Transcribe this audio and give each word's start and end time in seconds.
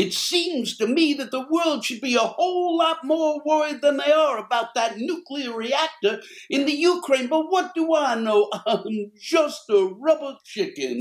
It 0.00 0.14
seems 0.14 0.78
to 0.78 0.86
me 0.86 1.12
that 1.12 1.30
the 1.30 1.46
world 1.50 1.84
should 1.84 2.00
be 2.00 2.14
a 2.14 2.20
whole 2.20 2.78
lot 2.78 3.04
more 3.04 3.42
worried 3.44 3.82
than 3.82 3.98
they 3.98 4.10
are 4.10 4.38
about 4.38 4.72
that 4.74 4.96
nuclear 4.96 5.54
reactor 5.54 6.22
in 6.48 6.64
the 6.64 6.72
Ukraine. 6.72 7.26
But 7.26 7.50
what 7.50 7.74
do 7.74 7.94
I 7.94 8.14
know? 8.14 8.48
I'm 8.66 9.12
just 9.20 9.68
a 9.68 9.92
rubber 10.00 10.38
chicken. 10.42 11.00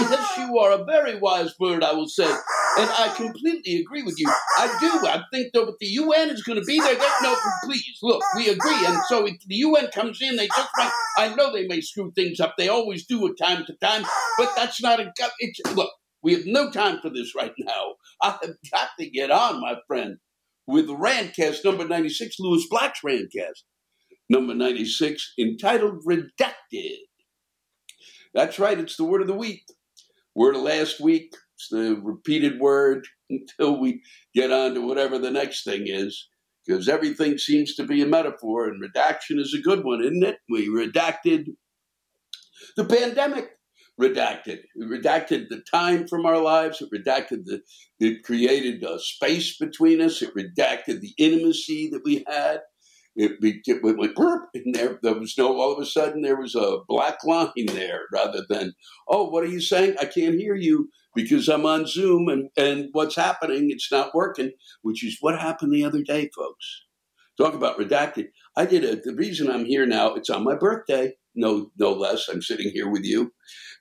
Yes, 0.00 0.38
you 0.38 0.58
are 0.58 0.72
a 0.72 0.84
very 0.84 1.18
wise 1.18 1.52
bird, 1.60 1.84
I 1.84 1.92
will 1.92 2.08
say. 2.08 2.30
And 2.78 2.88
I 2.88 3.12
completely 3.14 3.82
agree 3.82 4.02
with 4.02 4.18
you. 4.18 4.32
I 4.56 4.66
do. 4.80 5.06
I 5.06 5.22
think 5.30 5.52
though 5.52 5.66
that 5.66 5.78
the 5.78 5.88
UN 5.88 6.30
is 6.30 6.42
going 6.42 6.58
to 6.58 6.64
be 6.64 6.80
there. 6.80 6.94
They, 6.94 7.06
no, 7.22 7.36
please, 7.64 7.98
look, 8.02 8.22
we 8.34 8.48
agree. 8.48 8.86
And 8.86 8.98
so 9.08 9.26
if 9.26 9.36
the 9.46 9.56
UN 9.56 9.88
comes 9.88 10.22
in, 10.22 10.36
they 10.36 10.46
just 10.46 10.70
might, 10.78 10.92
I 11.18 11.34
know 11.34 11.52
they 11.52 11.66
may 11.66 11.82
screw 11.82 12.12
things 12.12 12.40
up. 12.40 12.54
They 12.56 12.68
always 12.68 13.04
do 13.04 13.26
at 13.28 13.36
time 13.36 13.66
to 13.66 13.74
time. 13.74 14.04
But 14.38 14.52
that's 14.56 14.80
not 14.80 15.00
a, 15.00 15.12
it's, 15.40 15.60
look, 15.74 15.90
we 16.22 16.34
have 16.34 16.46
no 16.46 16.70
time 16.70 16.98
for 17.00 17.10
this 17.10 17.34
right 17.34 17.54
now. 17.58 17.94
I 18.22 18.38
have 18.42 18.56
got 18.72 18.88
to 18.98 19.08
get 19.08 19.30
on, 19.30 19.60
my 19.60 19.76
friend, 19.86 20.16
with 20.66 20.88
Rantcast 20.88 21.64
number 21.64 21.86
96, 21.86 22.36
Lewis 22.38 22.66
Black's 22.70 23.00
Rantcast 23.04 23.62
number 24.28 24.54
96, 24.54 25.34
entitled 25.38 26.04
Redacted. 26.06 26.98
That's 28.34 28.58
right, 28.58 28.78
it's 28.78 28.96
the 28.96 29.04
word 29.04 29.22
of 29.22 29.26
the 29.26 29.34
week. 29.34 29.64
Word 30.34 30.54
of 30.54 30.62
last 30.62 31.00
week, 31.00 31.34
it's 31.56 31.68
the 31.70 32.00
repeated 32.02 32.60
word 32.60 33.06
until 33.30 33.80
we 33.80 34.02
get 34.34 34.52
on 34.52 34.74
to 34.74 34.86
whatever 34.86 35.18
the 35.18 35.30
next 35.30 35.64
thing 35.64 35.84
is, 35.86 36.28
because 36.66 36.88
everything 36.88 37.38
seems 37.38 37.74
to 37.74 37.84
be 37.84 38.02
a 38.02 38.06
metaphor, 38.06 38.68
and 38.68 38.80
redaction 38.80 39.40
is 39.40 39.54
a 39.58 39.62
good 39.62 39.84
one, 39.84 40.00
isn't 40.00 40.22
it? 40.22 40.36
We 40.48 40.68
redacted 40.68 41.46
the 42.76 42.84
pandemic 42.84 43.50
redacted. 44.00 44.60
It 44.74 44.90
redacted 44.90 45.48
the 45.48 45.62
time 45.70 46.08
from 46.08 46.26
our 46.26 46.38
lives. 46.38 46.80
It 46.80 46.90
redacted 46.92 47.44
the, 47.44 47.60
it 47.98 48.22
created 48.24 48.82
a 48.82 48.98
space 48.98 49.56
between 49.58 50.00
us. 50.00 50.22
It 50.22 50.34
redacted 50.34 51.00
the 51.00 51.12
intimacy 51.18 51.90
that 51.92 52.02
we 52.04 52.24
had. 52.26 52.60
It, 53.16 53.32
it 53.42 53.82
went, 53.82 53.98
went 53.98 54.14
burp, 54.14 54.48
and 54.54 54.72
there, 54.72 54.98
there 55.02 55.18
was 55.18 55.36
no, 55.36 55.60
all 55.60 55.72
of 55.72 55.82
a 55.82 55.84
sudden 55.84 56.22
there 56.22 56.40
was 56.40 56.54
a 56.54 56.78
black 56.88 57.18
line 57.24 57.66
there 57.66 58.02
rather 58.12 58.44
than, 58.48 58.72
oh, 59.08 59.28
what 59.28 59.42
are 59.42 59.48
you 59.48 59.60
saying? 59.60 59.96
I 60.00 60.04
can't 60.04 60.36
hear 60.36 60.54
you 60.54 60.88
because 61.14 61.48
I'm 61.48 61.66
on 61.66 61.86
Zoom 61.86 62.28
and, 62.28 62.50
and 62.56 62.88
what's 62.92 63.16
happening? 63.16 63.70
It's 63.70 63.90
not 63.90 64.14
working, 64.14 64.52
which 64.82 65.04
is 65.04 65.18
what 65.20 65.40
happened 65.40 65.72
the 65.72 65.84
other 65.84 66.02
day, 66.02 66.30
folks. 66.34 66.84
Talk 67.36 67.54
about 67.54 67.78
redacted. 67.78 68.28
I 68.56 68.64
did 68.64 68.84
it. 68.84 69.02
The 69.02 69.14
reason 69.14 69.50
I'm 69.50 69.64
here 69.64 69.86
now, 69.86 70.14
it's 70.14 70.30
on 70.30 70.44
my 70.44 70.54
birthday, 70.54 71.14
no, 71.34 71.70
no 71.78 71.92
less. 71.92 72.28
I'm 72.28 72.42
sitting 72.42 72.70
here 72.70 72.88
with 72.88 73.04
you. 73.04 73.32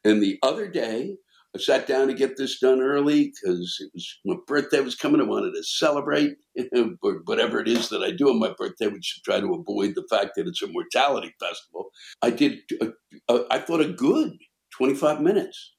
And 0.04 0.22
the 0.22 0.38
other 0.44 0.68
day, 0.68 1.18
I 1.56 1.60
sat 1.60 1.88
down 1.88 2.08
to 2.08 2.14
get 2.14 2.38
this 2.38 2.60
done 2.60 2.80
early 2.80 3.34
because 3.34 3.78
it 3.80 3.90
was 3.94 4.20
my 4.24 4.36
birthday 4.46 4.82
was 4.82 4.96
coming. 4.96 5.20
I 5.20 5.24
wanted 5.24 5.54
to 5.56 5.64
celebrate, 5.64 6.36
or 7.02 7.22
whatever 7.26 7.60
it 7.60 7.68
is 7.68 7.90
that 7.90 8.04
I 8.04 8.12
do 8.12 8.30
on 8.30 8.40
my 8.40 8.54
birthday, 8.56 8.88
which 8.88 9.18
is 9.18 9.22
try 9.24 9.40
to 9.40 9.54
avoid 9.56 9.96
the 9.96 10.06
fact 10.10 10.32
that 10.36 10.48
it's 10.48 10.62
a 10.62 10.68
mortality 10.68 11.34
festival. 11.40 11.90
I 12.22 12.30
did. 12.30 12.60
A, 12.82 12.90
a, 13.34 13.46
I 13.50 13.60
thought 13.60 13.82
a 13.82 13.92
good 13.92 14.38
twenty 14.72 14.94
five 14.94 15.22
minutes. 15.22 15.74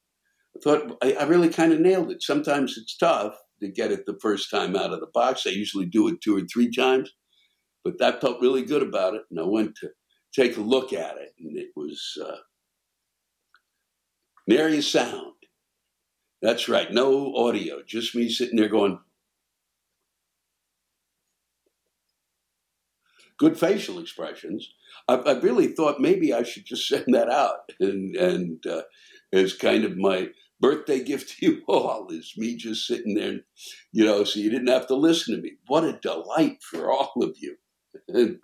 I 0.56 0.61
thought 0.61 0.99
I, 1.05 1.12
I 1.12 1.23
really 1.25 1.49
kind 1.49 1.73
of 1.73 1.78
nailed 1.78 2.11
it. 2.11 2.23
Sometimes 2.23 2.76
it's 2.76 2.96
tough 2.96 3.34
to 3.62 3.69
get 3.69 3.93
it 3.93 4.06
the 4.06 4.19
first 4.20 4.50
time 4.50 4.75
out 4.75 4.93
of 4.93 4.99
the 4.99 5.11
box. 5.14 5.46
I 5.46 5.50
usually 5.50 5.87
do 5.87 6.08
it 6.08 6.20
two 6.20 6.37
or 6.37 6.43
three 6.52 6.73
times, 6.73 7.12
but 7.84 7.99
that 8.00 8.20
felt 8.20 8.40
really 8.40 8.62
good 8.64 8.82
about 8.82 9.14
it. 9.14 9.23
And 9.31 9.38
I 9.38 9.44
went 9.44 9.76
to 9.76 9.90
take 10.35 10.56
a 10.56 10.62
look 10.62 10.93
at 10.93 11.17
it, 11.17 11.35
and 11.38 11.56
it 11.56 11.71
was. 11.77 12.19
Uh, 12.23 12.37
Nary 14.47 14.79
a 14.79 14.82
sound. 14.82 15.35
That's 16.43 16.69
right, 16.69 16.91
no 16.91 17.35
audio, 17.37 17.82
just 17.87 18.17
me 18.17 18.29
sitting 18.29 18.56
there 18.56 18.69
going, 18.69 18.99
good 23.38 23.59
facial 23.59 23.99
expressions. 23.99 24.73
I, 25.06 25.15
I 25.15 25.38
really 25.38 25.69
thought 25.69 26.00
maybe 26.00 26.33
I 26.33 26.43
should 26.43 26.65
just 26.65 26.88
send 26.88 27.15
that 27.15 27.31
out 27.31 27.73
and, 27.79 28.17
and 28.17 28.67
uh, 28.67 28.83
as 29.33 29.55
kind 29.55 29.85
of 29.85 29.97
my 29.97 30.31
birthday 30.61 31.03
gift 31.03 31.38
to 31.38 31.47
you 31.47 31.62
all 31.69 32.09
is 32.11 32.35
me 32.37 32.56
just 32.56 32.87
sitting 32.87 33.15
there, 33.15 33.41
you 33.93 34.05
know, 34.05 34.25
so 34.25 34.41
you 34.41 34.50
didn't 34.50 34.69
have 34.69 34.87
to 34.88 34.94
listen 34.94 35.37
to 35.37 35.43
me. 35.43 35.53
What 35.69 35.85
a 35.85 35.99
delight 36.03 36.62
for 36.62 36.91
all 36.93 37.15
of 37.23 37.37
you. 37.38 37.56
And 38.09 38.38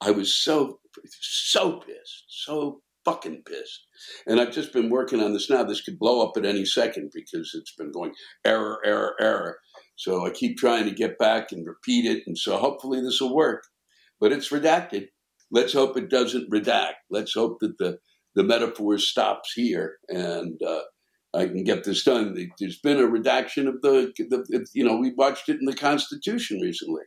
I 0.00 0.12
was 0.12 0.34
so 0.34 0.78
so 1.20 1.80
pissed, 1.80 2.24
so 2.28 2.82
fucking 3.04 3.42
pissed. 3.46 3.86
And 4.26 4.40
I've 4.40 4.52
just 4.52 4.72
been 4.72 4.90
working 4.90 5.20
on 5.20 5.32
this 5.32 5.50
now. 5.50 5.64
This 5.64 5.80
could 5.80 5.98
blow 5.98 6.26
up 6.26 6.36
at 6.36 6.46
any 6.46 6.64
second 6.64 7.10
because 7.14 7.52
it's 7.54 7.74
been 7.74 7.92
going 7.92 8.12
error, 8.44 8.78
error, 8.84 9.14
error. 9.20 9.58
So 9.96 10.26
I 10.26 10.30
keep 10.30 10.58
trying 10.58 10.84
to 10.84 10.94
get 10.94 11.18
back 11.18 11.52
and 11.52 11.66
repeat 11.66 12.04
it. 12.04 12.22
And 12.26 12.36
so 12.36 12.56
hopefully 12.56 13.00
this 13.00 13.20
will 13.20 13.34
work. 13.34 13.64
But 14.20 14.32
it's 14.32 14.50
redacted. 14.50 15.08
Let's 15.50 15.72
hope 15.72 15.96
it 15.96 16.10
doesn't 16.10 16.50
redact. 16.50 16.94
Let's 17.10 17.34
hope 17.34 17.58
that 17.60 17.76
the, 17.78 17.98
the 18.34 18.44
metaphor 18.44 18.98
stops 18.98 19.52
here 19.52 19.96
and 20.08 20.60
uh, 20.62 20.82
I 21.34 21.46
can 21.46 21.64
get 21.64 21.84
this 21.84 22.04
done. 22.04 22.36
There's 22.58 22.78
been 22.78 22.98
a 22.98 23.06
redaction 23.06 23.66
of 23.66 23.80
the, 23.82 24.12
the 24.18 24.66
you 24.74 24.84
know, 24.84 24.96
we 24.96 25.12
watched 25.16 25.48
it 25.48 25.58
in 25.60 25.66
the 25.66 25.74
Constitution 25.74 26.60
recently. 26.60 27.02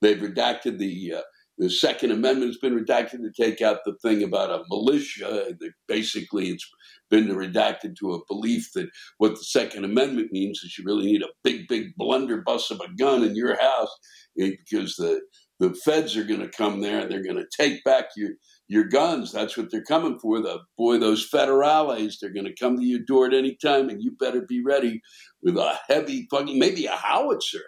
They've 0.00 0.18
redacted 0.18 0.78
the 0.78 1.14
uh, 1.18 1.22
the 1.62 1.70
Second 1.70 2.10
Amendment 2.10 2.48
has 2.48 2.58
been 2.58 2.76
redacted 2.76 3.20
to 3.22 3.30
take 3.30 3.62
out 3.62 3.84
the 3.84 3.94
thing 4.02 4.24
about 4.24 4.50
a 4.50 4.64
militia. 4.68 5.54
Basically, 5.86 6.48
it's 6.48 6.68
been 7.08 7.28
redacted 7.28 7.94
to 8.00 8.14
a 8.14 8.24
belief 8.28 8.72
that 8.74 8.88
what 9.18 9.36
the 9.36 9.44
Second 9.44 9.84
Amendment 9.84 10.32
means 10.32 10.60
is 10.64 10.76
you 10.76 10.82
really 10.84 11.06
need 11.06 11.22
a 11.22 11.28
big, 11.44 11.68
big 11.68 11.94
blunderbuss 11.96 12.72
of 12.72 12.80
a 12.80 12.92
gun 12.98 13.22
in 13.22 13.36
your 13.36 13.56
house 13.60 13.96
eh, 14.40 14.50
because 14.66 14.96
the 14.96 15.20
the 15.60 15.72
feds 15.72 16.16
are 16.16 16.24
going 16.24 16.40
to 16.40 16.48
come 16.48 16.80
there 16.80 16.98
and 16.98 17.08
they're 17.08 17.22
going 17.22 17.36
to 17.36 17.46
take 17.56 17.84
back 17.84 18.06
your 18.16 18.30
your 18.66 18.84
guns. 18.84 19.30
That's 19.30 19.56
what 19.56 19.70
they're 19.70 19.84
coming 19.84 20.18
for. 20.18 20.40
The 20.40 20.58
boy, 20.76 20.98
those 20.98 21.30
federales, 21.30 22.14
they're 22.20 22.34
going 22.34 22.46
to 22.46 22.56
come 22.60 22.76
to 22.76 22.84
your 22.84 23.04
door 23.06 23.26
at 23.26 23.34
any 23.34 23.56
time, 23.64 23.88
and 23.88 24.02
you 24.02 24.16
better 24.18 24.42
be 24.48 24.64
ready 24.64 25.00
with 25.44 25.56
a 25.56 25.78
heavy 25.88 26.26
fucking, 26.28 26.58
maybe 26.58 26.86
a 26.86 26.96
howitzer 26.96 27.62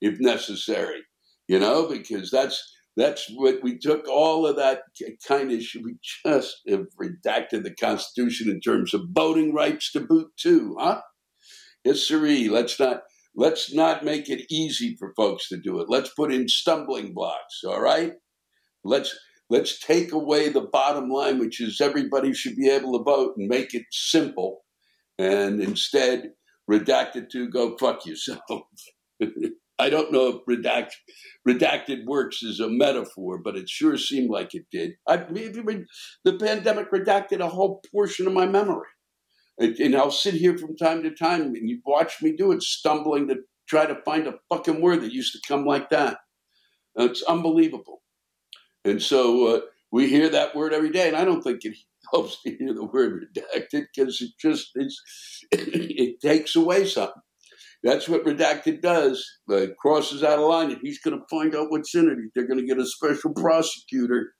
if 0.00 0.18
necessary. 0.18 1.02
You 1.46 1.60
know, 1.60 1.88
because 1.88 2.32
that's 2.32 2.60
that's 2.96 3.30
what 3.34 3.62
we 3.62 3.78
took 3.78 4.08
all 4.08 4.46
of 4.46 4.56
that 4.56 4.82
kind 5.26 5.52
of 5.52 5.62
we 5.84 5.96
just 6.24 6.62
have 6.68 6.86
redacted 7.00 7.62
the 7.62 7.74
constitution 7.78 8.50
in 8.50 8.60
terms 8.60 8.94
of 8.94 9.08
voting 9.10 9.52
rights 9.52 9.92
to 9.92 10.00
boot 10.00 10.28
too 10.36 10.76
huh? 10.78 11.00
Yes 11.84 12.06
siree 12.06 12.48
let's 12.48 12.80
not 12.80 13.02
let's 13.36 13.72
not 13.72 14.04
make 14.04 14.28
it 14.28 14.46
easy 14.50 14.96
for 14.96 15.12
folks 15.14 15.48
to 15.50 15.58
do 15.58 15.80
it. 15.80 15.90
Let's 15.90 16.10
put 16.14 16.32
in 16.32 16.48
stumbling 16.48 17.12
blocks 17.12 17.62
all 17.64 17.80
right? 17.80 18.14
Let's 18.82 19.16
let's 19.50 19.78
take 19.78 20.12
away 20.12 20.48
the 20.48 20.62
bottom 20.62 21.08
line 21.08 21.38
which 21.38 21.60
is 21.60 21.80
everybody 21.80 22.32
should 22.32 22.56
be 22.56 22.68
able 22.68 22.98
to 22.98 23.04
vote 23.04 23.34
and 23.36 23.48
make 23.48 23.74
it 23.74 23.84
simple 23.92 24.64
and 25.18 25.60
instead 25.60 26.30
redact 26.70 27.14
it 27.14 27.30
to 27.30 27.48
go 27.48 27.76
fuck 27.76 28.06
yourself 28.06 28.40
I 29.78 29.90
don't 29.90 30.12
know 30.12 30.28
if 30.28 30.36
redact, 30.48 30.92
redacted 31.46 32.06
works 32.06 32.42
as 32.42 32.60
a 32.60 32.68
metaphor, 32.68 33.38
but 33.38 33.56
it 33.56 33.68
sure 33.68 33.98
seemed 33.98 34.30
like 34.30 34.54
it 34.54 34.66
did. 34.70 34.94
I, 35.06 35.16
the 35.18 36.38
pandemic 36.40 36.90
redacted 36.90 37.40
a 37.40 37.48
whole 37.48 37.82
portion 37.92 38.26
of 38.26 38.32
my 38.32 38.46
memory. 38.46 38.88
And, 39.58 39.96
I'll 39.96 40.10
sit 40.10 40.34
here 40.34 40.56
from 40.58 40.76
time 40.76 41.02
to 41.02 41.10
time 41.10 41.54
and 41.54 41.68
you 41.68 41.80
watch 41.84 42.22
me 42.22 42.32
do 42.32 42.52
it, 42.52 42.62
stumbling 42.62 43.28
to 43.28 43.36
try 43.68 43.86
to 43.86 44.02
find 44.04 44.26
a 44.26 44.38
fucking 44.50 44.80
word 44.80 45.02
that 45.02 45.12
used 45.12 45.32
to 45.32 45.40
come 45.46 45.64
like 45.64 45.90
that. 45.90 46.18
It's 46.96 47.22
unbelievable. 47.22 48.02
And 48.84 49.02
so 49.02 49.56
uh, 49.56 49.60
we 49.90 50.08
hear 50.08 50.28
that 50.28 50.54
word 50.54 50.72
every 50.72 50.90
day, 50.90 51.08
and 51.08 51.16
I 51.16 51.24
don't 51.24 51.42
think 51.42 51.64
it 51.64 51.76
helps 52.12 52.42
to 52.42 52.54
hear 52.54 52.72
the 52.72 52.84
word 52.84 53.26
redacted 53.34 53.86
because 53.94 54.20
it 54.20 54.30
just 54.40 54.70
it 55.52 56.20
takes 56.20 56.54
away 56.54 56.86
something. 56.86 57.22
That's 57.86 58.08
what 58.08 58.24
redacted 58.24 58.82
does. 58.82 59.24
Uh, 59.48 59.66
crosses 59.78 60.24
out 60.24 60.40
a 60.40 60.44
line, 60.44 60.72
and 60.72 60.80
he's 60.82 60.98
going 60.98 61.16
to 61.16 61.24
find 61.30 61.54
out 61.54 61.70
what's 61.70 61.94
in 61.94 62.08
it. 62.08 62.18
They're 62.34 62.48
going 62.48 62.58
to 62.58 62.66
get 62.66 62.80
a 62.80 62.86
special 62.86 63.32
prosecutor, 63.32 64.32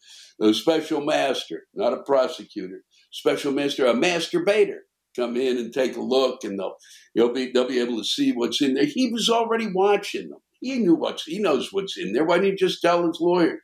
a 0.43 0.53
special 0.53 1.01
master, 1.01 1.63
not 1.73 1.93
a 1.93 2.03
prosecutor, 2.03 2.83
special 3.13 3.53
master, 3.53 3.87
a 3.87 3.95
masturbator. 3.95 4.79
Come 5.15 5.37
in 5.37 5.59
and 5.59 5.73
take 5.73 5.97
a 5.97 6.01
look, 6.01 6.43
and 6.43 6.59
they'll 6.59 6.75
he'll 7.15 7.33
be 7.33 7.53
they'll 7.53 7.69
be 7.69 7.79
able 7.79 7.99
to 7.99 8.05
see 8.05 8.33
what's 8.33 8.61
in 8.61 8.75
there. 8.75 8.85
He 8.85 9.13
was 9.13 9.31
already 9.31 9.69
watching 9.73 10.29
them. 10.29 10.41
He 10.61 10.81
knew 10.81 10.97
what's 10.97 11.23
he 11.23 11.39
knows 11.39 11.73
what's 11.73 11.97
in 11.97 12.15
there. 12.15 12.25
Why 12.25 12.39
didn't 12.39 12.59
he 12.59 12.67
just 12.67 12.83
tell 12.83 13.07
his 13.07 13.21
lawyers 13.21 13.63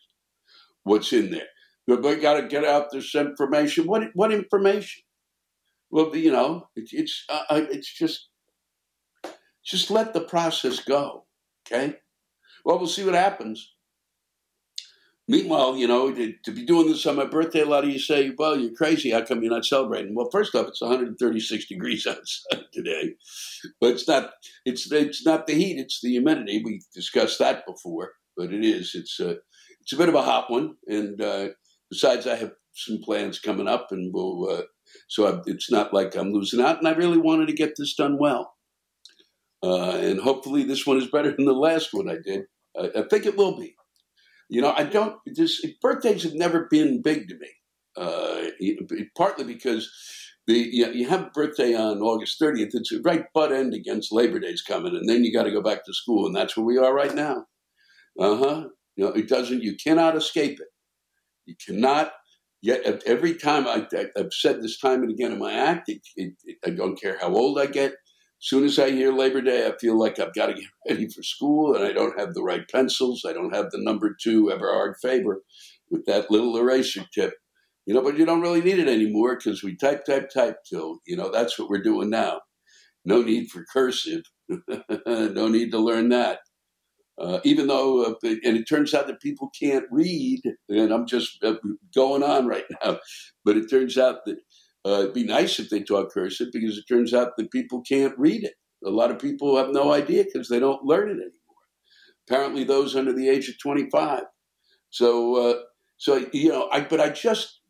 what's 0.85 1.13
in 1.13 1.33
there? 1.33 1.49
But 1.89 2.05
we 2.05 2.15
got 2.17 2.41
to 2.41 2.47
get 2.47 2.65
out 2.65 2.93
this 2.93 3.17
information. 3.17 3.87
What 3.87 4.05
what 4.15 4.33
information? 4.33 5.03
Well, 5.91 6.15
you 6.17 6.31
know, 6.31 6.69
it, 6.77 6.89
it's 6.93 7.25
uh, 7.29 7.43
uh 7.51 7.67
it's 7.69 7.93
just 7.93 8.29
just 9.65 9.91
let 9.91 10.13
the 10.13 10.21
process 10.21 10.81
go. 10.81 11.25
Okay? 11.67 11.97
Well, 12.65 12.79
we'll 12.79 12.89
see 12.89 13.05
what 13.05 13.15
happens. 13.15 13.73
Meanwhile, 15.29 15.77
you 15.77 15.87
know, 15.87 16.13
to, 16.13 16.35
to, 16.45 16.51
be 16.51 16.67
doing 16.67 16.89
this 16.89 17.07
on 17.07 17.15
my 17.15 17.25
birthday, 17.25 17.61
a 17.61 17.65
lot 17.65 17.85
of 17.85 17.91
you 17.91 17.99
say, 18.01 18.33
well, 18.37 18.59
you're 18.59 18.75
crazy. 18.75 19.11
How 19.11 19.23
come 19.23 19.41
you're 19.43 19.53
not 19.53 19.65
celebrating? 19.65 20.15
Well, 20.15 20.29
first 20.33 20.55
off, 20.55 20.67
it's 20.67 20.83
136 20.83 21.67
degrees 21.67 22.07
outside 22.09 22.65
today. 22.73 23.15
But 23.81 23.91
it's 23.91 24.09
not 24.09 24.33
it's 24.65 24.91
it's 24.91 25.25
not 25.25 25.47
the 25.47 25.55
heat, 25.55 25.79
it's 25.79 26.01
the 26.01 26.11
humidity. 26.11 26.61
We 26.65 26.83
discussed 26.93 27.39
that 27.39 27.65
before, 27.67 28.13
but 28.37 28.53
it 28.53 28.65
is. 28.65 28.95
It's 28.95 29.21
a, 29.21 29.37
it's 29.81 29.93
a 29.93 29.97
bit 29.97 30.09
of 30.09 30.17
a 30.17 30.23
hot 30.23 30.51
one. 30.51 30.75
And 30.89 31.21
uh, 31.21 31.49
besides, 31.89 32.27
I 32.27 32.35
have 32.35 32.53
some 32.75 32.99
plans 33.05 33.39
coming 33.39 33.69
up, 33.69 33.93
and 33.93 34.13
we'll, 34.13 34.51
uh, 34.51 34.63
so 35.09 35.27
I, 35.29 35.41
it's 35.47 35.71
not 35.71 35.95
like 35.95 36.17
I'm 36.17 36.33
losing 36.33 36.61
out. 36.61 36.79
And 36.79 36.89
I 36.89 36.93
really 36.93 37.19
wanted 37.19 37.47
to 37.47 37.55
get 37.55 37.75
this 37.79 37.95
done 37.95 38.19
well. 38.19 38.55
Uh, 39.63 39.97
and 39.97 40.21
hopefully 40.21 40.65
this 40.65 40.87
one 40.87 40.99
is 40.99 41.07
better 41.09 41.35
than 41.35 41.45
the 41.45 41.53
last 41.53 41.93
one 41.93 42.09
I 42.09 42.17
did. 42.25 42.45
I, 42.77 42.91
I 42.97 43.03
think 43.09 43.27
it 43.27 43.37
will 43.37 43.57
be. 43.57 43.75
You 44.49 44.61
know, 44.61 44.75
I 44.77 44.85
don't. 44.85 45.17
Birthdays 45.81 46.25
have 46.25 46.35
never 46.35 46.67
been 46.71 47.01
big 47.01 47.29
to 47.29 47.39
me. 47.39 47.49
Uh, 47.97 48.49
partly 49.17 49.45
because 49.45 49.91
the 50.47 50.55
you, 50.55 50.91
you 50.93 51.09
have 51.09 51.23
a 51.23 51.31
birthday 51.31 51.75
on 51.75 52.01
August 52.01 52.41
30th. 52.41 52.71
It's 52.75 52.93
a 52.93 53.01
right 53.03 53.25
butt 53.35 53.53
end 53.53 53.75
against 53.75 54.13
Labor 54.13 54.41
Day's 54.41 54.63
coming, 54.63 54.97
and 54.97 55.09
then 55.09 55.25
you 55.25 55.33
got 55.33 55.45
to 55.45 55.53
go 55.53 55.63
back 55.63 55.85
to 55.85 55.95
school, 55.95 56.27
and 56.27 56.35
that's 56.35 56.57
where 56.57 56.67
we 56.67 56.79
are 56.79 56.95
right 56.95 57.15
now. 57.15 57.47
Uh 58.19 58.37
huh. 58.37 58.65
You 58.97 59.05
know, 59.05 59.13
it 59.13 59.29
doesn't. 59.29 59.63
You 59.63 59.77
cannot 59.77 60.17
escape 60.17 60.61
it. 60.61 60.69
You 61.47 61.55
cannot. 61.65 62.13
Yet 62.61 63.03
every 63.07 63.35
time 63.35 63.67
I, 63.67 63.87
have 64.17 64.33
said 64.33 64.63
this 64.63 64.79
time 64.79 65.03
and 65.03 65.11
again 65.11 65.33
in 65.33 65.39
my 65.39 65.53
act, 65.53 65.91
I 66.65 66.71
don't 66.71 67.01
care 67.01 67.19
how 67.21 67.35
old 67.35 67.59
I 67.59 67.67
get 67.67 67.95
soon 68.43 68.65
as 68.65 68.79
I 68.79 68.91
hear 68.91 69.13
Labor 69.13 69.41
Day, 69.41 69.67
I 69.67 69.73
feel 69.79 69.99
like 69.99 70.19
I've 70.19 70.35
got 70.35 70.47
to 70.47 70.55
get 70.55 70.65
ready 70.89 71.09
for 71.09 71.23
school, 71.23 71.75
and 71.75 71.85
I 71.85 71.93
don't 71.93 72.19
have 72.19 72.35
the 72.35 72.43
right 72.43 72.69
pencils. 72.71 73.25
I 73.27 73.33
don't 73.33 73.55
have 73.55 73.71
the 73.71 73.81
number 73.81 74.15
two 74.21 74.51
Eberhard 74.51 74.97
Faber 75.01 75.43
with 75.91 76.05
that 76.07 76.31
little 76.31 76.57
eraser 76.57 77.05
tip. 77.15 77.35
You 77.87 77.95
know, 77.95 78.03
but 78.03 78.17
you 78.17 78.25
don't 78.25 78.43
really 78.43 78.61
need 78.61 78.79
it 78.79 78.89
anymore 78.89 79.37
because 79.37 79.63
we 79.63 79.77
type, 79.77 80.05
type, 80.05 80.31
type 80.31 80.59
till, 80.69 80.99
you 81.05 81.17
know, 81.17 81.31
that's 81.33 81.59
what 81.59 81.69
we're 81.69 81.83
doing 81.83 82.11
now. 82.11 82.41
No 83.05 83.23
need 83.23 83.49
for 83.51 83.65
cursive. 83.73 84.23
no 85.09 85.49
need 85.49 85.73
to 85.73 85.79
learn 85.79 86.11
that. 86.11 86.41
Uh, 87.21 87.41
even 87.45 87.67
though, 87.67 88.05
uh, 88.05 88.15
and 88.23 88.57
it 88.57 88.65
turns 88.69 88.95
out 88.95 89.07
that 89.07 89.21
people 89.21 89.51
can't 89.61 89.85
read, 89.91 90.41
and 90.69 90.93
I'm 90.93 91.07
just 91.07 91.43
uh, 91.45 91.55
going 91.95 92.23
on 92.23 92.47
right 92.47 92.65
now, 92.85 92.99
but 93.45 93.57
it 93.57 93.69
turns 93.69 93.99
out 93.99 94.25
that 94.27 94.39
uh, 94.87 95.01
it'd 95.01 95.15
be 95.15 95.25
nice 95.25 95.59
if 95.59 95.71
they 95.71 95.83
taught 95.83 96.11
cursive 96.11 96.49
because 96.53 96.77
it 96.77 96.85
turns 96.89 97.15
out 97.15 97.37
that 97.37 97.53
people 97.53 97.83
can't 97.83 98.19
read 98.19 98.45
it. 98.45 98.55
A 98.85 98.91
lot 98.91 99.11
of 99.11 99.19
people 99.19 99.57
have 99.57 99.71
no 99.71 99.93
idea 99.93 100.25
because 100.25 100.49
they 100.49 100.59
don't 100.59 100.85
learn 100.85 101.09
it 101.09 101.13
anymore. 101.13 101.31
Apparently, 102.29 102.65
those 102.65 102.97
under 102.97 103.13
the 103.13 103.29
age 103.29 103.49
of 103.49 103.59
25. 103.61 104.25
So, 104.91 105.37
uh, 105.37 105.61
so 105.99 106.27
you 106.33 106.49
know, 106.49 106.69
I 106.73 106.81
but 106.81 107.01
I 107.01 107.11
just 107.11 107.61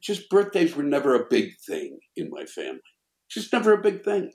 just 0.00 0.30
birthdays 0.30 0.76
were 0.76 0.84
never 0.84 1.14
a 1.14 1.26
big 1.28 1.50
thing 1.66 1.98
in 2.16 2.30
my 2.30 2.44
family. 2.44 2.80
Just 3.28 3.52
never 3.52 3.72
a 3.72 3.82
big 3.82 4.04
thing. 4.04 4.32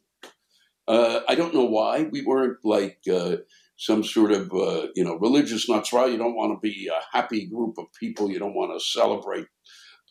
Uh, 0.87 1.21
I 1.27 1.35
don't 1.35 1.53
know 1.53 1.65
why 1.65 2.03
we 2.03 2.21
weren't 2.21 2.57
like 2.63 2.99
uh, 3.11 3.37
some 3.77 4.03
sort 4.03 4.31
of 4.31 4.51
uh, 4.53 4.87
you 4.95 5.05
know 5.05 5.15
religious 5.15 5.69
nuts. 5.69 5.93
Right? 5.93 6.11
You 6.11 6.17
don't 6.17 6.35
want 6.35 6.51
to 6.51 6.59
be 6.59 6.89
a 6.89 7.17
happy 7.17 7.45
group 7.47 7.77
of 7.77 7.85
people. 7.97 8.29
You 8.29 8.39
don't 8.39 8.55
want 8.55 8.77
to 8.77 8.85
celebrate 8.85 9.47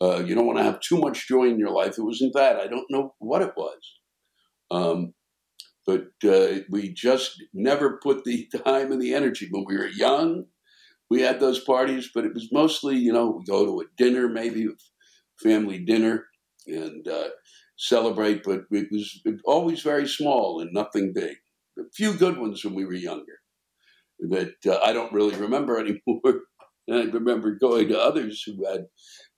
uh, 0.01 0.23
you 0.23 0.35
don't 0.35 0.45
want 0.45 0.59
to 0.59 0.63
have 0.63 0.79
too 0.79 0.97
much 0.97 1.27
joy 1.27 1.45
in 1.45 1.59
your 1.59 1.71
life. 1.71 1.97
It 1.97 2.03
wasn't 2.03 2.33
that. 2.33 2.57
I 2.57 2.67
don't 2.67 2.89
know 2.89 3.13
what 3.19 3.41
it 3.41 3.53
was. 3.55 3.79
Um, 4.69 5.13
but 5.85 6.07
uh, 6.25 6.59
we 6.69 6.93
just 6.93 7.41
never 7.53 7.99
put 8.03 8.23
the 8.23 8.47
time 8.65 8.91
and 8.91 9.01
the 9.01 9.13
energy. 9.15 9.47
When 9.49 9.65
we 9.65 9.77
were 9.77 9.87
young, 9.87 10.45
we 11.09 11.21
had 11.21 11.39
those 11.39 11.63
parties, 11.63 12.09
but 12.13 12.25
it 12.25 12.33
was 12.33 12.49
mostly, 12.51 12.97
you 12.97 13.13
know, 13.13 13.29
we 13.29 13.45
go 13.45 13.65
to 13.65 13.81
a 13.81 13.85
dinner, 13.97 14.27
maybe 14.27 14.67
family 15.41 15.79
dinner, 15.79 16.25
and 16.67 17.07
uh, 17.07 17.29
celebrate. 17.77 18.43
But 18.43 18.65
it 18.71 18.87
was 18.91 19.21
always 19.45 19.81
very 19.81 20.07
small 20.07 20.59
and 20.59 20.73
nothing 20.73 21.13
big. 21.13 21.37
A 21.79 21.83
few 21.95 22.13
good 22.13 22.37
ones 22.37 22.63
when 22.65 22.73
we 22.75 22.85
were 22.85 22.93
younger 22.93 23.39
that 24.19 24.55
uh, 24.65 24.79
I 24.83 24.93
don't 24.93 25.13
really 25.13 25.35
remember 25.35 25.77
anymore. 25.79 26.41
And 26.87 26.97
I 26.97 27.03
remember 27.11 27.55
going 27.55 27.89
to 27.89 27.99
others 27.99 28.43
who 28.45 28.65
had 28.65 28.85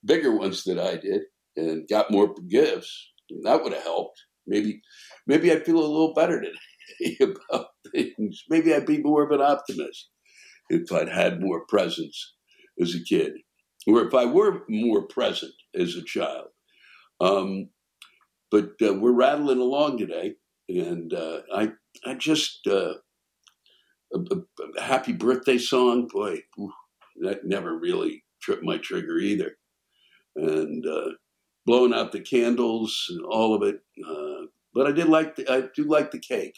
bigger 0.04 0.36
ones 0.36 0.64
than 0.64 0.78
I 0.78 0.96
did 0.96 1.22
and 1.56 1.88
got 1.88 2.10
more 2.10 2.34
gifts. 2.48 3.12
That 3.42 3.62
would 3.62 3.72
have 3.72 3.82
helped. 3.82 4.22
Maybe, 4.46 4.80
maybe 5.26 5.52
I'd 5.52 5.64
feel 5.64 5.78
a 5.78 5.80
little 5.80 6.14
better 6.14 6.40
today 6.40 7.16
about 7.20 7.66
things. 7.92 8.42
Maybe 8.48 8.74
I'd 8.74 8.86
be 8.86 9.02
more 9.02 9.24
of 9.24 9.30
an 9.30 9.40
optimist 9.40 10.10
if 10.68 10.92
I'd 10.92 11.08
had 11.08 11.40
more 11.40 11.64
presence 11.68 12.34
as 12.80 12.94
a 12.94 13.02
kid. 13.02 13.32
or 13.86 14.06
if 14.06 14.14
I 14.14 14.24
were 14.24 14.62
more 14.68 15.06
present 15.06 15.52
as 15.74 15.94
a 15.94 16.04
child. 16.04 16.48
Um, 17.20 17.70
but 18.50 18.70
uh, 18.82 18.94
we're 18.94 19.12
rattling 19.12 19.60
along 19.60 19.98
today, 19.98 20.34
and 20.68 21.12
uh, 21.12 21.40
I 21.54 21.72
I 22.04 22.14
just 22.14 22.66
uh, 22.66 22.94
a, 24.12 24.18
a, 24.18 24.82
happy 24.82 25.12
birthday 25.12 25.58
song, 25.58 26.08
boy, 26.12 26.40
that 27.22 27.44
never 27.44 27.78
really 27.78 28.24
tripped 28.42 28.64
my 28.64 28.78
trigger 28.78 29.18
either, 29.18 29.56
and 30.36 30.86
uh, 30.86 31.10
blowing 31.66 31.94
out 31.94 32.12
the 32.12 32.20
candles 32.20 33.06
and 33.10 33.24
all 33.24 33.54
of 33.54 33.62
it. 33.62 33.80
Uh, 34.08 34.46
but 34.74 34.86
I 34.86 34.92
did 34.92 35.08
like 35.08 35.36
the, 35.36 35.50
I 35.50 35.64
do 35.74 35.84
like 35.84 36.10
the 36.10 36.20
cake, 36.20 36.56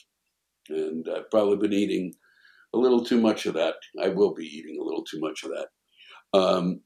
and 0.69 1.07
I've 1.09 1.31
probably 1.31 1.57
been 1.57 1.73
eating 1.73 2.15
a 2.75 2.79
little 2.79 3.05
too 3.05 3.21
much 3.21 3.47
of 3.47 3.55
that. 3.55 3.77
I 4.03 4.09
will 4.09 4.35
be 4.35 4.45
eating 4.45 4.79
a 4.81 4.85
little 4.85 5.05
too 5.05 5.21
much 5.21 5.45
of 5.45 5.51
that. 5.51 6.39
Um, 6.39 6.81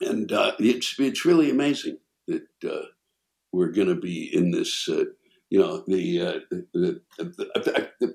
and 0.00 0.30
uh, 0.32 0.52
it's 0.58 0.98
it's 0.98 1.24
really 1.24 1.50
amazing 1.50 1.98
that 2.28 2.46
uh, 2.64 2.86
we're 3.52 3.72
going 3.72 3.88
to 3.88 4.00
be 4.00 4.30
in 4.32 4.50
this. 4.50 4.88
Uh, 4.88 5.04
you 5.50 5.58
know, 5.58 5.82
the, 5.86 6.20
uh, 6.20 6.40
the, 6.50 7.00
the, 7.20 8.12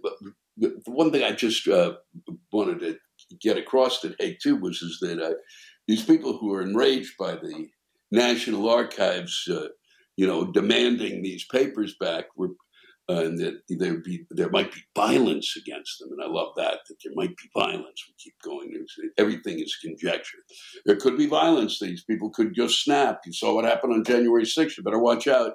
the, 0.55 0.81
one 0.85 1.12
thing 1.12 1.23
I 1.23 1.31
just 1.31 1.67
uh, 1.67 1.93
wanted 2.51 2.79
to 2.81 2.97
get 3.41 3.57
across 3.57 4.00
today 4.00 4.38
too 4.41 4.55
was 4.55 4.83
is 4.83 5.00
that 5.01 5.19
uh, 5.19 5.33
these 5.87 6.03
people 6.03 6.37
who 6.37 6.53
are 6.53 6.61
enraged 6.61 7.13
by 7.17 7.33
the 7.35 7.67
National 8.11 8.69
Archives, 8.69 9.43
you 10.15 10.27
know, 10.27 10.45
demanding 10.51 11.21
these 11.21 11.45
papers 11.45 11.95
back 11.99 12.25
were 12.35 12.51
uh, 13.09 13.25
and 13.25 13.37
that 13.37 13.59
there 13.67 13.97
be 13.97 14.25
there 14.29 14.49
might 14.49 14.71
be 14.71 14.81
violence 14.95 15.57
against 15.57 15.99
them. 15.99 16.09
And 16.13 16.23
I 16.23 16.27
love 16.27 16.53
that 16.55 16.79
that 16.87 16.95
there 17.03 17.13
might 17.15 17.35
be 17.35 17.49
violence. 17.53 18.01
We 18.07 18.13
keep 18.17 18.35
going. 18.43 18.73
Everything 19.17 19.59
is 19.59 19.75
conjecture. 19.75 20.37
There 20.85 20.95
could 20.95 21.17
be 21.17 21.27
violence. 21.27 21.79
These 21.79 22.05
people 22.05 22.29
could 22.29 22.55
just 22.55 22.81
snap. 22.81 23.19
You 23.25 23.33
saw 23.33 23.53
what 23.53 23.65
happened 23.65 23.93
on 23.93 24.05
January 24.05 24.45
6th. 24.45 24.77
You 24.77 24.83
better 24.83 24.99
watch 24.99 25.27
out. 25.27 25.53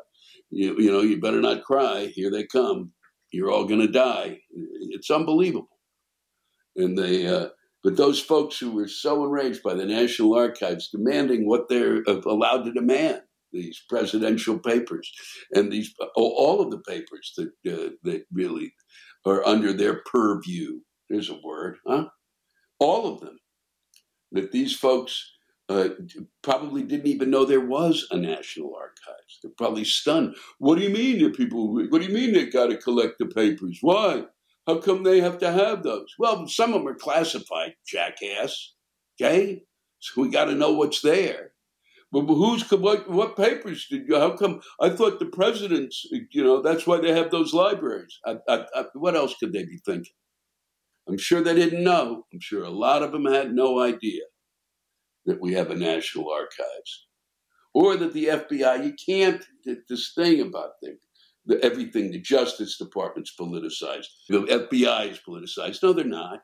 You, 0.50 0.78
you 0.78 0.92
know, 0.92 1.00
you 1.00 1.20
better 1.20 1.40
not 1.40 1.64
cry. 1.64 2.12
Here 2.14 2.30
they 2.30 2.44
come. 2.44 2.92
You're 3.32 3.50
all 3.50 3.64
going 3.64 3.80
to 3.80 3.88
die. 3.88 4.40
It's 4.90 5.10
unbelievable. 5.10 5.78
And 6.76 6.98
they, 6.98 7.26
uh, 7.26 7.48
but 7.88 7.96
those 7.96 8.20
folks 8.20 8.58
who 8.58 8.72
were 8.72 8.86
so 8.86 9.24
enraged 9.24 9.62
by 9.62 9.72
the 9.72 9.86
National 9.86 10.34
Archives 10.34 10.90
demanding 10.90 11.48
what 11.48 11.70
they're 11.70 12.02
allowed 12.02 12.64
to 12.64 12.72
demand, 12.72 13.22
these 13.50 13.82
presidential 13.88 14.58
papers 14.58 15.10
and 15.54 15.72
these 15.72 15.94
all 16.14 16.60
of 16.60 16.70
the 16.70 16.80
papers 16.80 17.32
that 17.38 17.48
uh, 17.66 17.92
that 18.02 18.26
really 18.30 18.74
are 19.24 19.42
under 19.46 19.72
their 19.72 20.02
purview. 20.04 20.80
There's 21.08 21.30
a 21.30 21.40
word, 21.42 21.78
huh? 21.86 22.08
All 22.78 23.10
of 23.10 23.20
them. 23.20 23.38
That 24.32 24.52
these 24.52 24.76
folks 24.76 25.32
uh, 25.70 25.88
probably 26.42 26.82
didn't 26.82 27.06
even 27.06 27.30
know 27.30 27.46
there 27.46 27.64
was 27.64 28.06
a 28.10 28.18
National 28.18 28.74
Archives. 28.74 29.38
They're 29.42 29.50
probably 29.56 29.84
stunned. 29.84 30.36
What 30.58 30.76
do 30.76 30.84
you 30.84 30.90
mean 30.90 31.32
people? 31.32 31.72
What 31.72 32.02
do 32.02 32.06
you 32.06 32.12
mean 32.12 32.34
they 32.34 32.50
got 32.50 32.66
to 32.66 32.76
collect 32.76 33.14
the 33.18 33.24
papers? 33.24 33.78
Why? 33.80 34.24
How 34.68 34.78
come 34.78 35.02
they 35.02 35.20
have 35.20 35.38
to 35.38 35.50
have 35.50 35.82
those? 35.82 36.14
Well, 36.18 36.46
some 36.46 36.74
of 36.74 36.80
them 36.80 36.88
are 36.88 36.94
classified, 36.94 37.74
jackass. 37.86 38.74
Okay, 39.20 39.62
so 39.98 40.20
we 40.20 40.28
got 40.28 40.44
to 40.44 40.54
know 40.54 40.72
what's 40.72 41.00
there. 41.00 41.52
But 42.12 42.22
who's 42.22 42.70
what? 42.70 43.10
What 43.10 43.36
papers 43.36 43.86
did 43.90 44.06
you? 44.06 44.16
How 44.16 44.36
come? 44.36 44.60
I 44.80 44.90
thought 44.90 45.18
the 45.18 45.26
presidents. 45.26 46.06
You 46.30 46.44
know, 46.44 46.60
that's 46.60 46.86
why 46.86 47.00
they 47.00 47.12
have 47.12 47.30
those 47.30 47.54
libraries. 47.54 48.18
I, 48.26 48.36
I, 48.48 48.64
I, 48.74 48.84
what 48.94 49.16
else 49.16 49.34
could 49.40 49.52
they 49.52 49.64
be 49.64 49.78
thinking? 49.84 50.12
I'm 51.08 51.18
sure 51.18 51.40
they 51.40 51.54
didn't 51.54 51.82
know. 51.82 52.26
I'm 52.32 52.40
sure 52.40 52.62
a 52.64 52.70
lot 52.70 53.02
of 53.02 53.12
them 53.12 53.24
had 53.24 53.52
no 53.52 53.80
idea 53.80 54.22
that 55.24 55.40
we 55.40 55.54
have 55.54 55.70
a 55.70 55.76
national 55.76 56.30
archives, 56.30 57.06
or 57.74 57.96
that 57.96 58.12
the 58.12 58.26
FBI. 58.26 58.84
You 58.84 58.94
can't. 59.06 59.44
This 59.88 60.12
thing 60.14 60.42
about 60.42 60.72
things. 60.82 61.00
The, 61.48 61.62
everything 61.64 62.10
the 62.10 62.20
Justice 62.20 62.78
Department's 62.78 63.34
politicized. 63.38 64.06
The 64.28 64.42
FBI 64.42 65.10
is 65.10 65.20
politicized. 65.26 65.82
No, 65.82 65.92
they're 65.92 66.04
not. 66.04 66.40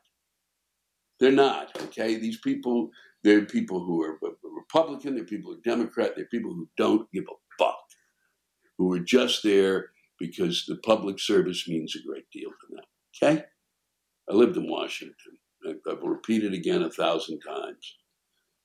They're 1.19 1.31
not. 1.31 1.69
Okay, 1.83 2.17
these 2.17 2.39
people 2.41 2.89
there 3.25 3.39
are 3.39 3.45
people 3.45 3.83
who 3.83 4.03
are 4.03 4.19
Republican, 4.43 5.15
there 5.15 5.23
are 5.23 5.27
people 5.27 5.51
who 5.51 5.57
are 5.57 5.61
Democrat, 5.63 6.13
there 6.15 6.25
are 6.25 6.27
people 6.27 6.53
who 6.53 6.69
don't 6.77 7.11
give 7.11 7.23
a 7.23 7.63
fuck, 7.63 7.79
who 8.77 8.93
are 8.93 8.99
just 8.99 9.41
there 9.41 9.87
because 10.19 10.63
the 10.67 10.75
public 10.85 11.19
service 11.19 11.67
means 11.67 11.95
a 11.95 12.07
great 12.07 12.29
deal 12.31 12.49
to 12.49 12.75
them. 12.75 12.85
Okay? 13.15 13.43
I 14.29 14.33
lived 14.33 14.57
in 14.57 14.69
Washington. 14.69 15.15
I've 15.67 16.03
repeated 16.03 16.53
again 16.53 16.83
a 16.83 16.91
thousand 16.91 17.39
times. 17.39 17.95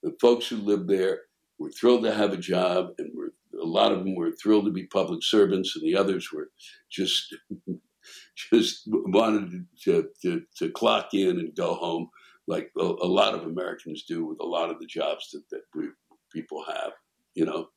The 0.02 0.14
folks 0.20 0.47
who 0.47 0.56
lived 0.56 0.88
there 0.88 1.20
were 1.59 1.70
thrilled 1.70 2.04
to 2.04 2.12
have 2.12 2.35
a 2.35 2.37
job, 2.37 2.90
and 2.99 3.11
were, 3.16 3.32
a 3.61 3.67
lot 3.67 3.93
of 3.93 3.99
them 4.00 4.14
were 4.14 4.33
thrilled 4.33 4.64
to 4.67 4.73
be 4.73 4.87
public 4.87 5.23
servants, 5.23 5.76
and 5.76 5.85
the 5.85 5.97
others 5.97 6.31
were 6.33 6.50
just 6.90 7.35
just 8.52 8.85
wanted 8.87 9.67
to, 9.85 10.09
to, 10.23 10.43
to 10.57 10.71
clock 10.71 11.12
in 11.12 11.38
and 11.38 11.55
go 11.55 11.75
home 11.75 12.09
like 12.47 12.71
a, 12.79 12.83
a, 12.83 13.07
lot 13.07 13.35
of 13.35 13.45
Americans 13.45 14.05
do 14.05 14.25
with 14.25 14.38
a 14.40 14.47
lot 14.47 14.71
of 14.71 14.79
the 14.81 14.87
jobs 14.87 15.31
that, 15.31 15.43
that 15.50 15.62
we, 15.75 15.88
people 16.33 16.64
have, 16.67 16.93
you 17.35 17.45
know, 17.45 17.69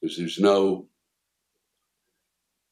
because 0.00 0.16
there's 0.16 0.38
no 0.38 0.86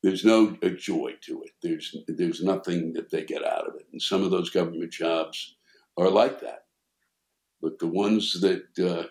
there's 0.02 0.24
no 0.24 0.54
joy 0.76 1.12
to 1.22 1.42
it. 1.42 1.52
There's 1.62 1.96
there's 2.08 2.42
nothing 2.42 2.92
that 2.92 3.10
they 3.10 3.24
get 3.24 3.44
out 3.44 3.66
of 3.66 3.74
it, 3.76 3.86
and 3.92 4.00
some 4.00 4.22
of 4.22 4.30
those 4.30 4.50
government 4.50 4.92
jobs 4.92 5.56
are 5.96 6.10
like 6.10 6.40
that. 6.40 6.66
But 7.62 7.78
the 7.78 7.86
ones 7.86 8.38
that 8.40 8.64
uh, 8.78 9.08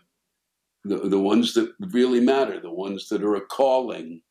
the 0.84 0.98
the 1.10 1.20
ones 1.20 1.54
that 1.54 1.74
really 1.80 2.20
matter, 2.20 2.60
the 2.60 2.72
ones 2.72 3.10
that 3.10 3.24
are 3.24 3.36
a 3.36 3.42
calling, 3.42 4.22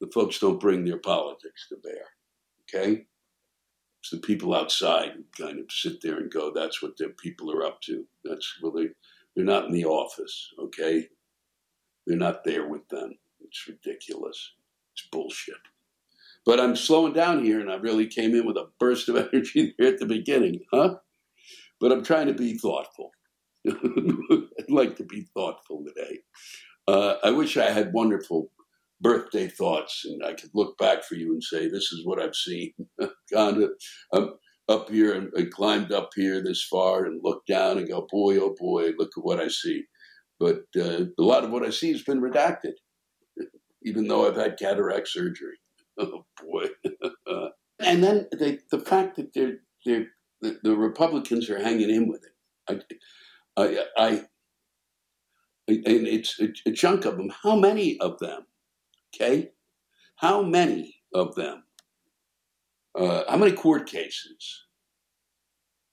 the 0.00 0.08
folks 0.08 0.38
don't 0.38 0.60
bring 0.60 0.84
their 0.84 0.98
politics 0.98 1.68
to 1.68 1.76
bear. 1.76 2.04
Okay, 2.62 3.06
it's 4.00 4.10
the 4.10 4.18
people 4.18 4.54
outside 4.54 5.12
who 5.12 5.44
kind 5.44 5.58
of 5.58 5.66
sit 5.70 6.00
there 6.02 6.18
and 6.18 6.30
go, 6.30 6.52
that's 6.54 6.82
what 6.82 6.96
their 6.96 7.10
people 7.10 7.50
are 7.52 7.64
up 7.64 7.80
to. 7.82 8.06
That's 8.24 8.54
they 8.74 8.88
they're 9.34 9.44
not 9.44 9.66
in 9.66 9.72
the 9.72 9.84
office, 9.84 10.50
okay? 10.58 11.08
They're 12.06 12.16
not 12.16 12.44
there 12.44 12.66
with 12.68 12.88
them. 12.88 13.18
It's 13.40 13.68
ridiculous. 13.68 14.52
It's 14.94 15.06
bullshit. 15.12 15.56
But 16.44 16.58
I'm 16.58 16.74
slowing 16.74 17.12
down 17.12 17.44
here 17.44 17.60
and 17.60 17.70
I 17.70 17.76
really 17.76 18.06
came 18.06 18.34
in 18.34 18.46
with 18.46 18.56
a 18.56 18.68
burst 18.80 19.08
of 19.08 19.16
energy 19.32 19.74
there 19.78 19.88
at 19.88 19.98
the 19.98 20.06
beginning, 20.06 20.60
huh? 20.72 20.96
But 21.80 21.92
I'm 21.92 22.02
trying 22.02 22.26
to 22.26 22.34
be 22.34 22.56
thoughtful. 22.56 23.10
I'd 23.68 24.70
like 24.70 24.96
to 24.96 25.04
be 25.04 25.26
thoughtful 25.34 25.84
today. 25.84 26.18
Uh, 26.86 27.16
I 27.22 27.30
wish 27.30 27.56
I 27.56 27.70
had 27.70 27.92
wonderful 27.92 28.50
birthday 29.00 29.48
thoughts, 29.48 30.04
and 30.04 30.24
I 30.24 30.34
could 30.34 30.50
look 30.54 30.76
back 30.78 31.04
for 31.04 31.14
you 31.14 31.32
and 31.32 31.42
say, 31.42 31.68
"This 31.68 31.92
is 31.92 32.04
what 32.04 32.20
I've 32.20 32.34
seen." 32.34 32.72
Gone 33.32 33.68
um, 34.12 34.34
up 34.68 34.90
here 34.90 35.14
and 35.14 35.32
I 35.36 35.44
climbed 35.50 35.92
up 35.92 36.10
here 36.14 36.42
this 36.42 36.62
far 36.62 37.04
and 37.04 37.20
looked 37.22 37.46
down 37.46 37.78
and 37.78 37.88
go, 37.88 38.06
"Boy, 38.10 38.38
oh 38.38 38.54
boy, 38.58 38.92
look 38.98 39.10
at 39.16 39.24
what 39.24 39.40
I 39.40 39.48
see." 39.48 39.84
But 40.40 40.62
uh, 40.76 41.06
a 41.18 41.22
lot 41.22 41.44
of 41.44 41.50
what 41.50 41.64
I 41.64 41.70
see 41.70 41.90
has 41.92 42.02
been 42.02 42.20
redacted, 42.20 42.74
even 43.82 44.08
though 44.08 44.26
I've 44.26 44.36
had 44.36 44.58
cataract 44.58 45.08
surgery. 45.08 45.56
Oh 45.98 46.24
boy! 46.42 46.66
and 47.80 48.04
then 48.04 48.28
the 48.32 48.60
the 48.70 48.80
fact 48.80 49.16
that 49.16 49.34
they're 49.34 49.58
they're 49.84 50.06
the, 50.40 50.58
the 50.62 50.76
Republicans 50.76 51.50
are 51.50 51.62
hanging 51.62 51.90
in 51.90 52.08
with 52.08 52.22
it. 52.24 52.32
I, 52.70 52.80
I, 53.58 53.84
I 53.96 54.08
and 55.68 56.06
it's 56.06 56.40
a, 56.40 56.48
a 56.66 56.72
chunk 56.72 57.04
of 57.04 57.18
them. 57.18 57.30
How 57.42 57.56
many 57.56 57.98
of 58.00 58.18
them 58.18 58.46
Okay? 59.14 59.50
How 60.16 60.42
many 60.42 60.96
of 61.14 61.34
them, 61.34 61.64
uh, 62.98 63.24
how 63.28 63.36
many 63.36 63.52
court 63.52 63.86
cases 63.88 64.64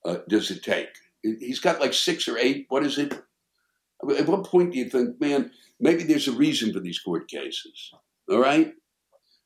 uh, 0.03 0.17
does 0.27 0.51
it 0.51 0.63
take? 0.63 0.89
He's 1.22 1.60
got 1.60 1.79
like 1.79 1.93
six 1.93 2.27
or 2.27 2.38
eight. 2.38 2.65
What 2.69 2.86
is 2.86 2.98
it? 2.98 3.13
At 3.13 4.27
what 4.27 4.45
point 4.45 4.74
do 4.74 4.77
you 4.77 4.89
think, 4.89 5.19
man, 5.19 5.51
maybe 5.79 6.03
there's 6.03 6.27
a 6.27 6.34
reason 6.34 6.74
for 6.74 6.79
these 6.79 7.00
court 7.00 7.27
cases? 7.27 7.91
All 8.29 8.39
right? 8.39 8.74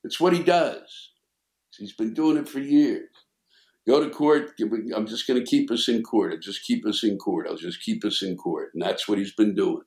It's 0.03 0.19
what 0.19 0.33
he 0.33 0.43
does. 0.43 1.11
He's 1.77 1.93
been 1.93 2.13
doing 2.13 2.37
it 2.37 2.49
for 2.49 2.59
years. 2.59 3.09
Go 3.89 4.03
to 4.03 4.09
court. 4.09 4.51
I'm 4.95 5.07
just 5.07 5.27
going 5.27 5.43
to 5.43 5.49
keep 5.49 5.71
us 5.71 5.89
in 5.89 6.03
court. 6.03 6.33
I'll 6.33 6.39
just 6.39 6.63
keep 6.63 6.85
us 6.85 7.03
in 7.03 7.17
court. 7.17 7.47
I'll 7.49 7.57
just 7.57 7.81
keep 7.81 8.05
us 8.05 8.21
in 8.21 8.37
court. 8.37 8.69
And 8.73 8.83
that's 8.83 9.07
what 9.07 9.17
he's 9.17 9.33
been 9.33 9.55
doing 9.55 9.83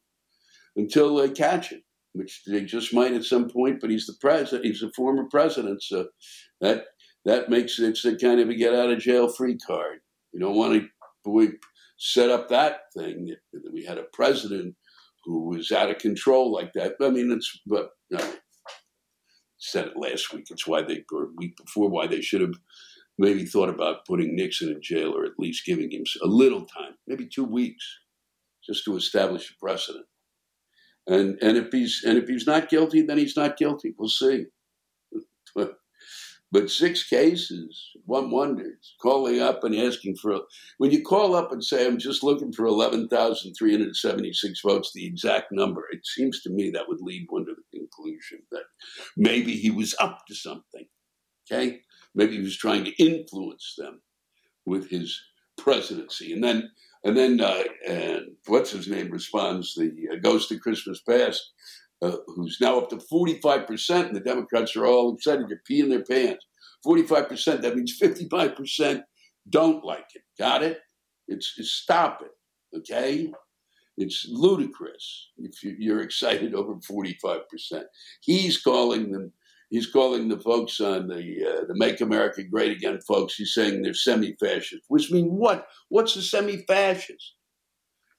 until 0.76 1.16
they 1.16 1.30
catch 1.30 1.71
him 1.71 1.82
which 2.12 2.42
they 2.47 2.62
just 2.62 2.92
might 2.92 3.12
at 3.12 3.25
some 3.25 3.49
point. 3.49 3.80
But 3.80 3.90
he's 3.90 4.06
the 4.06 4.14
president. 4.21 4.66
He's 4.66 4.82
a 4.82 4.90
former 4.92 5.25
president, 5.25 5.82
so 5.82 6.09
that 6.61 6.85
that 7.25 7.49
makes 7.49 7.78
it 7.78 8.04
a 8.04 8.16
kind 8.16 8.40
of 8.40 8.49
a 8.49 8.54
get 8.54 8.75
out 8.75 8.90
of 8.90 8.99
jail 8.99 9.28
free 9.28 9.59
card. 9.59 10.00
You 10.32 10.40
don't 10.40 10.56
want 10.56 10.82
to 11.25 11.52
set 11.99 12.30
up 12.30 12.49
that 12.49 12.80
thing 12.97 13.35
that 13.52 13.73
we 13.73 13.85
had 13.85 13.99
a 13.99 14.04
president 14.12 14.75
who 15.25 15.49
was 15.49 15.71
out 15.71 15.90
of 15.90 15.99
control 15.99 16.52
like 16.52 16.73
that. 16.75 16.94
I 17.00 17.11
mean, 17.11 17.30
it's 17.30 17.61
but 17.66 17.90
I 18.16 18.35
said 19.59 19.87
it 19.87 19.97
last 19.97 20.32
week. 20.32 20.47
It's 20.50 20.66
why 20.66 20.82
they 20.82 21.04
or 21.12 21.28
week 21.37 21.56
before 21.56 21.88
why 21.88 22.06
they 22.06 22.21
should 22.21 22.40
have 22.40 22.54
maybe 23.19 23.45
thought 23.45 23.69
about 23.69 24.07
putting 24.07 24.35
Nixon 24.37 24.71
in 24.71 24.83
jail 24.83 25.16
or 25.16 25.25
at 25.25 25.38
least 25.38 25.66
giving 25.66 25.90
him 25.90 26.04
a 26.23 26.26
little 26.26 26.64
time, 26.64 26.95
maybe 27.07 27.26
two 27.26 27.45
weeks. 27.45 27.85
just 28.64 28.85
to 28.85 28.97
establish 28.97 29.50
a 29.50 29.54
precedent. 29.59 30.07
And 31.07 31.38
and 31.42 31.57
if 31.57 31.73
he's 31.73 32.04
and 32.07 32.19
if 32.19 32.28
he's 32.28 32.47
not 32.47 32.69
guilty, 32.69 33.02
then 33.02 33.19
he's 33.19 33.37
not 33.37 33.57
guilty. 33.57 33.95
We'll 33.99 34.09
see. 34.09 34.47
But 36.52 36.71
six 36.71 37.02
cases, 37.09 37.92
one 38.04 38.31
wonders, 38.31 38.95
calling 39.00 39.40
up 39.40 39.64
and 39.64 39.75
asking 39.75 40.16
for, 40.16 40.42
when 40.76 40.90
you 40.90 41.02
call 41.02 41.35
up 41.35 41.50
and 41.50 41.64
say, 41.64 41.87
I'm 41.87 41.97
just 41.99 42.23
looking 42.23 42.52
for 42.52 42.66
11,376 42.66 44.61
votes, 44.61 44.92
the 44.95 45.07
exact 45.07 45.50
number, 45.50 45.87
it 45.90 46.07
seems 46.07 46.42
to 46.42 46.50
me 46.50 46.69
that 46.71 46.87
would 46.88 47.00
lead 47.00 47.25
one 47.31 47.47
to 47.47 47.54
the 47.54 47.78
conclusion 47.78 48.42
that 48.50 48.64
maybe 49.16 49.54
he 49.57 49.71
was 49.71 49.95
up 49.99 50.26
to 50.28 50.35
something. 50.35 50.85
Okay? 51.50 51.81
Maybe 52.14 52.37
he 52.37 52.42
was 52.42 52.57
trying 52.57 52.85
to 52.85 53.02
influence 53.02 53.75
them 53.76 54.02
with 54.66 54.90
his 54.90 55.19
presidency. 55.59 56.33
And 56.33 56.42
then, 56.42 56.71
and 57.04 57.16
then, 57.16 57.40
uh, 57.40 57.62
and 57.87 58.26
what's 58.47 58.71
his 58.71 58.88
name 58.88 59.11
responds, 59.11 59.75
the 59.75 59.92
uh, 60.12 60.16
Ghost 60.23 60.52
of 60.52 60.61
Christmas 60.61 61.00
Past, 61.00 61.52
uh, 62.02 62.16
who's 62.26 62.59
now 62.61 62.78
up 62.78 62.90
to 62.90 62.97
45%, 62.97 64.07
and 64.07 64.16
the 64.16 64.21
Democrats 64.21 64.76
are 64.76 64.87
all 64.87 65.14
excited 65.14 65.49
to 65.49 65.57
pee 65.66 65.81
in 65.81 65.88
their 65.88 66.04
pants. 66.04 66.45
45%, 66.87 67.62
that 67.62 67.76
means 67.76 67.99
55% 68.00 69.02
don't 69.49 69.85
like 69.85 70.07
it. 70.14 70.23
Got 70.38 70.62
it? 70.62 70.81
It's, 71.28 71.54
it's 71.57 71.73
stop 71.73 72.23
it, 72.23 72.78
okay? 72.78 73.33
It's 73.97 74.26
ludicrous 74.28 75.31
if 75.38 75.62
you, 75.62 75.95
are 75.95 76.00
excited 76.00 76.54
over 76.54 76.75
45%. 76.75 77.40
He's 78.21 78.61
calling 78.61 79.12
them, 79.12 79.33
he's 79.72 79.90
calling 79.90 80.28
the 80.28 80.38
folks 80.38 80.80
on 80.80 81.08
the, 81.08 81.24
uh, 81.44 81.64
the 81.66 81.74
Make 81.74 82.00
America 82.00 82.44
Great 82.44 82.76
Again 82.76 83.00
folks, 83.00 83.34
he's 83.34 83.52
saying 83.52 83.82
they're 83.82 83.94
semi-fascist, 83.94 84.84
which 84.86 85.10
means 85.10 85.30
what? 85.30 85.66
What's 85.88 86.14
a 86.14 86.22
semi-fascist? 86.22 87.34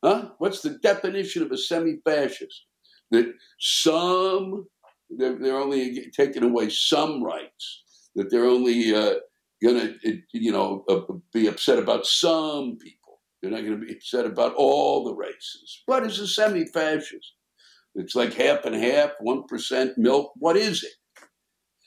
Huh? 0.03 0.31
What's 0.39 0.59
the 0.59 0.71
definition 0.71 1.43
of 1.43 1.51
a 1.51 1.57
semi-fascist? 1.57 2.65
that 3.13 3.31
some 3.59 4.65
they're, 5.09 5.37
they're 5.37 5.59
only 5.59 6.09
taking 6.15 6.43
away 6.43 6.69
some 6.69 7.23
rights, 7.23 7.83
that 8.15 8.29
they're 8.31 8.45
only 8.45 8.93
uh, 8.93 9.15
going 9.63 9.95
to, 10.03 10.21
you 10.33 10.51
know, 10.51 10.83
uh, 10.89 11.01
be 11.31 11.47
upset 11.47 11.77
about 11.77 12.05
some 12.05 12.77
people. 12.77 13.21
They're 13.41 13.51
not 13.51 13.61
going 13.61 13.79
to 13.79 13.85
be 13.85 13.93
upset 13.93 14.25
about 14.25 14.55
all 14.55 15.03
the 15.03 15.13
races. 15.13 15.83
What 15.85 16.05
is 16.05 16.19
a 16.19 16.27
semi-fascist? 16.27 17.33
It's 17.95 18.15
like 18.15 18.33
half 18.33 18.65
and 18.65 18.75
half, 18.75 19.11
one 19.19 19.43
percent 19.43 19.97
milk. 19.97 20.31
What 20.37 20.57
is 20.57 20.83
it? 20.83 20.93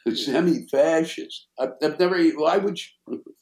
A 0.06 0.14
semi-fascist. 0.14 1.48
I've, 1.58 1.70
I've 1.82 1.98
never. 1.98 2.22
Why 2.30 2.58
would 2.58 2.78
you? 2.78 3.22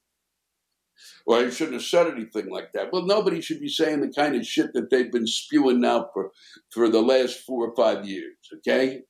Well, 1.26 1.44
I 1.44 1.50
shouldn't 1.50 1.74
have 1.74 1.82
said 1.82 2.06
anything 2.06 2.50
like 2.50 2.72
that. 2.72 2.92
Well, 2.92 3.02
nobody 3.02 3.40
should 3.40 3.60
be 3.60 3.68
saying 3.68 4.00
the 4.00 4.12
kind 4.12 4.34
of 4.36 4.46
shit 4.46 4.74
that 4.74 4.90
they've 4.90 5.10
been 5.10 5.26
spewing 5.26 5.80
now 5.80 6.10
for, 6.12 6.30
for 6.70 6.88
the 6.88 7.00
last 7.00 7.40
four 7.40 7.68
or 7.68 7.74
five 7.74 8.06
years, 8.06 8.36
okay? 8.56 9.00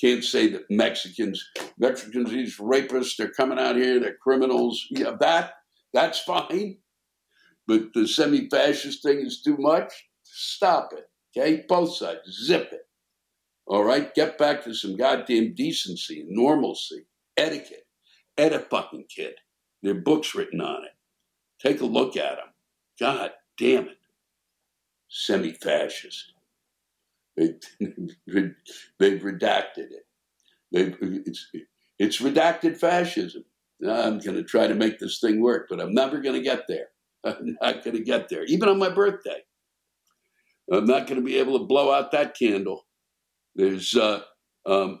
Can't 0.00 0.24
say 0.24 0.48
that 0.48 0.70
Mexicans, 0.70 1.44
Mexicans, 1.78 2.30
these 2.30 2.58
rapists, 2.58 3.16
they're 3.16 3.30
coming 3.30 3.58
out 3.58 3.76
here, 3.76 4.00
they're 4.00 4.16
criminals. 4.16 4.84
Yeah, 4.90 5.12
that, 5.20 5.52
that's 5.92 6.20
fine. 6.20 6.78
But 7.66 7.92
the 7.94 8.06
semi 8.06 8.48
fascist 8.48 9.02
thing 9.02 9.20
is 9.20 9.42
too 9.42 9.56
much. 9.58 9.92
Stop 10.24 10.92
it, 10.92 11.04
okay? 11.36 11.64
Both 11.68 11.96
sides, 11.96 12.20
zip 12.44 12.70
it. 12.72 12.82
All 13.68 13.84
right? 13.84 14.14
Get 14.14 14.38
back 14.38 14.64
to 14.64 14.74
some 14.74 14.96
goddamn 14.96 15.54
decency, 15.54 16.24
normalcy, 16.26 17.06
etiquette. 17.36 17.86
Ed 18.36 18.52
a 18.52 18.60
fucking 18.60 19.04
kid. 19.14 19.34
There 19.82 19.92
are 19.92 20.00
books 20.00 20.34
written 20.34 20.60
on 20.60 20.84
it. 20.84 20.92
Take 21.60 21.80
a 21.80 21.86
look 21.86 22.16
at 22.16 22.36
them. 22.36 22.48
God 22.98 23.32
damn 23.58 23.88
it. 23.88 23.98
Semi 25.08 25.52
fascist. 25.52 26.32
They, 27.36 27.54
they've 28.26 29.20
redacted 29.22 29.90
it. 29.90 30.06
They've, 30.72 30.96
it's, 31.00 31.50
it's 31.98 32.20
redacted 32.20 32.76
fascism. 32.76 33.44
I'm 33.82 34.18
going 34.18 34.36
to 34.36 34.44
try 34.44 34.66
to 34.66 34.74
make 34.74 34.98
this 34.98 35.20
thing 35.20 35.40
work, 35.40 35.66
but 35.68 35.80
I'm 35.80 35.94
never 35.94 36.20
going 36.20 36.34
to 36.34 36.42
get 36.42 36.62
there. 36.68 36.88
I'm 37.24 37.56
not 37.60 37.84
going 37.84 37.96
to 37.96 38.02
get 38.02 38.28
there, 38.28 38.44
even 38.44 38.68
on 38.68 38.78
my 38.78 38.90
birthday. 38.90 39.42
I'm 40.70 40.84
not 40.84 41.06
going 41.06 41.20
to 41.20 41.24
be 41.24 41.38
able 41.38 41.58
to 41.58 41.64
blow 41.64 41.92
out 41.92 42.12
that 42.12 42.36
candle. 42.36 42.86
There's, 43.58 43.96
uh, 43.96 44.22
um, 44.66 45.00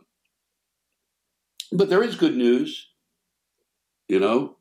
but 1.70 1.88
there 1.88 2.02
is 2.02 2.16
good 2.16 2.36
news. 2.36 2.88
You 4.08 4.18
know, 4.18 4.56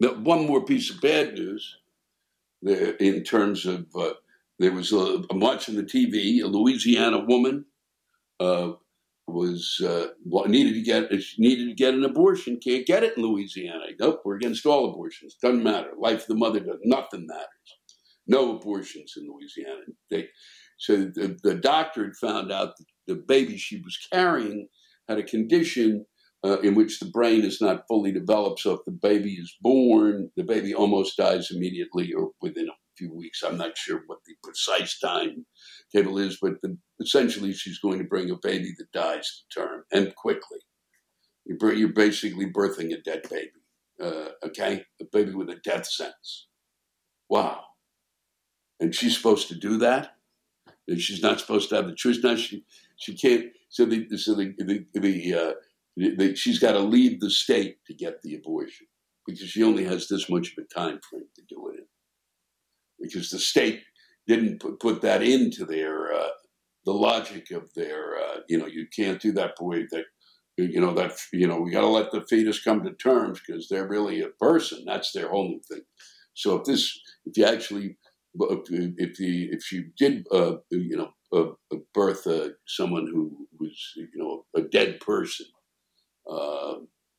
one 0.00 0.46
more 0.46 0.64
piece 0.64 0.90
of 0.90 1.00
bad 1.02 1.34
news 1.34 1.76
in 2.62 3.22
terms 3.24 3.66
of 3.66 3.86
uh, 3.94 4.14
there 4.58 4.72
was 4.72 4.90
a, 4.92 5.22
I'm 5.30 5.40
watching 5.40 5.76
the 5.76 5.82
TV. 5.82 6.42
A 6.42 6.46
Louisiana 6.46 7.18
woman 7.18 7.66
uh, 8.40 8.72
was 9.26 9.82
uh, 9.84 10.06
needed 10.46 10.72
to 10.74 10.82
get 10.82 11.10
needed 11.36 11.68
to 11.68 11.74
get 11.74 11.94
an 11.94 12.04
abortion. 12.04 12.58
Can't 12.58 12.86
get 12.86 13.02
it 13.02 13.18
in 13.18 13.22
Louisiana. 13.22 13.84
Nope, 13.98 14.22
we're 14.24 14.36
against 14.36 14.64
all 14.64 14.90
abortions. 14.90 15.36
Doesn't 15.42 15.62
matter. 15.62 15.90
Life 15.98 16.22
of 16.22 16.28
the 16.28 16.34
mother 16.36 16.60
does 16.60 16.78
nothing 16.84 17.26
matters. 17.26 17.75
No 18.26 18.56
abortions 18.56 19.14
in 19.16 19.28
Louisiana. 19.28 19.82
They, 20.10 20.28
so 20.78 20.96
the, 20.96 21.38
the 21.42 21.54
doctor 21.54 22.04
had 22.04 22.16
found 22.16 22.52
out 22.52 22.74
that 22.76 22.86
the 23.06 23.14
baby 23.14 23.56
she 23.56 23.80
was 23.80 23.98
carrying 24.12 24.68
had 25.08 25.18
a 25.18 25.22
condition 25.22 26.04
uh, 26.44 26.58
in 26.60 26.74
which 26.74 26.98
the 26.98 27.06
brain 27.06 27.44
is 27.44 27.60
not 27.60 27.84
fully 27.88 28.12
developed. 28.12 28.60
So 28.60 28.72
if 28.72 28.80
the 28.84 28.92
baby 28.92 29.34
is 29.34 29.54
born, 29.60 30.30
the 30.36 30.44
baby 30.44 30.74
almost 30.74 31.16
dies 31.16 31.48
immediately 31.50 32.12
or 32.12 32.30
within 32.40 32.68
a 32.68 32.72
few 32.96 33.14
weeks. 33.14 33.42
I'm 33.42 33.56
not 33.56 33.76
sure 33.76 34.02
what 34.06 34.18
the 34.26 34.34
precise 34.42 34.98
time 34.98 35.46
table 35.94 36.18
is, 36.18 36.38
but 36.40 36.54
the, 36.62 36.76
essentially 37.00 37.52
she's 37.52 37.78
going 37.78 37.98
to 37.98 38.04
bring 38.04 38.30
a 38.30 38.36
baby 38.42 38.72
that 38.78 38.92
dies 38.92 39.44
to 39.50 39.60
term 39.60 39.84
and 39.92 40.14
quickly. 40.14 40.58
You're, 41.44 41.72
you're 41.72 41.92
basically 41.92 42.46
birthing 42.46 42.92
a 42.92 43.00
dead 43.00 43.22
baby, 43.30 43.50
uh, 44.02 44.30
okay? 44.46 44.82
A 45.00 45.04
baby 45.12 45.32
with 45.32 45.48
a 45.48 45.60
death 45.64 45.86
sentence. 45.86 46.48
Wow. 47.28 47.62
And 48.80 48.94
she's 48.94 49.16
supposed 49.16 49.48
to 49.48 49.54
do 49.54 49.78
that? 49.78 50.16
And 50.88 51.00
she's 51.00 51.22
not 51.22 51.40
supposed 51.40 51.68
to 51.70 51.76
have 51.76 51.86
the 51.86 51.94
choice. 51.94 52.18
Now 52.22 52.36
she, 52.36 52.64
she 52.96 53.16
can't. 53.16 53.46
So 53.68 53.84
the, 53.84 54.06
so 54.16 54.34
the, 54.34 54.54
the, 54.58 54.86
the 54.94 55.34
uh, 55.34 56.34
she's 56.34 56.58
got 56.58 56.72
to 56.72 56.80
leave 56.80 57.20
the 57.20 57.30
state 57.30 57.78
to 57.86 57.94
get 57.94 58.22
the 58.22 58.36
abortion 58.36 58.86
because 59.26 59.48
she 59.48 59.62
only 59.62 59.84
has 59.84 60.08
this 60.08 60.28
much 60.28 60.52
of 60.52 60.64
a 60.64 60.74
time 60.74 61.00
frame 61.08 61.28
to 61.34 61.42
do 61.48 61.68
it 61.70 61.80
in. 61.80 61.86
Because 63.00 63.30
the 63.30 63.38
state 63.38 63.82
didn't 64.26 64.60
put, 64.60 64.80
put 64.80 65.02
that 65.02 65.22
into 65.22 65.64
their 65.64 66.12
uh, 66.12 66.28
the 66.84 66.92
logic 66.92 67.50
of 67.50 67.72
their 67.74 68.16
uh, 68.16 68.40
you 68.48 68.58
know 68.58 68.66
you 68.66 68.86
can't 68.94 69.20
do 69.20 69.32
that 69.32 69.56
boy 69.56 69.82
that 69.90 70.04
you 70.56 70.80
know 70.80 70.94
that 70.94 71.12
you 71.32 71.46
know 71.46 71.60
we 71.60 71.70
got 71.70 71.82
to 71.82 71.86
let 71.86 72.10
the 72.10 72.24
fetus 72.28 72.62
come 72.62 72.82
to 72.82 72.92
terms 72.94 73.40
because 73.46 73.68
they're 73.68 73.88
really 73.88 74.22
a 74.22 74.28
person 74.40 74.84
that's 74.86 75.12
their 75.12 75.28
whole 75.28 75.58
thing. 75.70 75.82
So 76.34 76.56
if 76.56 76.64
this 76.64 76.98
if 77.26 77.36
you 77.36 77.44
actually 77.44 77.96
if 78.40 79.16
the 79.16 79.48
if 79.52 79.62
she 79.62 79.84
did 79.96 80.26
uh, 80.32 80.56
you 80.70 80.96
know 80.96 81.12
uh, 81.32 81.76
birth 81.94 82.26
uh, 82.26 82.48
someone 82.66 83.06
who 83.06 83.46
was 83.58 83.92
you 83.96 84.08
know 84.14 84.44
a 84.54 84.62
dead 84.62 85.00
person 85.00 85.46
uh, 86.30 86.76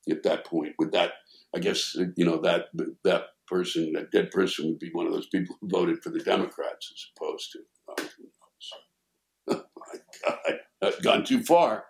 at 0.09 0.23
that 0.23 0.45
point. 0.45 0.73
With 0.77 0.91
that, 0.91 1.13
I 1.55 1.59
guess 1.59 1.95
you 2.15 2.25
know 2.25 2.37
that 2.41 2.67
that 3.03 3.25
person, 3.47 3.93
that 3.93 4.11
dead 4.11 4.31
person, 4.31 4.67
would 4.67 4.79
be 4.79 4.89
one 4.91 5.07
of 5.07 5.13
those 5.13 5.27
people 5.27 5.55
who 5.59 5.69
voted 5.69 6.01
for 6.03 6.09
the 6.09 6.19
Democrats 6.19 6.91
as 6.93 7.05
opposed 7.15 7.51
to. 7.53 7.59
Uh, 9.49 9.55
my 9.77 9.99
God, 10.25 10.59
I've 10.81 11.01
gone 11.01 11.23
too 11.23 11.43
far. 11.43 11.85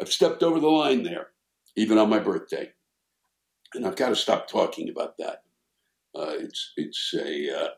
I've 0.00 0.12
stepped 0.12 0.42
over 0.42 0.60
the 0.60 0.68
line 0.68 1.02
there, 1.02 1.28
even 1.76 1.98
on 1.98 2.10
my 2.10 2.18
birthday, 2.18 2.70
and 3.74 3.86
I've 3.86 3.96
got 3.96 4.10
to 4.10 4.16
stop 4.16 4.48
talking 4.48 4.88
about 4.88 5.16
that. 5.18 5.42
Uh, 6.14 6.34
it's 6.38 6.72
it's 6.76 7.14
a 7.14 7.70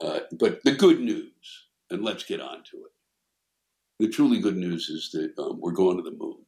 uh, 0.00 0.20
but 0.38 0.62
the 0.64 0.72
good 0.72 1.00
news, 1.00 1.66
and 1.90 2.02
let's 2.04 2.24
get 2.24 2.40
on 2.40 2.62
to 2.70 2.76
it. 2.78 2.92
The 3.98 4.08
truly 4.08 4.40
good 4.40 4.56
news 4.56 4.88
is 4.88 5.10
that 5.12 5.42
um, 5.42 5.58
we're 5.60 5.72
going 5.72 5.96
to 5.96 6.02
the 6.02 6.16
moon. 6.16 6.38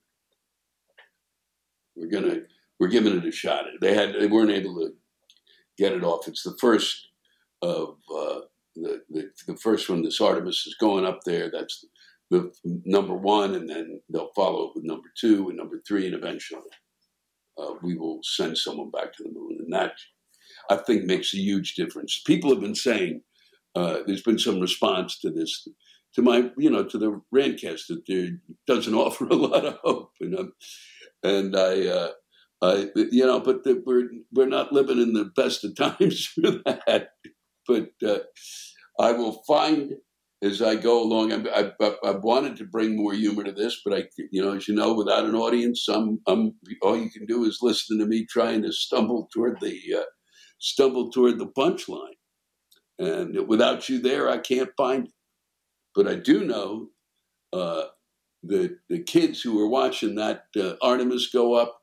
We're 1.96 2.11
gonna 2.11 2.40
we're 2.78 2.88
giving 2.88 3.16
it 3.16 3.24
a 3.24 3.32
shot. 3.32 3.64
They 3.80 3.94
had 3.94 4.14
they 4.18 4.26
weren't 4.26 4.50
able 4.50 4.74
to 4.76 4.92
get 5.76 5.92
it 5.92 6.04
off. 6.04 6.28
It's 6.28 6.42
the 6.42 6.56
first 6.61 7.08
of 7.62 7.96
uh, 8.14 8.40
the, 8.76 9.02
the, 9.11 9.30
the 9.46 9.56
first 9.56 9.88
one. 9.88 10.02
This 10.02 10.20
Artemis 10.20 10.66
is 10.66 10.74
going 10.74 11.04
up 11.04 11.20
there. 11.24 11.50
That's 11.50 11.84
the 12.30 12.52
number 12.84 13.14
one, 13.14 13.54
and 13.54 13.68
then 13.68 14.00
they'll 14.11 14.32
follow 14.37 14.66
it 14.66 14.72
with 14.74 14.84
number 14.84 15.08
two 15.18 15.48
and 15.48 15.56
number 15.56 15.80
three, 15.87 16.06
and 16.06 16.14
eventually 16.14 16.61
uh, 17.58 17.72
we 17.82 17.96
will 17.96 18.20
send 18.22 18.56
someone 18.56 18.90
back 18.90 19.12
to 19.14 19.24
the 19.24 19.32
moon. 19.32 19.58
And 19.61 19.72
that 19.72 19.94
I 20.70 20.76
think 20.76 21.04
makes 21.04 21.34
a 21.34 21.38
huge 21.38 21.74
difference. 21.74 22.22
People 22.26 22.50
have 22.50 22.61
been 22.61 22.74
saying 22.74 23.22
uh, 23.74 23.98
there's 24.07 24.22
been 24.22 24.38
some 24.38 24.61
response 24.61 25.18
to 25.20 25.31
this. 25.31 25.66
To 26.14 26.22
my, 26.22 26.50
you 26.57 26.70
know, 26.70 26.85
to 26.85 26.98
the 26.98 27.20
Rantcast 27.35 27.88
that 27.88 28.02
there 28.09 28.28
doesn't 28.66 28.94
offer 29.07 29.26
a 29.26 29.35
lot 29.35 29.64
of 29.64 29.78
hope, 29.83 30.12
and 30.20 30.35
I'm, 30.35 30.52
and 31.22 31.57
I, 31.57 31.87
uh, 31.87 32.11
I, 32.62 32.87
you 32.94 33.26
know, 33.26 33.40
but 33.40 33.64
the, 33.64 33.83
we're 33.85 34.09
we're 34.33 34.46
not 34.46 34.72
living 34.72 35.00
in 35.00 35.12
the 35.12 35.31
best 35.37 35.64
of 35.64 35.76
times 35.76 36.26
for 36.26 36.50
that. 36.64 37.11
But 37.66 37.90
uh, 38.04 38.20
I 38.98 39.12
will 39.12 39.42
find 39.46 39.92
as 40.42 40.62
I 40.62 40.76
go 40.76 41.02
along. 41.02 41.33
I, 41.33 41.72
I, 41.81 41.94
I, 42.04 42.11
wanted 42.12 42.57
to 42.57 42.64
bring 42.64 42.96
more 42.96 43.12
humor 43.12 43.44
to 43.44 43.52
this, 43.52 43.81
but 43.85 43.94
I, 43.94 44.04
you 44.31 44.42
know, 44.42 44.52
as 44.52 44.68
you 44.68 44.74
know, 44.74 44.94
without 44.94 45.24
an 45.24 45.35
audience, 45.35 45.88
I'm, 45.88 46.20
I'm 46.26 46.54
all 46.83 46.96
you 46.96 47.11
can 47.11 47.26
do 47.26 47.44
is 47.44 47.59
listen 47.61 47.98
to 47.98 48.07
me 48.07 48.26
trying 48.26 48.62
to 48.62 48.72
stumble 48.72 49.28
toward 49.33 49.61
the 49.61 49.81
uh, 49.96 50.04
stumble 50.61 51.11
toward 51.11 51.38
the 51.38 51.46
punchline. 51.46 52.17
And 52.98 53.46
without 53.46 53.88
you 53.88 54.00
there, 54.00 54.28
I 54.28 54.38
can't 54.38 54.70
find 54.76 55.06
it. 55.06 55.12
But 55.94 56.08
I 56.08 56.16
do 56.16 56.44
know 56.44 56.88
uh, 57.52 57.84
the 58.42 58.76
the 58.88 59.02
kids 59.02 59.40
who 59.40 59.61
are 59.61 59.68
watching 59.68 60.14
that 60.16 60.44
uh, 60.56 60.74
Artemis 60.82 61.28
go 61.32 61.54
up 61.54 61.80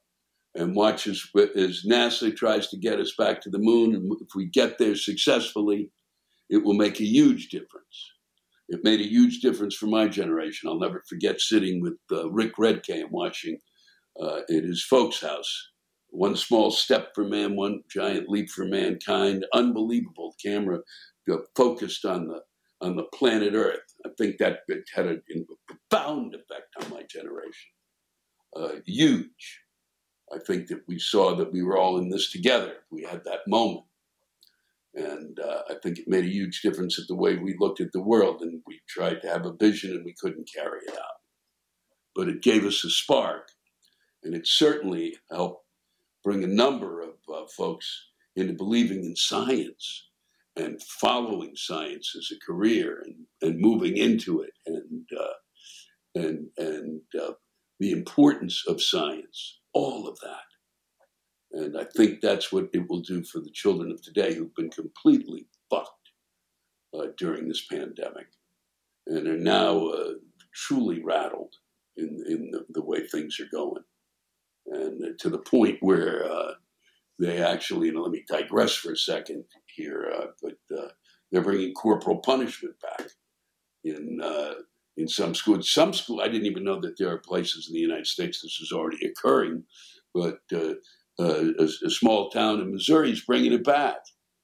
and 0.56 0.76
watch 0.76 1.08
as, 1.08 1.22
as 1.56 1.86
NASA 1.86 2.36
tries 2.36 2.70
to 2.70 2.78
get 2.78 3.00
us 3.00 3.14
back 3.18 3.42
to 3.42 3.50
the 3.50 3.60
moon. 3.60 3.94
And 3.94 4.12
if 4.22 4.30
we 4.36 4.46
get 4.46 4.78
there 4.78 4.96
successfully, 4.96 5.92
it 6.50 6.64
will 6.64 6.76
make 6.76 7.00
a 7.00 7.06
huge 7.06 7.50
difference. 7.50 8.12
It 8.70 8.80
made 8.84 9.02
a 9.02 9.08
huge 9.08 9.42
difference 9.42 9.76
for 9.76 9.88
my 9.88 10.08
generation. 10.08 10.70
I'll 10.70 10.80
never 10.80 11.04
forget 11.08 11.42
sitting 11.42 11.82
with 11.82 11.98
uh, 12.12 12.32
Rick 12.32 12.56
Redke 12.56 13.02
and 13.02 13.12
watching 13.12 13.58
uh, 14.20 14.42
at 14.50 14.64
his 14.64 14.84
folks' 14.84 15.22
house. 15.22 15.70
One 16.16 16.38
small 16.38 16.72
step 16.72 17.10
for 17.14 17.26
man, 17.26 17.56
one 17.56 17.84
giant 17.90 18.30
leap 18.30 18.50
for 18.50 18.66
mankind. 18.66 19.46
Unbelievable 19.54 20.36
camera 20.44 20.80
focused 21.56 22.06
on 22.06 22.28
the 22.28 22.42
on 22.82 22.96
the 22.96 23.04
planet 23.14 23.54
Earth. 23.54 23.96
I 24.06 24.10
think 24.18 24.38
that 24.38 24.60
had 24.94 25.08
a, 25.08 25.18
profound 25.68 26.36
effect 26.36 26.76
on 26.82 26.90
my 26.90 27.04
generation. 27.10 27.72
Uh, 28.56 28.80
huge. 28.86 29.62
I 30.34 30.40
think 30.40 30.68
that 30.68 30.82
we 30.88 31.00
saw 31.00 31.36
that 31.36 31.52
we 31.52 31.64
were 31.64 31.78
all 31.78 31.98
in 31.98 32.10
this 32.10 32.32
together. 32.32 32.76
We 32.92 33.04
had 33.04 33.24
that 33.26 33.48
moment. 33.48 33.86
And 34.94 35.40
uh, 35.40 35.62
I 35.70 35.76
think 35.82 36.00
it 36.00 36.08
made 36.08 36.26
a 36.26 36.30
huge 36.30 36.62
difference 36.62 37.00
at 37.00 37.08
the 37.08 37.16
way 37.16 37.36
we 37.36 37.56
looked 37.60 37.82
at 37.82 37.92
the 37.92 38.02
world. 38.02 38.42
And 38.42 38.62
we 38.66 38.82
tried 38.88 39.22
to 39.22 39.30
have 39.30 39.46
a 39.46 39.54
vision 39.54 39.92
and 39.92 40.06
we 40.06 40.16
couldn't 40.20 40.50
carry 40.54 40.80
it 40.88 40.94
out. 40.94 41.20
But 42.16 42.30
it 42.30 42.42
gave 42.42 42.66
us 42.66 42.84
a 42.84 42.90
spark. 42.90 43.50
And 44.24 44.34
it 44.34 44.48
certainly 44.48 45.16
helped 45.30 45.65
bring 46.26 46.44
a 46.44 46.48
number 46.48 47.02
of 47.02 47.14
uh, 47.34 47.46
folks 47.56 48.08
into 48.36 48.52
believing 48.52 49.06
in 49.06 49.16
science 49.16 50.10
and 50.58 50.82
following 50.82 51.56
science 51.56 52.16
as 52.18 52.30
a 52.36 52.46
career 52.46 53.04
and, 53.06 53.16
and 53.42 53.62
moving 53.62 53.96
into 53.96 54.42
it 54.42 54.54
and, 54.66 55.08
uh, 55.18 56.20
and, 56.20 56.48
and 56.58 57.02
uh, 57.22 57.34
the 57.80 57.92
importance 57.92 58.64
of 58.68 58.82
science, 58.82 59.60
all 59.74 60.08
of 60.08 60.18
that. 60.22 61.62
And 61.64 61.78
I 61.78 61.84
think 61.96 62.22
that's 62.22 62.52
what 62.52 62.70
it 62.74 62.90
will 62.90 63.02
do 63.02 63.24
for 63.24 63.40
the 63.40 63.52
children 63.52 63.92
of 63.92 64.02
today 64.02 64.34
who've 64.34 64.56
been 64.56 64.72
completely 64.72 65.46
fucked 65.70 65.92
uh, 66.98 67.08
during 67.18 67.48
this 67.48 67.66
pandemic 67.68 68.28
and 69.08 69.28
are 69.28 69.38
now 69.38 69.88
uh, 69.88 70.14
truly 70.54 71.04
rattled 71.04 71.54
in, 71.98 72.24
in 72.28 72.52
the, 72.52 72.66
the, 72.70 72.84
way 72.84 73.06
things 73.06 73.40
are 73.40 73.50
going. 73.52 73.84
And 74.68 75.04
uh, 75.04 75.08
to 75.20 75.30
the 75.30 75.40
point 75.40 75.78
where 75.82 76.26
uh, 76.30 76.54
they 77.20 77.42
actually, 77.42 77.92
let 77.92 78.12
me 78.12 78.24
digress 78.28 78.76
for 78.76 78.92
a 78.92 78.98
second 78.98 79.44
here, 79.76 80.12
uh, 80.18 80.26
but 80.42 80.78
uh, 80.78 80.90
they're 81.32 81.42
bringing 81.42 81.74
corporal 81.74 82.18
punishment 82.18 82.76
back 82.82 83.08
in 83.84 84.20
in 84.98 85.08
some 85.08 85.36
schools. 85.36 85.72
Some 85.72 85.94
school, 85.94 86.22
I 86.22 86.28
didn't 86.28 86.48
even 86.48 86.64
know 86.64 86.80
that 86.82 86.98
there 86.98 87.12
are 87.12 87.18
places 87.18 87.68
in 87.68 87.74
the 87.74 87.80
United 87.80 88.08
States 88.08 88.42
this 88.42 88.60
is 88.62 88.72
already 88.72 89.06
occurring, 89.06 89.64
but 90.14 90.40
uh, 90.54 90.76
uh, 91.20 91.52
a, 91.60 91.64
a, 91.64 91.90
small 91.90 92.30
town 92.30 92.60
in 92.60 92.74
Missouri 92.74 93.12
is 93.12 93.22
bringing 93.22 93.54
it 93.54 93.64
back. 93.64 93.98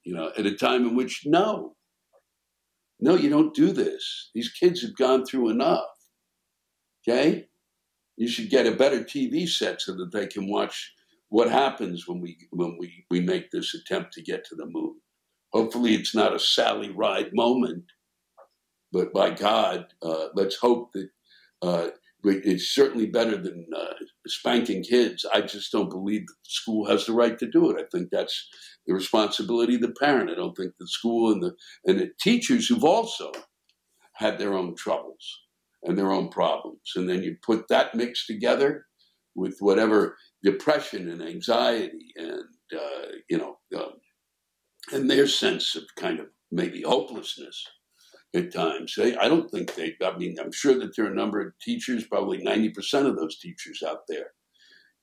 You 0.03 0.15
know, 0.15 0.31
at 0.37 0.45
a 0.45 0.55
time 0.55 0.87
in 0.87 0.95
which 0.95 1.23
no, 1.25 1.75
no, 2.99 3.15
you 3.15 3.29
don't 3.29 3.53
do 3.53 3.71
this. 3.71 4.31
These 4.33 4.51
kids 4.51 4.81
have 4.81 4.95
gone 4.95 5.25
through 5.25 5.49
enough. 5.49 5.85
Okay, 7.07 7.47
you 8.17 8.27
should 8.27 8.49
get 8.49 8.67
a 8.67 8.71
better 8.71 9.03
TV 9.03 9.47
set 9.47 9.81
so 9.81 9.93
that 9.95 10.11
they 10.11 10.27
can 10.27 10.49
watch 10.49 10.93
what 11.29 11.49
happens 11.49 12.07
when 12.07 12.19
we 12.19 12.37
when 12.51 12.77
we 12.77 13.05
we 13.09 13.21
make 13.21 13.51
this 13.51 13.73
attempt 13.73 14.13
to 14.13 14.21
get 14.21 14.45
to 14.45 14.55
the 14.55 14.65
moon. 14.65 14.95
Hopefully, 15.53 15.95
it's 15.95 16.15
not 16.15 16.35
a 16.35 16.39
Sally 16.39 16.91
Ride 16.91 17.33
moment, 17.33 17.85
but 18.91 19.13
by 19.13 19.31
God, 19.31 19.87
uh, 20.01 20.27
let's 20.35 20.57
hope 20.57 20.91
that 20.93 21.09
uh, 21.61 21.87
it's 22.23 22.69
certainly 22.69 23.07
better 23.07 23.37
than 23.37 23.65
uh, 23.75 23.93
spanking 24.27 24.83
kids. 24.83 25.25
I 25.33 25.41
just 25.41 25.71
don't 25.71 25.89
believe 25.89 26.27
that 26.27 26.35
the 26.43 26.49
school 26.49 26.85
has 26.87 27.05
the 27.05 27.13
right 27.13 27.37
to 27.39 27.49
do 27.49 27.71
it. 27.71 27.79
I 27.79 27.85
think 27.91 28.09
that's 28.11 28.47
the 28.85 28.93
responsibility 28.93 29.75
of 29.75 29.81
the 29.81 29.95
parent. 29.99 30.29
I 30.29 30.35
don't 30.35 30.55
think 30.55 30.73
the 30.79 30.87
school 30.87 31.31
and 31.31 31.41
the 31.41 31.55
and 31.85 31.99
the 31.99 32.11
teachers 32.19 32.67
who've 32.67 32.83
also 32.83 33.31
had 34.13 34.37
their 34.37 34.53
own 34.53 34.75
troubles 34.75 35.40
and 35.83 35.97
their 35.97 36.11
own 36.11 36.29
problems, 36.29 36.91
and 36.95 37.09
then 37.09 37.23
you 37.23 37.35
put 37.43 37.67
that 37.67 37.95
mix 37.95 38.25
together 38.25 38.85
with 39.35 39.57
whatever 39.59 40.17
depression 40.43 41.09
and 41.09 41.21
anxiety 41.21 42.13
and 42.17 42.43
uh, 42.75 43.07
you 43.29 43.37
know 43.37 43.57
um, 43.77 43.93
and 44.91 45.09
their 45.09 45.27
sense 45.27 45.75
of 45.75 45.83
kind 45.95 46.19
of 46.19 46.27
maybe 46.51 46.81
hopelessness 46.81 47.65
at 48.33 48.53
times. 48.53 48.93
They, 48.95 49.15
I 49.15 49.27
don't 49.27 49.49
think 49.49 49.75
they, 49.75 49.95
I 50.03 50.17
mean, 50.17 50.37
I'm 50.39 50.51
sure 50.51 50.77
that 50.79 50.95
there 50.95 51.05
are 51.05 51.11
a 51.11 51.15
number 51.15 51.41
of 51.41 51.53
teachers, 51.61 52.05
probably 52.05 52.43
90% 52.43 53.05
of 53.05 53.15
those 53.15 53.39
teachers 53.39 53.83
out 53.87 54.01
there 54.07 54.31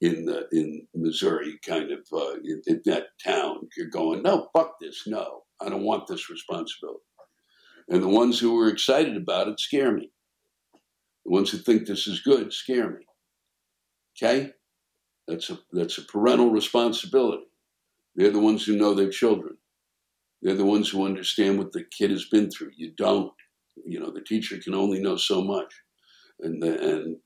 in 0.01 0.25
the, 0.25 0.47
in 0.53 0.87
Missouri, 0.95 1.59
kind 1.67 1.91
of 1.91 2.01
uh, 2.13 2.35
in, 2.45 2.63
in, 2.67 2.81
that 2.85 3.07
town, 3.25 3.69
you're 3.77 3.89
going, 3.89 4.23
no, 4.23 4.49
fuck 4.55 4.75
this, 4.81 5.03
no, 5.07 5.43
I 5.61 5.69
don't 5.69 5.83
want 5.83 6.07
this 6.07 6.31
responsibility. 6.31 7.01
And 7.89 8.03
the 8.03 8.09
ones 8.09 8.39
who 8.39 8.55
were 8.55 8.69
excited 8.69 9.17
about 9.17 9.49
it 9.49 9.59
scare 9.59 9.93
me. 9.93 10.11
The 11.29 11.35
ones 11.35 11.51
who 11.51 11.59
think 11.59 11.87
this 11.87 12.07
is 12.07 12.21
good 12.21 12.55
scare 12.55 12.89
me. 12.89 13.05
Okay? 14.17 14.53
That's 15.27 15.51
a, 15.51 15.59
that's 15.73 15.99
a 15.99 16.03
parental 16.05 16.51
responsibility. 16.51 17.45
They're 18.17 18.31
the 18.31 18.41
ones 18.41 18.65
who 18.65 18.79
know 18.79 18.95
their 18.95 19.11
children. 19.11 19.59
They're 20.41 20.55
the 20.55 20.65
ones 20.65 20.89
who 20.89 21.05
understand 21.05 21.59
what 21.59 21.73
the 21.73 21.85
kid 21.85 22.13
has 22.13 22.25
been 22.25 22.51
through. 22.51 22.71
You 22.79 22.93
don't. 22.97 23.31
You 23.85 24.01
know, 24.01 24.11
the 24.11 24.23
teacher 24.23 24.57
can 24.57 24.75
only 24.75 25.01
know 25.01 25.17
so 25.17 25.45
much. 25.45 25.71
And 26.41 26.63
the, 26.63 26.95
and 26.95 27.17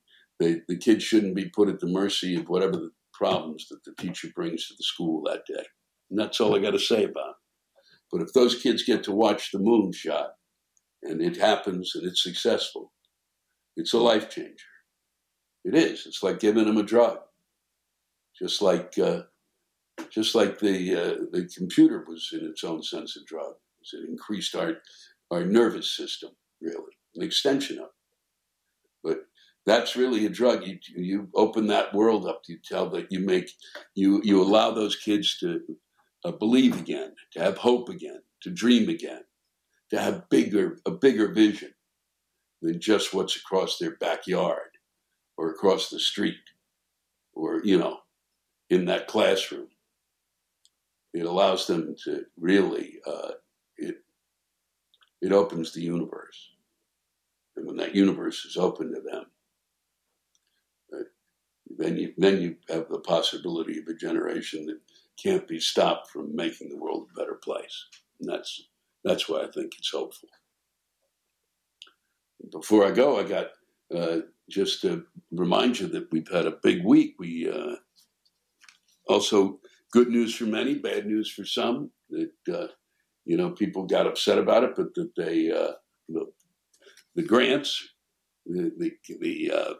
they, 0.40 0.62
the 0.66 0.78
kid 0.78 1.00
shouldn't 1.00 1.36
be 1.36 1.48
put 1.50 1.68
at 1.68 1.78
the 1.78 1.86
mercy 1.86 2.34
of 2.34 2.48
whatever 2.48 2.72
the 2.72 2.90
problems 3.14 3.68
that 3.68 3.84
the 3.84 3.94
teacher 4.02 4.28
brings 4.34 4.66
to 4.66 4.74
the 4.76 4.82
school 4.82 5.22
that 5.26 5.46
day. 5.46 5.64
And 6.10 6.18
that's 6.18 6.40
all 6.40 6.56
I 6.56 6.58
got 6.58 6.72
to 6.72 6.78
say 6.80 7.04
about 7.04 7.30
it. 7.30 7.36
But 8.10 8.22
if 8.22 8.32
those 8.32 8.60
kids 8.60 8.82
get 8.82 9.04
to 9.04 9.12
watch 9.12 9.52
the 9.52 9.60
moon 9.60 9.92
shot 9.92 10.32
and 11.04 11.22
it 11.22 11.36
happens 11.36 11.92
and 11.94 12.04
it's 12.04 12.24
successful, 12.24 12.91
it's 13.76 13.92
a 13.92 13.98
life 13.98 14.30
changer. 14.30 14.66
It 15.64 15.74
is. 15.74 16.06
It's 16.06 16.22
like 16.22 16.40
giving 16.40 16.66
them 16.66 16.76
a 16.76 16.82
drug. 16.82 17.18
Just 18.38 18.62
like 18.62 18.98
uh, 18.98 19.22
just 20.10 20.34
like 20.34 20.58
the 20.58 20.96
uh, 20.96 21.16
the 21.30 21.48
computer 21.56 22.04
was 22.06 22.30
in 22.32 22.46
its 22.46 22.64
own 22.64 22.82
sense 22.82 23.16
a 23.16 23.24
drug. 23.24 23.54
It 23.92 24.08
increased 24.08 24.54
our 24.54 24.78
our 25.30 25.44
nervous 25.44 25.96
system, 25.96 26.30
really, 26.60 26.96
an 27.14 27.22
extension 27.22 27.78
of 27.78 27.84
it. 27.84 27.90
But 29.04 29.18
that's 29.66 29.96
really 29.96 30.26
a 30.26 30.30
drug. 30.30 30.66
You 30.66 30.78
you 30.96 31.28
open 31.34 31.68
that 31.68 31.94
world 31.94 32.26
up. 32.26 32.42
You 32.48 32.58
tell 32.64 32.88
that 32.90 33.12
you 33.12 33.20
make 33.20 33.50
you 33.94 34.20
you 34.24 34.42
allow 34.42 34.72
those 34.72 34.96
kids 34.96 35.38
to 35.38 35.60
uh, 36.24 36.32
believe 36.32 36.78
again, 36.78 37.12
to 37.32 37.40
have 37.40 37.58
hope 37.58 37.88
again, 37.88 38.22
to 38.42 38.50
dream 38.50 38.88
again, 38.88 39.22
to 39.90 40.00
have 40.00 40.28
bigger 40.30 40.78
a 40.86 40.90
bigger 40.90 41.32
vision 41.32 41.72
than 42.62 42.80
just 42.80 43.12
what's 43.12 43.36
across 43.36 43.76
their 43.76 43.96
backyard 43.96 44.70
or 45.36 45.50
across 45.50 45.90
the 45.90 45.98
street 45.98 46.36
or 47.34 47.60
you 47.64 47.78
know 47.78 47.98
in 48.70 48.86
that 48.86 49.08
classroom. 49.08 49.68
It 51.12 51.26
allows 51.26 51.66
them 51.66 51.94
to 52.04 52.24
really 52.38 52.94
uh, 53.06 53.32
it 53.76 53.96
it 55.20 55.32
opens 55.32 55.72
the 55.72 55.82
universe, 55.82 56.52
and 57.56 57.66
when 57.66 57.76
that 57.76 57.94
universe 57.94 58.44
is 58.44 58.56
open 58.56 58.94
to 58.94 59.00
them, 59.00 59.26
uh, 60.94 61.04
then 61.76 61.96
you 61.98 62.14
then 62.16 62.40
you 62.40 62.56
have 62.70 62.88
the 62.88 63.00
possibility 63.00 63.78
of 63.78 63.88
a 63.88 63.94
generation 63.94 64.64
that 64.66 64.80
can't 65.22 65.46
be 65.46 65.60
stopped 65.60 66.10
from 66.10 66.34
making 66.34 66.70
the 66.70 66.78
world 66.78 67.08
a 67.10 67.20
better 67.20 67.34
place, 67.34 67.86
and 68.20 68.28
that's 68.28 68.68
that's 69.04 69.28
why 69.28 69.42
I 69.42 69.50
think 69.50 69.74
it's 69.76 69.90
hopeful. 69.90 70.28
Before 72.50 72.84
I 72.84 72.90
go, 72.90 73.18
I 73.18 73.22
got 73.22 73.48
uh, 73.94 74.18
just 74.50 74.82
to 74.82 75.04
remind 75.30 75.78
you 75.78 75.86
that 75.88 76.10
we've 76.10 76.28
had 76.30 76.46
a 76.46 76.58
big 76.62 76.84
week. 76.84 77.14
We 77.18 77.48
uh, 77.48 77.76
also 79.08 79.60
good 79.92 80.08
news 80.08 80.34
for 80.34 80.44
many, 80.44 80.74
bad 80.74 81.06
news 81.06 81.30
for 81.30 81.44
some. 81.44 81.90
That 82.10 82.32
uh, 82.52 82.66
you 83.24 83.36
know 83.36 83.50
people 83.50 83.86
got 83.86 84.06
upset 84.06 84.38
about 84.38 84.64
it, 84.64 84.72
but 84.76 84.94
that 84.94 85.12
they 85.16 85.50
uh, 85.50 85.72
the, 86.08 86.26
the 87.14 87.22
grants, 87.22 87.88
the 88.46 88.72
the, 88.78 88.92
the 89.20 89.52
uh, 89.52 89.74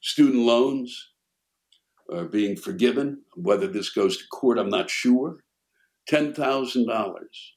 student 0.00 0.42
loans 0.42 1.10
are 2.12 2.24
being 2.24 2.56
forgiven. 2.56 3.22
Whether 3.36 3.66
this 3.66 3.90
goes 3.90 4.16
to 4.16 4.24
court, 4.28 4.58
I'm 4.58 4.70
not 4.70 4.90
sure. 4.90 5.38
Ten 6.08 6.32
thousand 6.32 6.86
dollars 6.86 7.54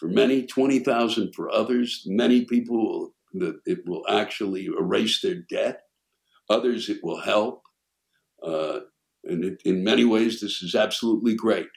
For 0.00 0.08
many, 0.08 0.46
20,000 0.46 1.34
for 1.34 1.50
others. 1.50 2.04
Many 2.06 2.46
people, 2.46 3.12
will, 3.34 3.54
it 3.66 3.86
will 3.86 4.06
actually 4.08 4.64
erase 4.64 5.20
their 5.20 5.34
debt. 5.34 5.82
Others, 6.48 6.88
it 6.88 7.04
will 7.04 7.20
help. 7.20 7.62
Uh, 8.42 8.80
and 9.24 9.44
it, 9.44 9.60
in 9.66 9.84
many 9.84 10.06
ways, 10.06 10.40
this 10.40 10.62
is 10.62 10.74
absolutely 10.74 11.34
great 11.34 11.68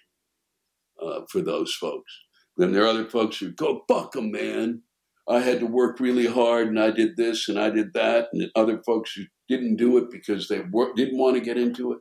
uh, 1.02 1.24
for 1.30 1.42
those 1.42 1.74
folks. 1.74 2.14
Then 2.56 2.72
there 2.72 2.84
are 2.84 2.88
other 2.88 3.10
folks 3.10 3.38
who 3.38 3.52
go, 3.52 3.84
fuck 3.90 4.14
them, 4.14 4.32
man. 4.32 4.84
I 5.28 5.40
had 5.40 5.60
to 5.60 5.66
work 5.66 6.00
really 6.00 6.28
hard 6.28 6.70
and 6.70 6.80
I 6.80 6.92
did 6.92 7.18
this 7.18 7.50
and 7.50 7.60
I 7.60 7.72
did 7.72 7.92
that. 7.94 8.30
And 8.32 8.50
other 8.56 8.82
folks 8.86 9.12
who 9.12 9.24
didn't 9.50 9.76
do 9.76 9.98
it 9.98 10.10
because 10.10 10.48
they 10.48 10.62
wor- 10.62 10.94
didn't 10.96 11.18
want 11.18 11.36
to 11.36 11.42
get 11.42 11.58
into 11.58 11.92
it. 11.92 12.00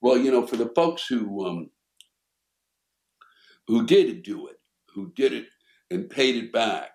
Well, 0.00 0.16
you 0.16 0.30
know, 0.30 0.46
for 0.46 0.56
the 0.56 0.70
folks 0.76 1.06
who 1.08 1.44
um, 1.44 1.70
who 3.66 3.84
did 3.84 4.22
do 4.22 4.46
it, 4.46 4.59
who 4.94 5.12
did 5.14 5.32
it 5.32 5.46
and 5.90 6.10
paid 6.10 6.36
it 6.36 6.52
back 6.52 6.90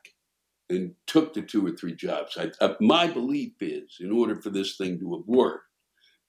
and 0.70 0.94
took 1.06 1.34
the 1.34 1.42
two 1.42 1.66
or 1.66 1.72
three 1.72 1.96
jobs, 1.96 2.38
I, 2.38 2.52
uh, 2.64 2.76
my 2.80 3.08
belief 3.08 3.54
is 3.62 3.98
in 4.00 4.12
order 4.12 4.42
for 4.42 4.50
this 4.50 4.78
thing 4.78 5.00
to 5.00 5.16
have 5.16 5.28
worked, 5.28 5.66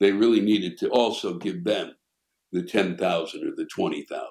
they 0.01 0.13
really 0.13 0.41
needed 0.41 0.77
to 0.79 0.89
also 0.91 1.39
give 1.39 1.65
them 1.65 1.95
the 2.53 2.63
10,000 2.63 3.01
or 3.47 3.57
the 3.57 3.67
20,000 3.67 4.29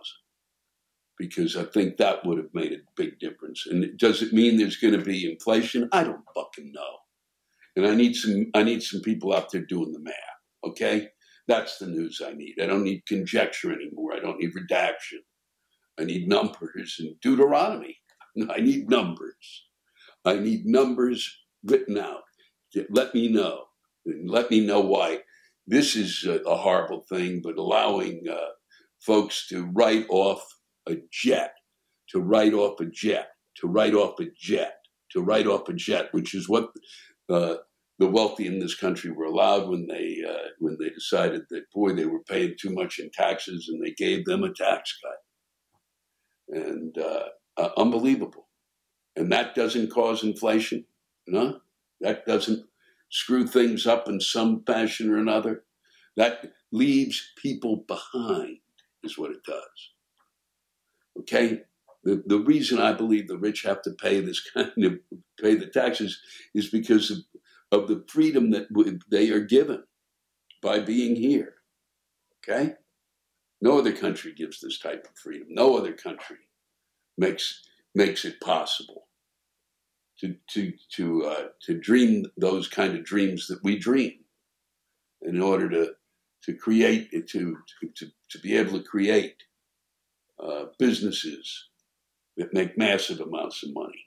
because 1.17 1.55
I 1.55 1.63
think 1.63 1.97
that 1.97 2.25
would 2.25 2.37
have 2.37 2.53
made 2.53 2.73
a 2.73 2.77
big 2.95 3.19
difference. 3.19 3.65
And 3.69 3.97
does 3.97 4.21
it 4.21 4.33
mean 4.33 4.57
there's 4.57 4.77
going 4.77 4.97
to 4.97 5.03
be 5.03 5.29
inflation? 5.29 5.89
I 5.91 6.03
don't 6.03 6.23
fucking 6.35 6.71
know. 6.73 6.97
And 7.75 7.87
I 7.87 7.95
need 7.95 8.15
some 8.15 8.51
I 8.53 8.63
need 8.63 8.83
some 8.83 9.01
people 9.01 9.33
out 9.33 9.51
there 9.51 9.65
doing 9.65 9.91
the 9.91 9.99
math. 9.99 10.13
Okay, 10.65 11.09
that's 11.47 11.77
the 11.77 11.87
news 11.87 12.21
I 12.25 12.33
need. 12.33 12.55
I 12.61 12.67
don't 12.67 12.83
need 12.83 13.05
conjecture 13.05 13.71
anymore. 13.73 14.13
I 14.13 14.19
don't 14.19 14.39
need 14.39 14.55
redaction. 14.55 15.21
I 15.99 16.03
need 16.03 16.27
numbers 16.27 16.97
in 16.99 17.15
Deuteronomy. 17.21 17.97
I 18.49 18.59
need 18.59 18.89
numbers. 18.89 19.65
I 20.25 20.35
need 20.35 20.65
numbers 20.65 21.37
written 21.63 21.97
out. 21.97 22.23
Let 22.89 23.13
me 23.13 23.29
know. 23.29 23.65
Let 24.05 24.51
me 24.51 24.65
know 24.65 24.81
why 24.81 25.19
this 25.67 25.95
is 25.95 26.27
a 26.27 26.55
horrible 26.55 27.01
thing, 27.09 27.41
but 27.43 27.57
allowing 27.57 28.23
uh, 28.29 28.49
folks 29.01 29.47
to 29.47 29.65
write 29.73 30.05
off 30.09 30.45
a 30.87 30.97
jet, 31.11 31.53
to 32.09 32.19
write 32.19 32.53
off 32.53 32.79
a 32.81 32.85
jet, 32.85 33.29
to 33.61 33.67
write 33.67 33.93
off 33.93 34.19
a 34.19 34.25
jet, 34.37 34.75
to 35.11 35.21
write 35.21 35.47
off 35.47 35.69
a 35.69 35.73
jet, 35.73 36.09
which 36.11 36.35
is 36.35 36.49
what 36.49 36.69
uh, 37.29 37.55
the 37.97 38.07
wealthy 38.07 38.45
in 38.45 38.59
this 38.59 38.75
country 38.75 39.11
were 39.11 39.25
allowed 39.25 39.69
when 39.69 39.87
they 39.87 40.17
uh, 40.27 40.49
when 40.59 40.77
they 40.79 40.89
decided 40.89 41.43
that 41.49 41.71
boy 41.73 41.93
they 41.93 42.05
were 42.05 42.23
paying 42.23 42.55
too 42.59 42.71
much 42.71 42.99
in 42.99 43.09
taxes 43.11 43.69
and 43.69 43.83
they 43.83 43.91
gave 43.91 44.25
them 44.25 44.43
a 44.43 44.53
tax 44.53 44.97
cut, 45.03 45.17
and 46.49 46.97
uh, 46.97 47.27
uh 47.57 47.69
unbelievable, 47.77 48.47
and 49.15 49.31
that 49.31 49.55
doesn't 49.55 49.91
cause 49.91 50.23
inflation, 50.23 50.85
no, 51.27 51.59
that 52.01 52.25
doesn't 52.25 52.65
screw 53.09 53.47
things 53.47 53.87
up 53.87 54.07
in 54.07 54.19
some 54.19 54.63
fashion 54.65 55.09
or 55.09 55.17
another. 55.17 55.63
That 56.17 56.51
leaves 56.71 57.31
people 57.41 57.85
behind, 57.87 58.57
is 59.03 59.17
what 59.17 59.31
it 59.31 59.43
does. 59.45 59.91
Okay? 61.19 61.61
The, 62.03 62.23
the 62.25 62.39
reason 62.39 62.79
I 62.79 62.93
believe 62.93 63.27
the 63.27 63.37
rich 63.37 63.63
have 63.63 63.81
to 63.83 63.91
pay 63.91 64.19
this 64.19 64.41
kind 64.53 64.83
of 64.83 64.99
pay 65.41 65.55
the 65.55 65.67
taxes 65.67 66.19
is 66.53 66.69
because 66.69 67.11
of, 67.11 67.17
of 67.71 67.87
the 67.87 68.03
freedom 68.07 68.51
that 68.51 68.67
they 69.09 69.29
are 69.31 69.39
given 69.39 69.83
by 70.61 70.79
being 70.79 71.15
here. 71.15 71.55
Okay? 72.47 72.73
No 73.65 73.79
other 73.79 73.93
country 73.93 74.31
gives 74.31 74.59
this 74.59 74.77
type 74.77 75.07
of 75.09 75.17
freedom. 75.17 75.47
No 75.49 75.75
other 75.75 75.91
country 75.91 76.37
makes 77.17 77.63
makes 77.95 78.23
it 78.23 78.39
possible 78.39 79.07
to 80.19 80.35
to 80.51 80.71
to 80.97 81.25
uh, 81.25 81.47
to 81.63 81.79
dream 81.79 82.27
those 82.37 82.67
kind 82.67 82.95
of 82.95 83.03
dreams 83.03 83.47
that 83.47 83.63
we 83.63 83.79
dream 83.79 84.19
in 85.23 85.41
order 85.41 85.67
to 85.67 85.93
to 86.43 86.53
create 86.53 87.09
to 87.11 87.57
to 87.95 88.05
to 88.29 88.39
be 88.39 88.55
able 88.55 88.77
to 88.77 88.85
create 88.85 89.37
uh, 90.39 90.65
businesses 90.77 91.69
that 92.37 92.53
make 92.53 92.77
massive 92.77 93.19
amounts 93.19 93.63
of 93.63 93.73
money. 93.73 94.05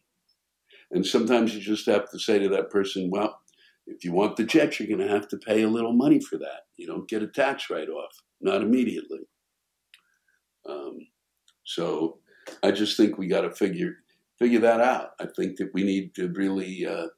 And 0.93 1.05
sometimes 1.05 1.53
you 1.53 1.61
just 1.61 1.87
have 1.87 2.09
to 2.13 2.19
say 2.21 2.39
to 2.39 2.49
that 2.51 2.71
person, 2.71 3.11
well, 3.11 3.41
if 3.89 4.05
you 4.05 4.13
want 4.13 4.37
the 4.37 4.45
jet, 4.45 4.79
you're 4.79 4.87
going 4.87 5.09
to 5.09 5.13
have 5.13 5.27
to 5.31 5.37
pay 5.37 5.65
a 5.65 5.69
little 5.69 5.95
money 5.95 6.21
for 6.21 6.39
that. 6.39 6.67
You 6.77 6.87
don't 6.87 7.09
get 7.09 7.25
a 7.25 7.27
tax 7.27 7.69
write 7.71 7.89
off, 7.89 8.23
not 8.41 8.63
immediately. 8.63 9.27
Um, 10.69 10.99
so 11.65 12.19
I 12.63 12.71
just 12.71 12.97
think 12.97 13.19
we 13.19 13.27
got 13.27 13.43
to 13.43 13.51
figure 13.51 13.97
figure 14.39 14.61
that 14.61 14.81
out. 14.81 15.11
I 15.21 15.27
think 15.37 15.57
that 15.57 15.71
we 15.75 15.83
need 15.83 16.15
to 16.15 16.29
really 16.29 16.87
uh, 16.87 17.09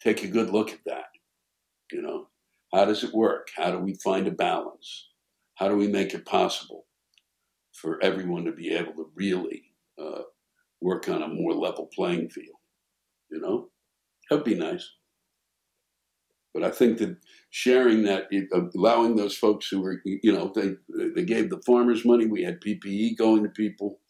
take 0.00 0.22
a 0.22 0.28
good 0.28 0.50
look 0.50 0.70
at 0.70 0.84
that. 0.86 1.06
You 1.90 2.02
know, 2.02 2.28
how 2.72 2.84
does 2.84 3.02
it 3.02 3.12
work? 3.12 3.48
How 3.56 3.70
do 3.70 3.78
we 3.78 3.94
find 3.94 4.26
a 4.26 4.32
balance? 4.32 5.08
How 5.56 5.68
do 5.68 5.76
we 5.76 5.88
make 5.88 6.14
it 6.14 6.24
possible? 6.24 6.84
for 7.80 8.02
everyone 8.02 8.44
to 8.44 8.52
be 8.52 8.74
able 8.74 8.92
to 8.92 9.10
really 9.14 9.62
uh, 10.00 10.22
work 10.80 11.08
on 11.08 11.22
a 11.22 11.28
more 11.28 11.54
level 11.54 11.88
playing 11.94 12.28
field. 12.28 12.56
You 13.30 13.40
know, 13.40 13.68
that'd 14.28 14.44
be 14.44 14.54
nice. 14.54 14.88
But 16.58 16.66
I 16.66 16.74
think 16.74 16.98
that 16.98 17.16
sharing 17.50 18.02
that, 18.02 18.28
allowing 18.74 19.14
those 19.14 19.36
folks 19.36 19.68
who 19.68 19.80
were, 19.80 20.02
you 20.04 20.32
know, 20.32 20.50
they 20.52 20.74
they 21.14 21.24
gave 21.24 21.50
the 21.50 21.62
farmers 21.64 22.04
money. 22.04 22.26
We 22.26 22.42
had 22.42 22.60
PPE 22.60 23.16
going 23.16 23.44
to 23.44 23.48
people. 23.48 24.00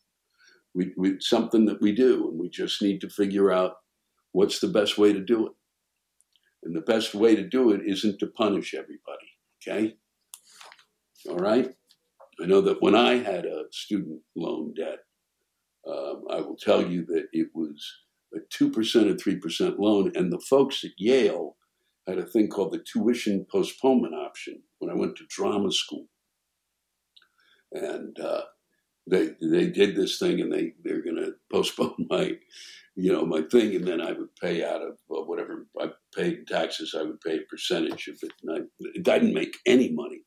We, 0.75 0.95
we 0.97 1.17
something 1.21 1.67
that 1.67 1.83
we 1.83 1.93
do, 1.93 2.29
and 2.29 2.39
we 2.39 2.49
just 2.49 2.81
need 2.81 3.03
to 3.03 3.11
figure 3.11 3.53
out 3.53 3.77
what's 4.33 4.61
the 4.61 4.69
best 4.69 4.97
way 4.97 5.13
to 5.13 5.21
do 5.21 5.47
it. 5.47 5.53
And 6.65 6.75
the 6.75 6.81
best 6.81 7.15
way 7.15 7.37
to 7.37 7.47
do 7.47 7.71
it 7.73 7.83
isn't 7.85 8.19
to 8.21 8.27
punish 8.29 8.73
everybody. 8.73 9.29
Okay. 9.61 9.97
All 11.29 11.37
right. 11.37 11.71
I 12.43 12.47
know 12.47 12.63
that 12.63 12.81
when 12.81 12.95
I 12.95 13.17
had 13.19 13.45
a 13.45 13.65
student 13.73 14.23
loan 14.35 14.73
debt, 14.73 15.01
um, 15.87 16.23
I 16.31 16.41
will 16.41 16.57
tell 16.57 16.87
you 16.87 17.05
that 17.07 17.27
it 17.35 17.49
was 17.55 17.85
a 18.35 18.39
2% 18.39 18.71
or 18.71 19.15
3% 19.15 19.79
loan. 19.79 20.13
And 20.15 20.33
the 20.33 20.41
folks 20.41 20.83
at 20.85 20.93
Yale 20.97 21.57
had 22.09 22.19
a 22.19 22.27
thing 22.27 22.49
called 22.49 22.73
the 22.73 22.83
tuition 22.91 23.47
postponement 23.51 24.15
option 24.15 24.63
when 24.79 24.91
I 24.91 24.95
went 24.95 25.17
to 25.17 25.27
drama 25.29 25.71
school. 25.71 26.07
And 27.73 28.19
uh, 28.19 28.43
they 29.07 29.31
they 29.41 29.69
did 29.69 29.95
this 29.95 30.19
thing 30.19 30.41
and 30.41 30.53
they, 30.53 30.73
they're 30.83 31.03
going 31.03 31.17
to 31.25 31.35
postpone 31.53 32.07
my, 32.09 32.33
you 32.97 33.13
know, 33.13 33.27
my 33.27 33.43
thing. 33.43 33.77
And 33.77 33.87
then 33.87 34.01
I 34.01 34.13
would 34.13 34.35
pay 34.41 34.65
out 34.65 34.83
of 34.83 34.95
uh, 35.11 35.23
whatever 35.23 35.67
I 35.79 35.91
paid 36.15 36.39
in 36.39 36.45
taxes, 36.47 36.97
I 36.99 37.03
would 37.03 37.21
pay 37.21 37.37
a 37.37 37.51
percentage 37.51 38.09
of 38.09 38.19
it. 38.23 38.33
And 38.43 38.57
I, 38.57 38.91
I 38.99 39.19
didn't 39.19 39.35
make 39.35 39.57
any 39.67 39.93
money. 39.93 40.23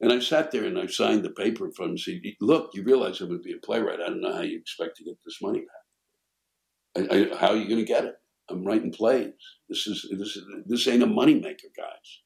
And 0.00 0.12
I 0.12 0.18
sat 0.18 0.50
there 0.50 0.64
and 0.64 0.78
I 0.78 0.86
signed 0.86 1.24
the 1.24 1.30
paper 1.30 1.70
from 1.74 1.90
him. 1.90 1.98
Said, 1.98 2.20
"Look, 2.42 2.72
you 2.74 2.82
realize 2.82 3.22
I 3.22 3.24
would 3.24 3.42
be 3.42 3.54
a 3.54 3.64
playwright. 3.64 4.00
I 4.00 4.08
don't 4.08 4.20
know 4.20 4.34
how 4.34 4.42
you 4.42 4.58
expect 4.58 4.96
to 4.98 5.04
get 5.04 5.16
this 5.24 5.40
money 5.40 5.60
back. 5.60 7.10
I, 7.10 7.14
I, 7.14 7.36
how 7.38 7.48
are 7.48 7.56
you 7.56 7.66
going 7.66 7.80
to 7.80 7.84
get 7.84 8.04
it? 8.04 8.16
I'm 8.50 8.64
writing 8.64 8.92
plays. 8.92 9.32
This 9.68 9.86
is 9.86 10.06
this 10.18 10.36
is 10.36 10.44
this 10.66 10.88
ain't 10.88 11.02
a 11.02 11.06
moneymaker, 11.06 11.70
guys. 11.76 12.20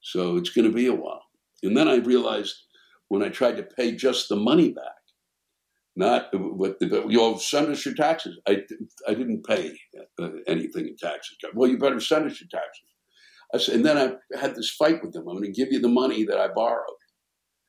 So 0.00 0.36
it's 0.36 0.50
going 0.50 0.68
to 0.68 0.74
be 0.74 0.86
a 0.86 0.94
while." 0.94 1.22
And 1.62 1.76
then 1.76 1.88
I 1.88 1.96
realized 1.96 2.54
when 3.08 3.22
I 3.22 3.28
tried 3.28 3.56
to 3.56 3.62
pay 3.62 3.94
just 3.94 4.28
the 4.28 4.36
money 4.36 4.70
back, 4.72 4.84
not 5.96 6.28
what 6.32 6.76
you 6.80 7.20
all 7.20 7.38
send 7.38 7.68
us 7.68 7.84
your 7.84 7.94
taxes. 7.94 8.38
I 8.48 8.62
I 9.06 9.14
didn't 9.14 9.46
pay 9.46 9.76
uh, 10.20 10.30
anything 10.46 10.88
in 10.88 10.96
taxes. 10.96 11.36
Well, 11.54 11.70
you 11.70 11.78
better 11.78 12.00
send 12.00 12.26
us 12.26 12.40
your 12.40 12.48
taxes. 12.48 12.84
I 13.54 13.58
Said, 13.58 13.76
and 13.76 13.86
then 13.86 13.96
I 13.96 14.38
had 14.38 14.54
this 14.54 14.70
fight 14.70 15.02
with 15.02 15.12
them. 15.12 15.26
I'm 15.26 15.36
going 15.36 15.52
to 15.52 15.58
give 15.60 15.72
you 15.72 15.80
the 15.80 15.88
money 15.88 16.24
that 16.24 16.38
I 16.38 16.48
borrowed, 16.48 17.02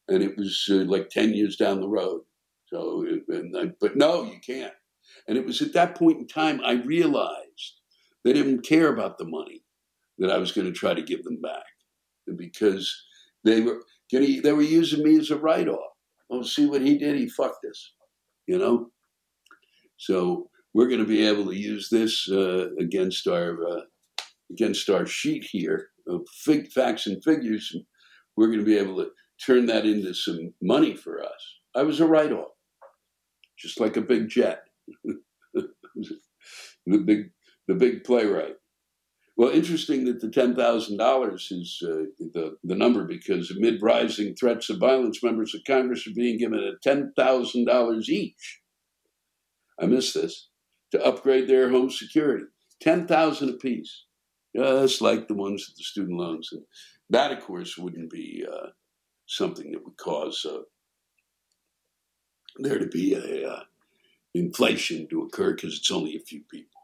and 0.07 0.21
it 0.21 0.37
was 0.37 0.67
uh, 0.69 0.85
like 0.85 1.09
ten 1.09 1.33
years 1.33 1.55
down 1.55 1.81
the 1.81 1.87
road. 1.87 2.21
So, 2.67 3.05
I, 3.33 3.71
but 3.79 3.95
no, 3.95 4.25
you 4.25 4.39
can't. 4.45 4.73
And 5.27 5.37
it 5.37 5.45
was 5.45 5.61
at 5.61 5.73
that 5.73 5.95
point 5.95 6.19
in 6.19 6.27
time 6.27 6.61
I 6.63 6.73
realized 6.73 7.48
they 8.23 8.33
didn't 8.33 8.65
care 8.65 8.93
about 8.93 9.17
the 9.17 9.25
money 9.25 9.63
that 10.17 10.31
I 10.31 10.37
was 10.37 10.51
going 10.51 10.67
to 10.67 10.73
try 10.73 10.93
to 10.93 11.01
give 11.01 11.23
them 11.23 11.39
back, 11.41 11.63
because 12.35 12.93
they 13.43 13.61
were 13.61 13.81
getting, 14.09 14.41
they 14.41 14.53
were 14.53 14.61
using 14.61 15.03
me 15.03 15.17
as 15.17 15.31
a 15.31 15.37
write 15.37 15.67
off. 15.67 15.93
Oh, 16.29 16.43
see 16.43 16.67
what 16.67 16.81
he 16.81 16.97
did? 16.97 17.15
He 17.15 17.27
fucked 17.27 17.65
us, 17.65 17.93
you 18.47 18.57
know. 18.57 18.89
So 19.97 20.49
we're 20.73 20.87
going 20.87 20.99
to 20.99 21.05
be 21.05 21.25
able 21.25 21.45
to 21.45 21.55
use 21.55 21.89
this 21.89 22.29
uh, 22.29 22.67
against 22.79 23.27
our 23.27 23.57
uh, 23.65 23.81
against 24.51 24.89
our 24.89 25.05
sheet 25.05 25.45
here 25.49 25.89
of 26.07 26.21
fig, 26.43 26.71
facts 26.71 27.07
and 27.07 27.23
figures, 27.23 27.71
and 27.73 27.83
we're 28.35 28.47
going 28.47 28.59
to 28.59 28.65
be 28.65 28.77
able 28.77 28.97
to 28.97 29.09
turn 29.45 29.65
that 29.67 29.85
into 29.85 30.13
some 30.13 30.53
money 30.61 30.95
for 30.95 31.23
us. 31.23 31.59
I 31.75 31.83
was 31.83 31.99
a 31.99 32.07
write 32.07 32.31
off, 32.31 32.51
just 33.57 33.79
like 33.79 33.97
a 33.97 34.01
big 34.01 34.27
jet, 34.29 34.63
the 35.53 36.97
big 37.05 37.31
the 37.69 37.75
big 37.75 38.03
playwright. 38.03 38.55
Well, 39.37 39.51
interesting 39.51 40.03
that 40.05 40.19
the 40.19 40.29
ten 40.29 40.55
thousand 40.55 40.97
dollars 40.97 41.49
is 41.51 41.81
uh, 41.81 42.09
the 42.19 42.57
the 42.63 42.75
number 42.75 43.05
because 43.05 43.51
amid 43.51 43.81
rising 43.81 44.35
threats 44.35 44.69
of 44.69 44.79
violence, 44.79 45.23
members 45.23 45.55
of 45.55 45.61
Congress 45.65 46.05
are 46.05 46.13
being 46.13 46.37
given 46.37 46.59
a 46.59 46.77
ten 46.83 47.13
thousand 47.15 47.65
dollars 47.65 48.09
each. 48.09 48.59
I 49.79 49.85
missed 49.85 50.13
this, 50.13 50.49
to 50.91 51.03
upgrade 51.05 51.47
their 51.47 51.69
home 51.69 51.89
security. 51.89 52.45
10000 52.81 53.49
apiece, 53.49 54.05
just 54.55 55.01
like 55.01 55.27
the 55.27 55.33
ones 55.33 55.67
with 55.67 55.77
the 55.77 55.83
student 55.83 56.17
loans. 56.17 56.49
And 56.51 56.63
that, 57.09 57.31
of 57.31 57.41
course, 57.41 57.77
wouldn't 57.77 58.09
be 58.09 58.45
uh, 58.51 58.67
something 59.25 59.71
that 59.71 59.83
would 59.83 59.97
cause 59.97 60.45
uh, 60.45 60.63
there 62.57 62.79
to 62.79 62.87
be 62.87 63.13
a 63.13 63.49
uh, 63.49 63.63
inflation 64.33 65.07
to 65.09 65.23
occur 65.23 65.53
because 65.53 65.77
it's 65.77 65.91
only 65.91 66.15
a 66.15 66.21
few 66.21 66.41
people, 66.49 66.78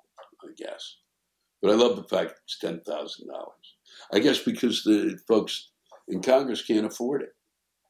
Guess. 0.58 0.98
But 1.62 1.72
I 1.72 1.76
love 1.76 1.96
the 1.96 2.04
fact 2.04 2.39
it's 2.44 2.60
ten 2.60 2.82
thousand 2.82 3.28
dollars. 3.28 3.76
I 4.13 4.20
guess 4.20 4.39
because 4.39 4.84
the 4.84 5.18
folks 5.28 5.72
in 6.08 6.22
Congress 6.22 6.63
can't 6.63 6.86
afford 6.86 7.24
it, 7.24 7.34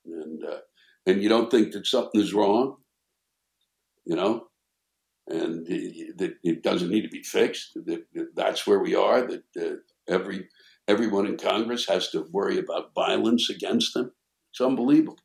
and 0.05 0.43
uh, 0.43 0.59
and 1.05 1.21
you 1.21 1.29
don't 1.29 1.51
think 1.51 1.73
that 1.73 1.85
something 1.87 2.21
is 2.21 2.33
wrong, 2.33 2.77
you 4.05 4.15
know, 4.15 4.47
and 5.27 5.65
that 5.67 6.35
it 6.43 6.63
doesn't 6.63 6.89
need 6.89 7.01
to 7.01 7.09
be 7.09 7.23
fixed. 7.23 7.73
That, 7.75 8.05
that's 8.35 8.65
where 8.65 8.79
we 8.79 8.95
are. 8.95 9.27
That 9.27 9.43
uh, 9.59 9.75
every 10.07 10.47
everyone 10.87 11.25
in 11.25 11.37
Congress 11.37 11.87
has 11.87 12.09
to 12.11 12.27
worry 12.31 12.57
about 12.59 12.93
violence 12.95 13.49
against 13.49 13.93
them. 13.93 14.11
It's 14.51 14.61
unbelievable. 14.61 15.19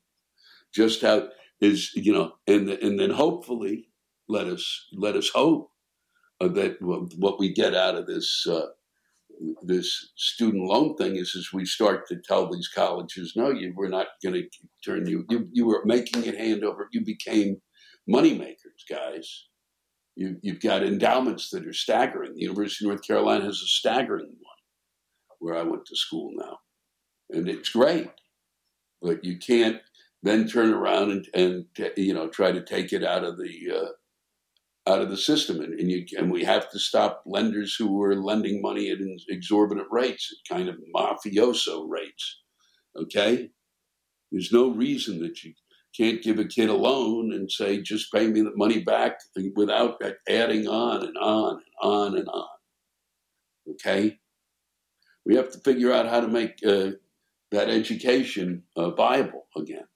Just 0.75 1.03
how 1.03 1.29
is 1.61 1.93
you 1.95 2.13
know, 2.13 2.33
and 2.47 2.69
and 2.69 2.99
then 2.99 3.11
hopefully 3.11 3.89
let 4.29 4.47
us 4.47 4.87
let 4.93 5.17
us 5.17 5.31
hope 5.31 5.71
that 6.49 6.77
what 6.81 7.39
we 7.39 7.53
get 7.53 7.75
out 7.75 7.97
of 7.97 8.07
this 8.07 8.47
uh, 8.47 8.67
this 9.63 10.13
student 10.17 10.65
loan 10.65 10.97
thing 10.97 11.17
is 11.17 11.35
is 11.35 11.53
we 11.53 11.65
start 11.65 12.07
to 12.09 12.17
tell 12.17 12.51
these 12.51 12.69
colleges, 12.69 13.35
no, 13.37 13.51
you 13.51 13.73
we're 13.75 13.89
not 13.89 14.09
going 14.23 14.35
to 14.35 14.49
turn 14.85 15.07
you, 15.07 15.25
you 15.29 15.49
you 15.53 15.67
were 15.67 15.83
making 15.85 16.25
it 16.25 16.37
hand 16.37 16.65
over, 16.65 16.89
you 16.93 17.05
became 17.05 17.61
money 18.07 18.37
makers, 18.37 18.85
guys. 18.89 19.47
You, 20.17 20.37
you've 20.43 20.61
got 20.61 20.83
endowments 20.83 21.51
that 21.51 21.67
are 21.67 21.73
staggering. 21.73 22.35
The 22.35 22.43
University 22.43 22.85
of 22.85 22.91
North 22.91 23.07
Carolina 23.07 23.45
has 23.45 23.63
a 23.63 23.67
staggering 23.67 24.27
one 24.27 25.39
where 25.39 25.57
I 25.57 25.63
went 25.63 25.87
to 25.87 25.97
school 25.97 26.33
now. 26.35 26.59
And 27.31 27.49
it's 27.49 27.71
great. 27.71 28.11
But 29.01 29.25
you 29.25 29.39
can't 29.39 29.81
then 30.23 30.47
turn 30.47 30.75
around 30.75 31.13
and, 31.13 31.29
and 31.33 31.65
you 31.97 32.13
know 32.13 32.29
try 32.29 32.53
to 32.53 32.63
take 32.63 32.93
it 32.93 33.05
out 33.05 33.25
of 33.25 33.39
the 33.39 33.73
uh, 33.75 33.93
out 34.91 35.01
of 35.01 35.11
the 35.11 35.17
system, 35.17 35.61
and, 35.61 35.79
and, 35.79 35.91
you 35.91 36.05
and 36.19 36.31
we 36.31 36.45
have 36.45 36.69
to 36.71 36.79
stop 36.79 37.23
lenders 37.25 37.75
who 37.77 38.03
are 38.03 38.17
lending 38.17 38.61
money 38.61 38.91
at 38.91 38.99
exorbitant 39.29 39.87
rates, 39.91 40.35
kind 40.49 40.69
of 40.69 40.77
mafioso 40.95 41.89
rates. 41.89 42.41
Okay, 42.97 43.51
there's 44.33 44.53
no 44.53 44.71
reason 44.71 45.21
that 45.21 45.43
you 45.45 45.55
can't 45.97 46.23
give 46.23 46.39
a 46.39 46.45
kid 46.45 46.69
a 46.69 46.75
loan 46.75 47.33
and 47.33 47.51
say 47.51 47.81
just 47.81 48.13
pay 48.13 48.27
me 48.27 48.43
the 48.43 48.53
money 48.57 48.81
back 48.81 49.19
without 49.55 50.01
adding 50.29 50.67
on 50.69 51.05
and 51.05 51.17
on 51.17 51.53
and 51.53 51.75
on 51.83 52.19
and 52.19 52.29
on. 52.29 52.49
Okay, 53.71 54.19
we 55.25 55.37
have 55.37 55.51
to 55.53 55.59
figure 55.61 55.93
out 55.93 56.09
how 56.09 56.21
to 56.21 56.29
make 56.29 56.55
uh, 56.67 56.91
that 57.53 57.69
education 57.69 58.65
uh, 58.77 58.91
viable 58.91 59.47
again. 59.57 59.87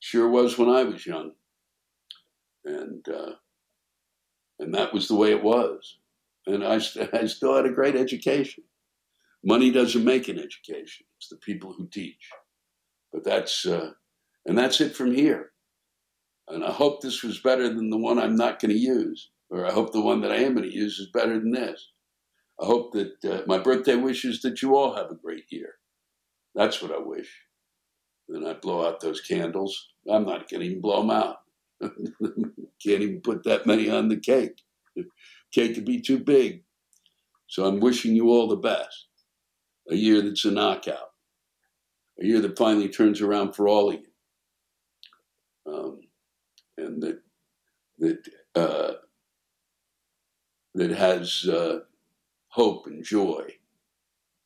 Sure 0.00 0.28
was 0.28 0.56
when 0.56 0.70
I 0.70 0.84
was 0.84 1.04
young, 1.04 1.32
and 2.64 3.06
uh, 3.08 3.32
and 4.58 4.74
that 4.74 4.92
was 4.92 5.08
the 5.08 5.14
way 5.14 5.30
it 5.30 5.42
was. 5.42 5.98
And 6.46 6.64
I, 6.64 6.76
I 7.12 7.26
still 7.26 7.56
had 7.56 7.66
a 7.66 7.72
great 7.72 7.96
education. 7.96 8.64
Money 9.44 9.70
doesn't 9.70 10.04
make 10.04 10.28
an 10.28 10.38
education; 10.38 11.06
it's 11.18 11.28
the 11.28 11.36
people 11.36 11.72
who 11.72 11.86
teach. 11.86 12.28
But 13.12 13.24
that's 13.24 13.66
uh, 13.66 13.92
and 14.46 14.56
that's 14.58 14.80
it 14.80 14.96
from 14.96 15.14
here. 15.14 15.52
And 16.48 16.64
I 16.64 16.72
hope 16.72 17.02
this 17.02 17.22
was 17.22 17.40
better 17.40 17.68
than 17.68 17.90
the 17.90 17.98
one 17.98 18.18
I'm 18.18 18.36
not 18.36 18.60
going 18.60 18.70
to 18.70 18.78
use, 18.78 19.30
or 19.50 19.66
I 19.66 19.72
hope 19.72 19.92
the 19.92 20.00
one 20.00 20.22
that 20.22 20.32
I 20.32 20.36
am 20.36 20.54
going 20.54 20.68
to 20.68 20.74
use 20.74 20.98
is 20.98 21.10
better 21.12 21.38
than 21.38 21.52
this. 21.52 21.90
I 22.60 22.66
hope 22.66 22.92
that 22.94 23.24
uh, 23.24 23.42
my 23.46 23.58
birthday 23.58 23.94
wish 23.94 24.24
is 24.24 24.42
that 24.42 24.62
you 24.62 24.74
all 24.74 24.94
have 24.94 25.10
a 25.10 25.14
great 25.14 25.44
year. 25.50 25.74
That's 26.54 26.82
what 26.82 26.90
I 26.90 26.98
wish. 26.98 27.30
Then 28.28 28.44
I 28.44 28.54
blow 28.54 28.86
out 28.86 29.00
those 29.00 29.20
candles. 29.20 29.90
I'm 30.10 30.26
not 30.26 30.50
going 30.50 30.60
to 30.60 30.66
even 30.66 30.80
blow 30.80 31.00
them 31.00 31.10
out. 31.10 31.36
Can't 31.80 33.02
even 33.02 33.20
put 33.20 33.44
that 33.44 33.66
many 33.66 33.88
on 33.90 34.08
the 34.08 34.16
cake. 34.16 34.62
Cake 35.52 35.74
could 35.74 35.84
be 35.84 36.00
too 36.00 36.18
big. 36.18 36.64
So 37.46 37.64
I'm 37.64 37.80
wishing 37.80 38.14
you 38.14 38.30
all 38.30 38.48
the 38.48 38.56
best. 38.56 39.06
A 39.90 39.94
year 39.94 40.20
that's 40.20 40.44
a 40.44 40.50
knockout. 40.50 41.12
A 42.20 42.26
year 42.26 42.40
that 42.40 42.58
finally 42.58 42.88
turns 42.88 43.20
around 43.20 43.52
for 43.54 43.68
all 43.68 43.90
of 43.90 43.94
you. 43.94 45.72
Um, 45.72 46.00
and 46.76 47.02
that 47.02 47.20
that 47.98 48.28
uh, 48.54 48.92
that 50.74 50.90
has 50.90 51.46
uh, 51.48 51.80
hope 52.48 52.86
and 52.86 53.04
joy 53.04 53.44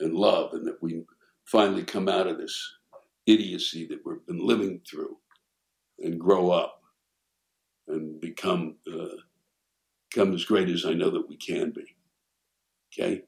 and 0.00 0.14
love, 0.14 0.52
and 0.52 0.66
that 0.66 0.82
we 0.82 1.02
finally 1.44 1.84
come 1.84 2.08
out 2.08 2.26
of 2.26 2.38
this 2.38 2.76
idiocy 3.26 3.86
that 3.86 4.00
we've 4.04 4.24
been 4.26 4.44
living 4.44 4.80
through 4.88 5.16
and 5.98 6.18
grow 6.18 6.50
up 6.50 6.81
and 7.88 8.20
become 8.20 8.76
uh, 8.92 9.16
become 10.10 10.34
as 10.34 10.44
great 10.44 10.68
as 10.68 10.84
I 10.84 10.92
know 10.92 11.10
that 11.10 11.28
we 11.28 11.36
can 11.36 11.70
be. 11.70 11.96
Okay. 12.92 13.22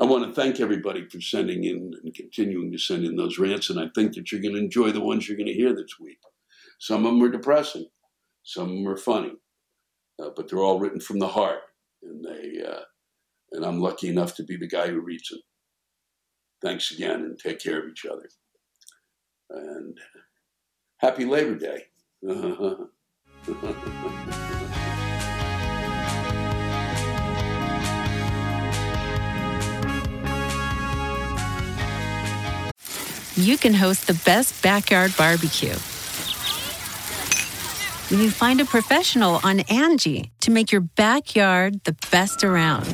I 0.00 0.04
want 0.04 0.24
to 0.24 0.32
thank 0.32 0.58
everybody 0.58 1.08
for 1.08 1.20
sending 1.20 1.64
in 1.64 1.94
and 2.02 2.14
continuing 2.14 2.72
to 2.72 2.78
send 2.78 3.04
in 3.04 3.14
those 3.14 3.38
rants, 3.38 3.70
and 3.70 3.78
I 3.78 3.88
think 3.94 4.14
that 4.14 4.32
you're 4.32 4.40
going 4.40 4.54
to 4.54 4.60
enjoy 4.60 4.90
the 4.90 5.00
ones 5.00 5.28
you're 5.28 5.36
going 5.36 5.46
to 5.46 5.52
hear 5.52 5.74
this 5.74 6.00
week. 6.00 6.18
Some 6.80 7.06
of 7.06 7.12
them 7.12 7.22
are 7.22 7.30
depressing, 7.30 7.86
some 8.42 8.64
of 8.64 8.68
them 8.70 8.88
are 8.88 8.96
funny, 8.96 9.32
uh, 10.20 10.30
but 10.34 10.48
they're 10.48 10.58
all 10.58 10.80
written 10.80 11.00
from 11.00 11.20
the 11.20 11.28
heart, 11.28 11.60
and 12.02 12.24
they 12.24 12.62
uh, 12.66 12.80
and 13.52 13.64
I'm 13.64 13.80
lucky 13.80 14.08
enough 14.08 14.34
to 14.36 14.42
be 14.42 14.56
the 14.56 14.68
guy 14.68 14.88
who 14.88 15.00
reads 15.00 15.28
them. 15.28 15.40
Thanks 16.62 16.90
again, 16.90 17.20
and 17.22 17.38
take 17.38 17.60
care 17.60 17.80
of 17.80 17.88
each 17.88 18.04
other. 18.06 18.28
And 19.50 19.96
happy 20.98 21.24
Labor 21.24 21.56
Day. 21.56 21.84
you 33.36 33.56
can 33.56 33.74
host 33.74 34.06
the 34.06 34.14
best 34.24 34.60
backyard 34.62 35.14
barbecue. 35.16 35.74
When 38.10 38.20
you 38.20 38.30
find 38.30 38.60
a 38.60 38.64
professional 38.64 39.40
on 39.44 39.58
Angi 39.58 40.30
to 40.40 40.50
make 40.50 40.72
your 40.72 40.80
backyard 40.80 41.84
the 41.84 41.94
best 42.10 42.42
around. 42.42 42.86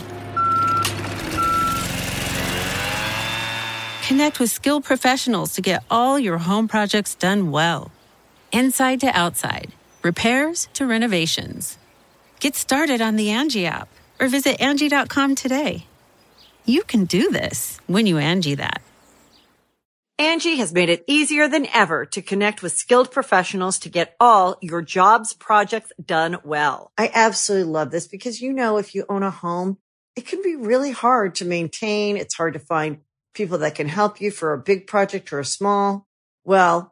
Connect 4.06 4.40
with 4.40 4.50
skilled 4.50 4.84
professionals 4.84 5.54
to 5.54 5.62
get 5.62 5.84
all 5.90 6.18
your 6.18 6.38
home 6.38 6.68
projects 6.68 7.14
done 7.14 7.50
well. 7.50 7.90
Inside 8.52 9.00
to 9.00 9.06
outside, 9.06 9.72
repairs 10.02 10.68
to 10.74 10.86
renovations. 10.86 11.78
Get 12.40 12.56
started 12.56 13.00
on 13.00 13.16
the 13.16 13.28
Angi 13.28 13.64
app 13.64 13.88
or 14.18 14.28
visit 14.28 14.58
Angi.com 14.58 15.34
today. 15.34 15.86
You 16.64 16.82
can 16.82 17.04
do 17.04 17.30
this 17.30 17.78
when 17.86 18.06
you 18.06 18.16
Angi 18.16 18.56
that. 18.56 18.82
Angi 20.18 20.56
has 20.56 20.72
made 20.72 20.88
it 20.88 21.04
easier 21.08 21.48
than 21.48 21.66
ever 21.74 22.06
to 22.06 22.22
connect 22.22 22.62
with 22.62 22.76
skilled 22.76 23.10
professionals 23.10 23.78
to 23.80 23.88
get 23.88 24.14
all 24.20 24.56
your 24.60 24.82
jobs 24.82 25.32
projects 25.32 25.92
done 26.04 26.36
well. 26.44 26.92
I 26.96 27.10
absolutely 27.12 27.72
love 27.72 27.90
this 27.90 28.06
because, 28.06 28.40
you 28.40 28.52
know, 28.52 28.76
if 28.76 28.94
you 28.94 29.04
own 29.08 29.24
a 29.24 29.30
home, 29.30 29.78
it 30.14 30.26
can 30.26 30.42
be 30.42 30.54
really 30.54 30.92
hard 30.92 31.34
to 31.36 31.44
maintain. 31.44 32.16
It's 32.16 32.36
hard 32.36 32.52
to 32.52 32.60
find 32.60 32.98
people 33.34 33.58
that 33.58 33.74
can 33.74 33.88
help 33.88 34.20
you 34.20 34.30
for 34.30 34.52
a 34.52 34.58
big 34.58 34.86
project 34.86 35.32
or 35.32 35.40
a 35.40 35.44
small. 35.44 36.06
Well, 36.44 36.91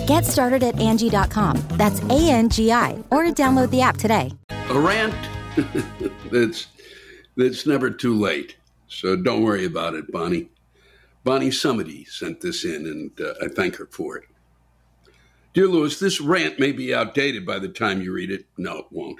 Get 0.07 0.25
started 0.25 0.63
at 0.63 0.75
Angi.com. 0.75 1.57
That's 1.71 2.01
A 2.03 2.29
N 2.31 2.49
G 2.49 2.71
I, 2.71 3.03
or 3.11 3.23
download 3.25 3.69
the 3.71 3.81
app 3.81 3.97
today. 3.97 4.31
A 4.49 4.79
rant 4.79 5.13
that's 6.31 6.67
that's 7.35 7.65
never 7.65 7.89
too 7.89 8.13
late. 8.13 8.55
So 8.87 9.15
don't 9.15 9.43
worry 9.43 9.65
about 9.65 9.95
it, 9.95 10.11
Bonnie. 10.11 10.49
Bonnie 11.23 11.49
Summity 11.49 12.07
sent 12.07 12.41
this 12.41 12.65
in, 12.65 12.85
and 12.85 13.21
uh, 13.21 13.33
I 13.43 13.47
thank 13.47 13.75
her 13.77 13.85
for 13.85 14.17
it. 14.17 14.25
Dear 15.53 15.67
Lewis, 15.67 15.99
this 15.99 16.21
rant 16.21 16.59
may 16.59 16.71
be 16.71 16.93
outdated 16.93 17.45
by 17.45 17.59
the 17.59 17.67
time 17.67 18.01
you 18.01 18.13
read 18.13 18.31
it. 18.31 18.45
No, 18.57 18.79
it 18.79 18.85
won't. 18.89 19.19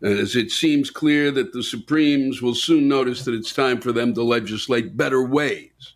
And 0.00 0.18
As 0.18 0.36
it 0.36 0.50
seems 0.50 0.90
clear 0.90 1.30
that 1.30 1.52
the 1.52 1.62
Supremes 1.62 2.42
will 2.42 2.54
soon 2.54 2.86
notice 2.88 3.24
that 3.24 3.34
it's 3.34 3.52
time 3.52 3.80
for 3.80 3.92
them 3.92 4.14
to 4.14 4.22
legislate 4.22 4.96
better 4.96 5.22
ways 5.22 5.94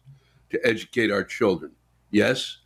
to 0.51 0.61
educate 0.67 1.11
our 1.11 1.25
children. 1.25 1.73
Yes, 2.11 2.59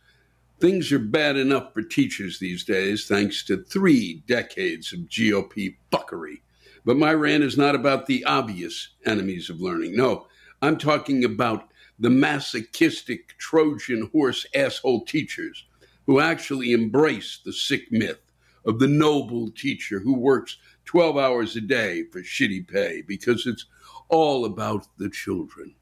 things 0.59 0.91
are 0.91 0.99
bad 0.99 1.37
enough 1.37 1.73
for 1.73 1.81
teachers 1.81 2.39
these 2.39 2.63
days, 2.63 3.05
thanks 3.07 3.43
to 3.45 3.63
three 3.63 4.23
decades 4.27 4.91
of 4.93 5.01
GOP 5.01 5.75
fuckery. 5.91 6.41
But 6.85 6.97
my 6.97 7.13
rant 7.13 7.43
is 7.43 7.57
not 7.57 7.75
about 7.75 8.05
the 8.05 8.23
obvious 8.25 8.89
enemies 9.05 9.49
of 9.49 9.61
learning. 9.61 9.95
No, 9.95 10.27
I'm 10.61 10.77
talking 10.77 11.23
about 11.23 11.69
the 11.99 12.09
masochistic 12.09 13.37
Trojan 13.37 14.09
horse 14.13 14.45
asshole 14.55 15.05
teachers 15.05 15.65
who 16.05 16.19
actually 16.19 16.71
embrace 16.71 17.39
the 17.43 17.53
sick 17.53 17.91
myth 17.91 18.21
of 18.65 18.79
the 18.79 18.87
noble 18.87 19.51
teacher 19.51 19.99
who 19.99 20.17
works 20.17 20.57
12 20.85 21.17
hours 21.17 21.55
a 21.55 21.61
day 21.61 22.03
for 22.11 22.21
shitty 22.21 22.67
pay 22.67 23.01
because 23.01 23.45
it's 23.45 23.65
all 24.09 24.45
about 24.45 24.87
the 24.97 25.09
children. 25.09 25.75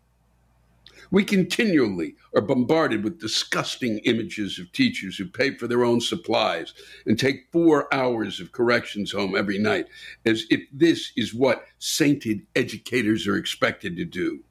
We 1.11 1.23
continually 1.23 2.15
are 2.33 2.41
bombarded 2.41 3.03
with 3.03 3.19
disgusting 3.19 3.99
images 3.99 4.59
of 4.59 4.71
teachers 4.71 5.17
who 5.17 5.25
pay 5.25 5.55
for 5.55 5.67
their 5.67 5.83
own 5.83 6.01
supplies 6.01 6.73
and 7.05 7.17
take 7.17 7.51
four 7.51 7.93
hours 7.93 8.39
of 8.39 8.51
corrections 8.51 9.11
home 9.11 9.35
every 9.35 9.59
night, 9.59 9.87
as 10.25 10.45
if 10.49 10.61
this 10.71 11.11
is 11.15 11.33
what 11.33 11.65
sainted 11.79 12.45
educators 12.55 13.27
are 13.27 13.37
expected 13.37 13.95
to 13.97 14.05
do. 14.05 14.43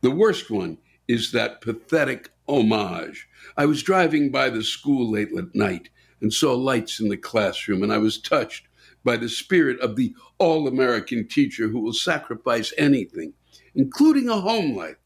The 0.00 0.10
worst 0.10 0.50
one 0.50 0.78
is 1.08 1.32
that 1.32 1.60
pathetic 1.60 2.30
homage. 2.48 3.28
I 3.56 3.66
was 3.66 3.82
driving 3.82 4.30
by 4.30 4.50
the 4.50 4.62
school 4.62 5.10
late 5.10 5.36
at 5.36 5.54
night 5.54 5.90
and 6.20 6.32
saw 6.32 6.54
lights 6.54 7.00
in 7.00 7.08
the 7.08 7.16
classroom, 7.16 7.82
and 7.82 7.92
I 7.92 7.98
was 7.98 8.18
touched 8.18 8.66
by 9.04 9.16
the 9.16 9.28
spirit 9.28 9.78
of 9.80 9.96
the 9.96 10.14
all 10.38 10.66
American 10.66 11.28
teacher 11.28 11.68
who 11.68 11.80
will 11.80 11.92
sacrifice 11.92 12.72
anything, 12.76 13.32
including 13.74 14.28
a 14.28 14.40
home 14.40 14.76
life, 14.76 14.96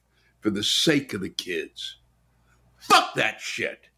for 0.40 0.50
the 0.50 0.62
sake 0.62 1.12
of 1.14 1.20
the 1.20 1.28
kids. 1.28 1.98
Fuck 2.78 3.14
that 3.14 3.40
shit. 3.40 3.88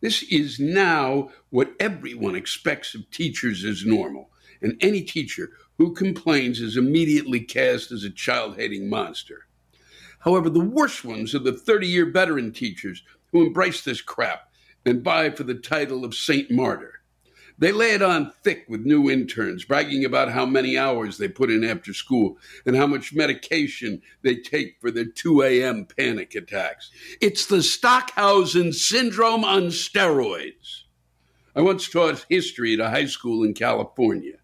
This 0.00 0.22
is 0.24 0.60
now 0.60 1.30
what 1.50 1.74
everyone 1.80 2.34
expects 2.34 2.94
of 2.94 3.10
teachers 3.10 3.64
as 3.64 3.84
normal, 3.84 4.30
and 4.60 4.76
any 4.80 5.02
teacher 5.02 5.50
who 5.78 5.94
complains 5.94 6.60
is 6.60 6.76
immediately 6.76 7.40
cast 7.40 7.92
as 7.92 8.04
a 8.04 8.10
child 8.10 8.56
hating 8.56 8.88
monster. 8.88 9.46
However, 10.20 10.50
the 10.50 10.60
worst 10.60 11.04
ones 11.04 11.34
are 11.34 11.40
the 11.40 11.52
30 11.52 11.86
year 11.86 12.10
veteran 12.10 12.52
teachers 12.52 13.02
who 13.32 13.46
embrace 13.46 13.82
this 13.82 14.00
crap 14.00 14.50
and 14.84 15.02
vie 15.02 15.30
for 15.30 15.44
the 15.44 15.54
title 15.54 16.04
of 16.04 16.14
Saint 16.14 16.50
Martyr. 16.50 16.95
They 17.58 17.72
lay 17.72 17.94
it 17.94 18.02
on 18.02 18.32
thick 18.42 18.66
with 18.68 18.84
new 18.84 19.10
interns, 19.10 19.64
bragging 19.64 20.04
about 20.04 20.30
how 20.30 20.44
many 20.44 20.76
hours 20.76 21.16
they 21.16 21.28
put 21.28 21.50
in 21.50 21.64
after 21.64 21.94
school 21.94 22.36
and 22.66 22.76
how 22.76 22.86
much 22.86 23.14
medication 23.14 24.02
they 24.22 24.36
take 24.36 24.76
for 24.80 24.90
their 24.90 25.06
2 25.06 25.42
a.m. 25.42 25.86
panic 25.86 26.34
attacks. 26.34 26.90
It's 27.20 27.46
the 27.46 27.62
Stockhausen 27.62 28.74
syndrome 28.74 29.44
on 29.44 29.68
steroids. 29.68 30.82
I 31.54 31.62
once 31.62 31.88
taught 31.88 32.26
history 32.28 32.74
at 32.74 32.80
a 32.80 32.90
high 32.90 33.06
school 33.06 33.42
in 33.42 33.54
California. 33.54 34.34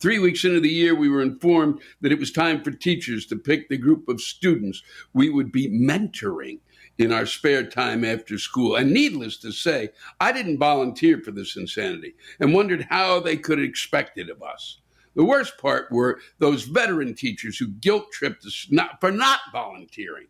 Three 0.00 0.18
weeks 0.18 0.44
into 0.44 0.58
the 0.58 0.70
year, 0.70 0.94
we 0.94 1.10
were 1.10 1.22
informed 1.22 1.80
that 2.00 2.10
it 2.10 2.18
was 2.18 2.32
time 2.32 2.64
for 2.64 2.70
teachers 2.70 3.26
to 3.26 3.36
pick 3.36 3.68
the 3.68 3.76
group 3.76 4.08
of 4.08 4.20
students 4.20 4.82
we 5.12 5.28
would 5.28 5.52
be 5.52 5.68
mentoring 5.68 6.60
in 7.02 7.12
our 7.12 7.26
spare 7.26 7.64
time 7.64 8.04
after 8.04 8.38
school. 8.38 8.76
And 8.76 8.92
needless 8.92 9.36
to 9.38 9.52
say, 9.52 9.90
I 10.20 10.30
didn't 10.32 10.58
volunteer 10.58 11.18
for 11.18 11.32
this 11.32 11.56
insanity 11.56 12.14
and 12.38 12.54
wondered 12.54 12.86
how 12.88 13.20
they 13.20 13.36
could 13.36 13.60
expect 13.60 14.18
it 14.18 14.30
of 14.30 14.42
us. 14.42 14.78
The 15.14 15.24
worst 15.24 15.58
part 15.58 15.90
were 15.90 16.20
those 16.38 16.62
veteran 16.62 17.14
teachers 17.14 17.58
who 17.58 17.66
guilt 17.66 18.12
tripped 18.12 18.46
us 18.46 18.68
not, 18.70 19.00
for 19.00 19.10
not 19.10 19.40
volunteering. 19.52 20.28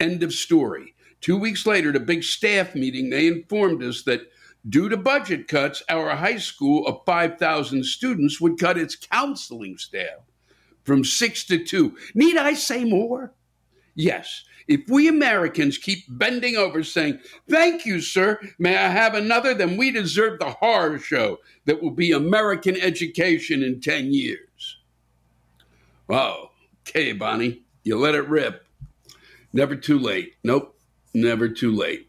End 0.00 0.22
of 0.22 0.34
story. 0.34 0.94
Two 1.20 1.38
weeks 1.38 1.64
later, 1.64 1.90
at 1.90 1.96
a 1.96 2.00
big 2.00 2.24
staff 2.24 2.74
meeting, 2.74 3.08
they 3.08 3.28
informed 3.28 3.82
us 3.82 4.02
that 4.02 4.30
due 4.68 4.88
to 4.88 4.96
budget 4.96 5.48
cuts, 5.48 5.82
our 5.88 6.16
high 6.16 6.36
school 6.36 6.86
of 6.86 7.00
5,000 7.06 7.84
students 7.84 8.40
would 8.40 8.58
cut 8.58 8.76
its 8.76 8.96
counseling 8.96 9.78
staff 9.78 10.18
from 10.82 11.04
six 11.04 11.44
to 11.44 11.64
two. 11.64 11.96
Need 12.14 12.36
I 12.36 12.54
say 12.54 12.84
more? 12.84 13.32
Yes, 13.94 14.44
if 14.66 14.82
we 14.88 15.08
Americans 15.08 15.78
keep 15.78 16.04
bending 16.08 16.56
over 16.56 16.82
saying, 16.82 17.20
Thank 17.48 17.86
you, 17.86 18.00
sir, 18.00 18.40
may 18.58 18.76
I 18.76 18.88
have 18.88 19.14
another, 19.14 19.54
then 19.54 19.76
we 19.76 19.90
deserve 19.90 20.38
the 20.38 20.50
horror 20.50 20.98
show 20.98 21.38
that 21.66 21.82
will 21.82 21.90
be 21.92 22.12
American 22.12 22.76
education 22.80 23.62
in 23.62 23.80
10 23.80 24.12
years. 24.12 24.78
Oh, 26.08 26.50
okay, 26.82 27.12
Bonnie, 27.12 27.62
you 27.84 27.98
let 27.98 28.14
it 28.14 28.28
rip. 28.28 28.66
Never 29.52 29.76
too 29.76 29.98
late. 29.98 30.34
Nope, 30.42 30.76
never 31.14 31.48
too 31.48 31.74
late. 31.74 32.08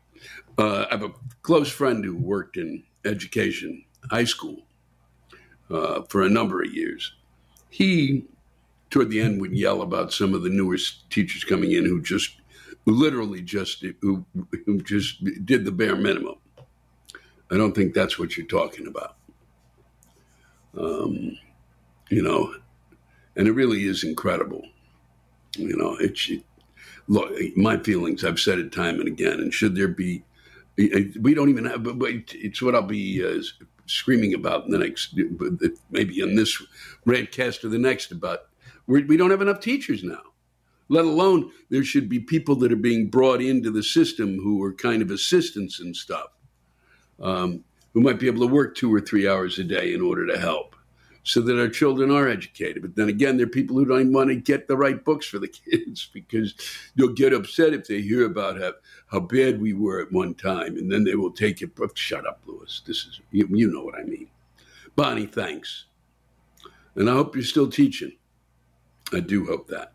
Uh, 0.57 0.86
I 0.89 0.95
have 0.95 1.03
a 1.03 1.13
close 1.43 1.69
friend 1.69 2.03
who 2.03 2.15
worked 2.15 2.57
in 2.57 2.83
education, 3.05 3.83
high 4.09 4.23
school, 4.23 4.65
uh, 5.69 6.01
for 6.09 6.23
a 6.23 6.29
number 6.29 6.61
of 6.63 6.73
years. 6.73 7.13
He, 7.69 8.25
toward 8.95 9.09
the 9.09 9.19
end, 9.19 9.41
would 9.41 9.51
yell 9.51 9.81
about 9.81 10.13
some 10.13 10.33
of 10.33 10.41
the 10.41 10.49
newest 10.49 11.09
teachers 11.09 11.43
coming 11.43 11.73
in 11.73 11.83
who 11.83 12.01
just 12.01 12.37
literally 12.85 13.41
just 13.41 13.83
who, 13.99 14.25
who 14.65 14.81
just 14.83 15.21
did 15.45 15.65
the 15.65 15.71
bare 15.73 15.97
minimum. 15.97 16.35
I 17.51 17.57
don't 17.57 17.75
think 17.75 17.93
that's 17.93 18.17
what 18.17 18.37
you're 18.37 18.47
talking 18.47 18.87
about. 18.87 19.17
Um, 20.79 21.37
you 22.09 22.21
know, 22.23 22.55
and 23.35 23.49
it 23.49 23.51
really 23.51 23.83
is 23.83 24.05
incredible. 24.05 24.65
You 25.57 25.75
know, 25.75 25.97
it's 25.99 26.29
it, 26.29 26.45
look 27.09 27.33
my 27.57 27.77
feelings. 27.79 28.23
I've 28.23 28.39
said 28.39 28.59
it 28.59 28.71
time 28.71 29.01
and 29.01 29.09
again. 29.09 29.41
And 29.41 29.53
should 29.53 29.75
there 29.75 29.89
be, 29.89 30.23
we 30.77 31.33
don't 31.33 31.49
even 31.49 31.65
have. 31.65 31.83
But 31.83 32.11
it's 32.31 32.61
what 32.61 32.75
I'll 32.75 32.81
be 32.81 33.25
uh, 33.25 33.43
screaming 33.87 34.33
about 34.33 34.63
in 34.63 34.71
the 34.71 34.79
next, 34.79 35.19
maybe 35.91 36.21
in 36.21 36.37
this 36.37 36.63
rantcast 37.05 37.65
or 37.65 37.67
the 37.67 37.77
next 37.77 38.13
about. 38.13 38.43
We 38.88 39.17
don't 39.17 39.31
have 39.31 39.41
enough 39.41 39.59
teachers 39.59 40.03
now 40.03 40.21
let 40.89 41.05
alone 41.05 41.51
there 41.69 41.83
should 41.83 42.09
be 42.09 42.19
people 42.19 42.55
that 42.57 42.71
are 42.71 42.77
being 42.77 43.07
brought 43.07 43.41
into 43.41 43.71
the 43.71 43.83
system 43.83 44.38
who 44.38 44.63
are 44.63 44.73
kind 44.73 45.01
of 45.01 45.11
assistants 45.11 45.79
and 45.79 45.95
stuff, 45.95 46.27
um, 47.19 47.63
who 47.93 48.01
might 48.01 48.19
be 48.19 48.27
able 48.27 48.47
to 48.47 48.53
work 48.53 48.75
two 48.75 48.93
or 48.93 49.01
three 49.01 49.27
hours 49.27 49.57
a 49.57 49.63
day 49.63 49.93
in 49.93 50.01
order 50.01 50.27
to 50.27 50.38
help 50.38 50.75
so 51.23 51.41
that 51.41 51.59
our 51.59 51.67
children 51.67 52.11
are 52.11 52.29
educated. 52.29 52.83
But 52.83 52.95
then 52.95 53.09
again, 53.09 53.38
there 53.38 53.47
are 53.47 53.49
people 53.49 53.75
who 53.75 53.86
don't 53.86 54.13
want 54.13 54.29
to 54.29 54.36
get 54.36 54.67
the 54.67 54.77
right 54.77 55.03
books 55.03 55.25
for 55.25 55.39
the 55.39 55.47
kids 55.71 56.07
because 56.13 56.53
they'll 56.95 57.13
get 57.13 57.33
upset 57.33 57.73
if 57.73 57.88
they 57.88 58.01
hear 58.01 58.25
about 58.25 58.61
how, 58.61 58.73
how 59.07 59.21
bad 59.21 59.59
we 59.59 59.73
were 59.73 60.01
at 60.01 60.11
one 60.11 60.36
time. 60.36 60.77
And 60.77 60.91
then 60.91 61.03
they 61.03 61.15
will 61.15 61.31
take 61.31 61.63
it. 61.63 61.71
Shut 61.95 62.27
up, 62.27 62.41
Lewis. 62.45 62.83
This 62.86 62.97
is, 63.05 63.21
you, 63.31 63.47
you 63.49 63.71
know 63.71 63.83
what 63.83 63.95
I 63.97 64.03
mean. 64.03 64.27
Bonnie, 64.95 65.25
thanks. 65.25 65.86
And 66.93 67.09
I 67.09 67.13
hope 67.13 67.36
you're 67.36 67.43
still 67.43 67.69
teaching. 67.69 68.11
I 69.14 69.20
do 69.20 69.45
hope 69.45 69.68
that. 69.68 69.93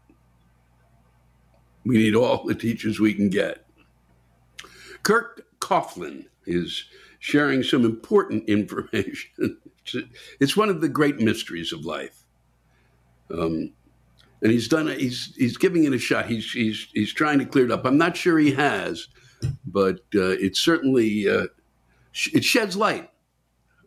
We 1.85 1.99
need 1.99 2.15
all 2.15 2.45
the 2.45 2.55
teachers 2.55 3.01
we 3.01 3.15
can 3.15 3.31
get. 3.31 3.65
Kirk 5.03 5.47
Coughlin 5.61 6.27
is 6.47 6.85
sharing 7.19 7.63
some 7.63 7.85
important 7.85 8.49
information. 8.49 9.59
it's 10.41 10.57
one 10.57 10.69
of 10.69 10.81
the 10.81 10.89
great 10.89 11.19
mysteries 11.21 11.73
of 11.73 11.85
life. 11.85 12.25
Um, 13.31 13.73
and 14.43 14.51
he's 14.51 14.69
done 14.69 14.89
it. 14.89 14.99
He's 14.99 15.35
he's 15.37 15.57
giving 15.57 15.85
it 15.85 15.93
a 15.93 15.99
shot. 15.99 16.27
He's 16.27 16.51
he's 16.51 16.89
he's 16.95 17.13
trying 17.13 17.39
to 17.39 17.45
clear 17.45 17.67
it 17.67 17.71
up. 17.71 17.85
I'm 17.85 17.99
not 17.99 18.17
sure 18.17 18.39
he 18.39 18.53
has, 18.53 19.09
but 19.67 20.01
uh, 20.15 20.31
it 20.41 20.57
certainly 20.57 21.29
uh, 21.29 21.47
sh- 22.13 22.35
it 22.35 22.45
sheds 22.45 22.77
light 22.77 23.11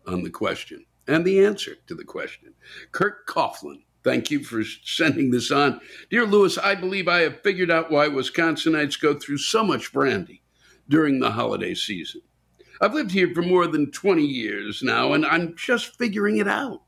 on 0.07 0.23
the 0.23 0.29
question 0.29 0.85
and 1.07 1.25
the 1.25 1.43
answer 1.43 1.75
to 1.87 1.95
the 1.95 2.03
question. 2.03 2.53
Kirk 2.91 3.27
Coughlin, 3.27 3.81
thank 4.03 4.31
you 4.31 4.43
for 4.43 4.63
sending 4.83 5.31
this 5.31 5.51
on, 5.51 5.79
dear 6.09 6.25
Lewis. 6.25 6.57
I 6.57 6.75
believe 6.75 7.07
I 7.07 7.21
have 7.21 7.41
figured 7.41 7.71
out 7.71 7.91
why 7.91 8.07
Wisconsinites 8.07 8.99
go 8.99 9.13
through 9.13 9.37
so 9.37 9.63
much 9.63 9.93
brandy 9.93 10.41
during 10.87 11.19
the 11.19 11.31
holiday 11.31 11.73
season. 11.73 12.21
I've 12.81 12.93
lived 12.93 13.11
here 13.11 13.33
for 13.33 13.41
more 13.41 13.67
than 13.67 13.91
20 13.91 14.23
years 14.23 14.83
now, 14.83 15.13
and 15.13 15.25
I'm 15.25 15.55
just 15.55 15.97
figuring 15.97 16.37
it 16.37 16.47
out. 16.47 16.81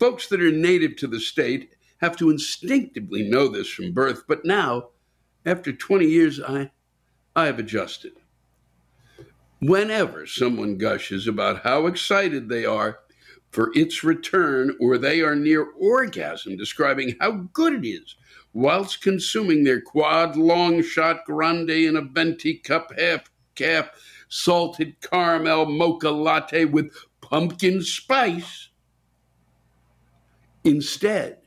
Folks 0.00 0.26
that 0.28 0.42
are 0.42 0.50
native 0.50 0.96
to 0.96 1.06
the 1.06 1.20
state 1.20 1.74
have 1.98 2.16
to 2.16 2.30
instinctively 2.30 3.22
know 3.22 3.46
this 3.46 3.68
from 3.68 3.92
birth, 3.92 4.24
but 4.26 4.44
now, 4.44 4.88
after 5.46 5.72
20 5.72 6.06
years, 6.06 6.40
I, 6.40 6.72
I 7.36 7.46
have 7.46 7.60
adjusted. 7.60 8.12
Whenever 9.60 10.26
someone 10.26 10.76
gushes 10.76 11.28
about 11.28 11.62
how 11.62 11.86
excited 11.86 12.48
they 12.48 12.64
are 12.64 12.98
for 13.52 13.70
its 13.74 14.02
return, 14.02 14.74
or 14.80 14.98
they 14.98 15.20
are 15.20 15.36
near 15.36 15.70
orgasm, 15.78 16.56
describing 16.56 17.14
how 17.20 17.30
good 17.52 17.84
it 17.84 17.86
is, 17.86 18.16
whilst 18.54 19.02
consuming 19.02 19.62
their 19.62 19.80
quad 19.80 20.36
long 20.36 20.82
shot 20.82 21.24
grande 21.26 21.70
in 21.70 21.96
a 21.96 22.02
venti 22.02 22.54
cup 22.54 22.90
half 22.98 23.30
caf 23.54 23.90
salted 24.28 24.98
caramel 25.02 25.66
mocha 25.66 26.10
latte 26.10 26.64
with 26.64 26.94
pumpkin 27.20 27.82
spice. 27.82 28.70
Instead, 30.64 31.38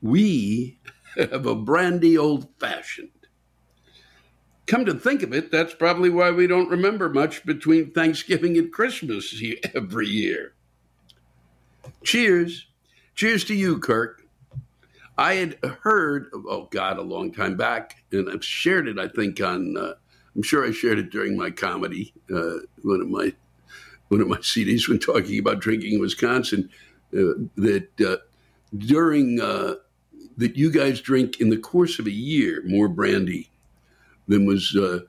we 0.00 0.80
have 1.16 1.44
a 1.44 1.54
brandy 1.54 2.16
old 2.16 2.48
fashioned. 2.58 3.10
Come 4.66 4.84
to 4.84 4.94
think 4.94 5.22
of 5.22 5.32
it, 5.32 5.52
that's 5.52 5.74
probably 5.74 6.10
why 6.10 6.30
we 6.30 6.46
don't 6.46 6.70
remember 6.70 7.08
much 7.08 7.44
between 7.44 7.92
Thanksgiving 7.92 8.56
and 8.56 8.72
Christmas 8.72 9.34
every 9.74 10.08
year. 10.08 10.55
Cheers. 12.04 12.66
Cheers 13.14 13.44
to 13.44 13.54
you, 13.54 13.78
Kirk. 13.78 14.22
I 15.18 15.34
had 15.34 15.54
heard, 15.82 16.28
oh 16.34 16.68
God, 16.70 16.98
a 16.98 17.02
long 17.02 17.32
time 17.32 17.56
back, 17.56 18.04
and 18.12 18.28
I've 18.30 18.44
shared 18.44 18.86
it, 18.86 18.98
I 18.98 19.08
think, 19.08 19.40
on, 19.40 19.76
uh, 19.76 19.94
I'm 20.34 20.42
sure 20.42 20.66
I 20.66 20.72
shared 20.72 20.98
it 20.98 21.10
during 21.10 21.36
my 21.36 21.50
comedy, 21.50 22.12
uh, 22.34 22.58
one 22.82 23.00
of 23.00 23.08
my 23.08 23.32
one 24.08 24.20
of 24.20 24.28
my 24.28 24.36
CDs 24.36 24.88
when 24.88 25.00
talking 25.00 25.38
about 25.38 25.60
drinking 25.60 25.94
in 25.94 26.00
Wisconsin, 26.00 26.70
uh, 27.12 27.34
that 27.56 27.88
uh, 28.00 28.18
during 28.76 29.40
uh, 29.40 29.74
that 30.36 30.56
you 30.56 30.70
guys 30.70 31.00
drink 31.00 31.40
in 31.40 31.50
the 31.50 31.56
course 31.56 31.98
of 31.98 32.06
a 32.06 32.12
year 32.12 32.62
more 32.66 32.88
brandy 32.88 33.50
than 34.28 34.44
was 34.44 34.76
uh, 34.76 35.00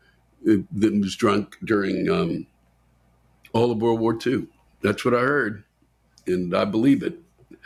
than 0.43 1.01
was 1.01 1.15
drunk 1.15 1.57
during 1.65 2.09
um, 2.09 2.47
all 3.53 3.71
of 3.71 3.81
World 3.81 3.99
War 3.99 4.17
II. 4.25 4.47
That's 4.81 5.03
what 5.03 5.13
I 5.13 5.19
heard, 5.19 5.63
and 6.27 6.55
I 6.55 6.65
believe 6.65 7.03
it. 7.03 7.19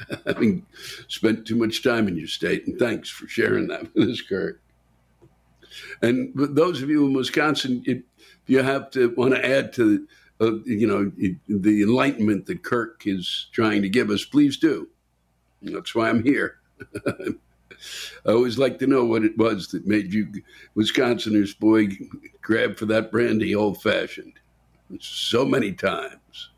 Having 0.25 0.65
spent 1.07 1.45
too 1.45 1.55
much 1.55 1.83
time 1.83 2.07
in 2.07 2.17
your 2.17 2.27
state, 2.27 2.65
and 2.65 2.79
thanks 2.79 3.09
for 3.09 3.27
sharing 3.27 3.67
that 3.67 3.93
with 3.93 4.09
us, 4.09 4.21
Kurt. 4.21 4.59
And 6.01 6.31
those 6.35 6.81
of 6.81 6.89
you 6.89 7.05
in 7.05 7.13
Wisconsin, 7.13 7.83
if 7.85 8.01
you 8.47 8.63
have 8.63 8.89
to 8.91 9.13
want 9.15 9.35
to 9.35 9.45
add 9.45 9.73
to, 9.73 10.07
uh, 10.39 10.55
you 10.65 10.87
know, 10.87 11.11
the 11.47 11.83
enlightenment 11.83 12.47
that 12.47 12.63
Kirk 12.63 13.03
is 13.05 13.47
trying 13.51 13.81
to 13.83 13.89
give 13.89 14.09
us, 14.09 14.25
please 14.25 14.57
do. 14.57 14.87
That's 15.61 15.93
why 15.93 16.09
I'm 16.09 16.23
here. 16.23 16.57
I 17.05 18.31
always 18.31 18.57
like 18.57 18.79
to 18.79 18.87
know 18.87 19.05
what 19.05 19.23
it 19.23 19.37
was 19.37 19.67
that 19.69 19.85
made 19.85 20.13
you 20.13 20.27
Wisconsiners, 20.75 21.53
boy, 21.53 21.89
grab 22.41 22.77
for 22.77 22.85
that 22.87 23.11
brandy 23.11 23.55
old 23.55 23.81
fashioned 23.81 24.33
so 24.99 25.45
many 25.45 25.71
times. 25.71 26.49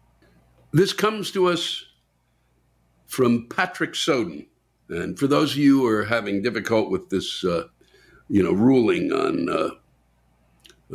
This 0.71 0.93
comes 0.93 1.31
to 1.31 1.47
us 1.47 1.85
from 3.13 3.47
Patrick 3.47 3.93
Soden. 3.93 4.47
And 4.89 5.19
for 5.19 5.27
those 5.27 5.51
of 5.51 5.57
you 5.57 5.81
who 5.81 5.87
are 5.87 6.03
having 6.03 6.41
difficult 6.41 6.89
with 6.89 7.11
this, 7.11 7.45
uh, 7.45 7.67
you 8.27 8.41
know, 8.41 8.53
ruling 8.53 9.11
on 9.11 9.49
uh, 9.49 9.69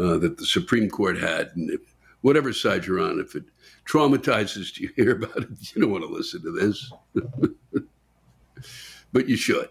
uh, 0.02 0.18
that 0.18 0.36
the 0.36 0.44
Supreme 0.44 0.90
Court 0.90 1.16
had, 1.16 1.52
and 1.54 1.70
if, 1.70 1.80
whatever 2.22 2.52
side 2.52 2.86
you're 2.86 2.98
on, 3.00 3.20
if 3.20 3.36
it 3.36 3.44
traumatizes 3.88 4.76
you 4.78 4.90
hear 4.96 5.12
about 5.12 5.36
it, 5.36 5.48
you 5.60 5.80
don't 5.80 5.92
want 5.92 6.02
to 6.02 6.10
listen 6.10 6.42
to 6.42 6.50
this. 6.50 6.92
but 9.12 9.28
you 9.28 9.36
should. 9.36 9.68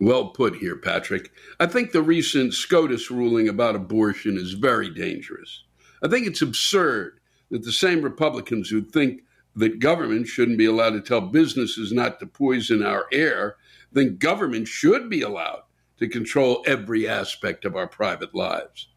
Well 0.00 0.30
put 0.30 0.56
here, 0.56 0.76
Patrick. 0.76 1.30
I 1.60 1.66
think 1.66 1.92
the 1.92 2.02
recent 2.02 2.52
SCOTUS 2.52 3.12
ruling 3.12 3.48
about 3.48 3.76
abortion 3.76 4.36
is 4.36 4.54
very 4.54 4.90
dangerous. 4.90 5.62
I 6.02 6.08
think 6.08 6.26
it's 6.26 6.42
absurd 6.42 7.20
that 7.52 7.62
the 7.62 7.70
same 7.70 8.02
Republicans 8.02 8.68
who 8.68 8.82
think 8.82 9.22
that 9.56 9.80
government 9.80 10.28
shouldn't 10.28 10.58
be 10.58 10.66
allowed 10.66 10.90
to 10.90 11.00
tell 11.00 11.20
businesses 11.20 11.92
not 11.92 12.20
to 12.20 12.26
poison 12.26 12.82
our 12.82 13.06
air 13.10 13.56
then 13.96 14.18
government 14.18 14.68
should 14.68 15.08
be 15.08 15.22
allowed 15.22 15.62
to 15.98 16.08
control 16.08 16.62
every 16.66 17.08
aspect 17.08 17.64
of 17.64 17.74
our 17.74 17.86
private 17.86 18.34
lives. 18.34 18.88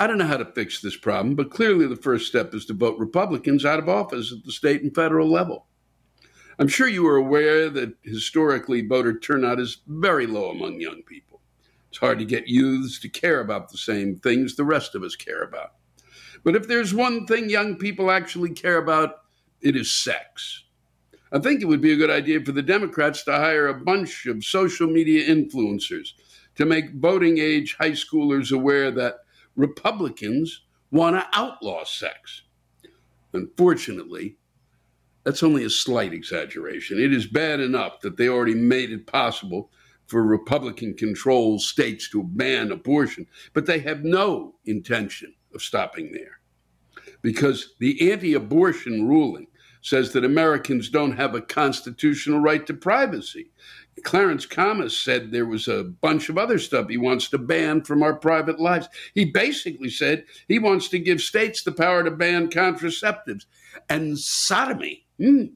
I 0.00 0.06
don't 0.06 0.18
know 0.18 0.26
how 0.26 0.36
to 0.36 0.44
fix 0.44 0.80
this 0.80 0.96
problem, 0.96 1.34
but 1.34 1.50
clearly 1.50 1.86
the 1.86 1.96
first 1.96 2.26
step 2.26 2.54
is 2.54 2.66
to 2.66 2.74
vote 2.74 2.98
Republicans 2.98 3.64
out 3.64 3.78
of 3.78 3.88
office 3.88 4.32
at 4.32 4.44
the 4.44 4.52
state 4.52 4.82
and 4.82 4.94
federal 4.94 5.28
level. 5.28 5.66
I'm 6.58 6.68
sure 6.68 6.88
you 6.88 7.06
are 7.06 7.16
aware 7.16 7.70
that 7.70 7.94
historically 8.02 8.84
voter 8.84 9.16
turnout 9.16 9.60
is 9.60 9.78
very 9.86 10.26
low 10.26 10.50
among 10.50 10.80
young 10.80 11.02
people. 11.02 11.40
It's 11.88 11.98
hard 11.98 12.18
to 12.18 12.24
get 12.24 12.48
youths 12.48 12.98
to 13.00 13.08
care 13.08 13.40
about 13.40 13.70
the 13.70 13.78
same 13.78 14.16
things 14.16 14.56
the 14.56 14.64
rest 14.64 14.94
of 14.94 15.02
us 15.04 15.14
care 15.14 15.42
about. 15.42 15.74
But 16.44 16.56
if 16.56 16.66
there's 16.66 16.92
one 16.92 17.26
thing 17.26 17.48
young 17.48 17.76
people 17.76 18.10
actually 18.10 18.50
care 18.50 18.78
about, 18.78 19.22
it 19.60 19.76
is 19.76 19.92
sex. 19.92 20.64
I 21.30 21.38
think 21.38 21.60
it 21.60 21.66
would 21.66 21.80
be 21.80 21.92
a 21.92 21.96
good 21.96 22.10
idea 22.10 22.40
for 22.40 22.52
the 22.52 22.62
Democrats 22.62 23.22
to 23.24 23.32
hire 23.32 23.68
a 23.68 23.74
bunch 23.74 24.26
of 24.26 24.44
social 24.44 24.88
media 24.88 25.28
influencers 25.28 26.12
to 26.54 26.64
make 26.64 26.94
voting 26.94 27.38
age 27.38 27.76
high 27.78 27.92
schoolers 27.92 28.50
aware 28.50 28.90
that 28.90 29.18
Republicans 29.56 30.62
want 30.90 31.16
to 31.16 31.38
outlaw 31.38 31.84
sex. 31.84 32.42
Unfortunately, 33.34 34.36
that's 35.24 35.42
only 35.42 35.64
a 35.64 35.70
slight 35.70 36.14
exaggeration. 36.14 36.98
It 36.98 37.12
is 37.12 37.26
bad 37.26 37.60
enough 37.60 38.00
that 38.00 38.16
they 38.16 38.28
already 38.28 38.54
made 38.54 38.90
it 38.90 39.06
possible 39.06 39.70
for 40.06 40.22
Republican 40.22 40.94
controlled 40.94 41.60
states 41.60 42.08
to 42.10 42.22
ban 42.22 42.72
abortion, 42.72 43.26
but 43.52 43.66
they 43.66 43.78
have 43.80 44.04
no 44.04 44.54
intention 44.64 45.34
of 45.54 45.60
stopping 45.60 46.12
there. 46.12 46.37
Because 47.22 47.74
the 47.78 48.10
anti 48.10 48.34
abortion 48.34 49.08
ruling 49.08 49.48
says 49.82 50.12
that 50.12 50.24
Americans 50.24 50.88
don't 50.88 51.16
have 51.16 51.34
a 51.34 51.40
constitutional 51.40 52.40
right 52.40 52.66
to 52.66 52.74
privacy. 52.74 53.50
Clarence 54.04 54.46
Thomas 54.46 54.96
said 54.96 55.30
there 55.30 55.46
was 55.46 55.66
a 55.66 55.84
bunch 55.84 56.28
of 56.28 56.38
other 56.38 56.58
stuff 56.58 56.88
he 56.88 56.96
wants 56.96 57.28
to 57.30 57.38
ban 57.38 57.82
from 57.82 58.02
our 58.02 58.14
private 58.14 58.60
lives. 58.60 58.88
He 59.14 59.24
basically 59.24 59.90
said 59.90 60.24
he 60.46 60.58
wants 60.58 60.88
to 60.90 60.98
give 60.98 61.20
states 61.20 61.62
the 61.62 61.72
power 61.72 62.04
to 62.04 62.10
ban 62.10 62.48
contraceptives 62.48 63.46
and 63.88 64.18
sodomy. 64.18 65.06
Mm. 65.20 65.52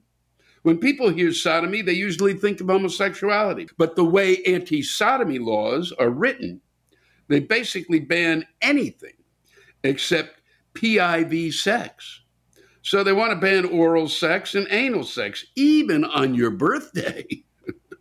When 0.63 0.79
people 0.79 1.11
hear 1.11 1.33
sodomy, 1.33 1.83
they 1.83 1.93
usually 1.93 2.35
think 2.35 2.61
of 2.61 2.69
homosexuality. 2.69 3.69
But 3.79 3.97
the 3.97 4.05
way 4.05 4.43
anti 4.45 4.83
sodomy 4.83 5.39
laws 5.39 5.93
are 5.93 6.11
written, 6.11 6.61
they 7.29 7.41
basically 7.41 8.01
ban 8.01 8.47
anything 8.61 9.15
except 9.85 10.42
PIV 10.75 11.53
sex. 11.53 12.21
So 12.83 13.05
they 13.05 13.13
want 13.13 13.33
to 13.33 13.37
ban 13.37 13.65
oral 13.65 14.09
sex 14.09 14.55
and 14.55 14.67
anal 14.71 15.05
sex, 15.05 15.45
even 15.55 16.05
on 16.05 16.35
your 16.35 16.51
birthday. 16.51 17.25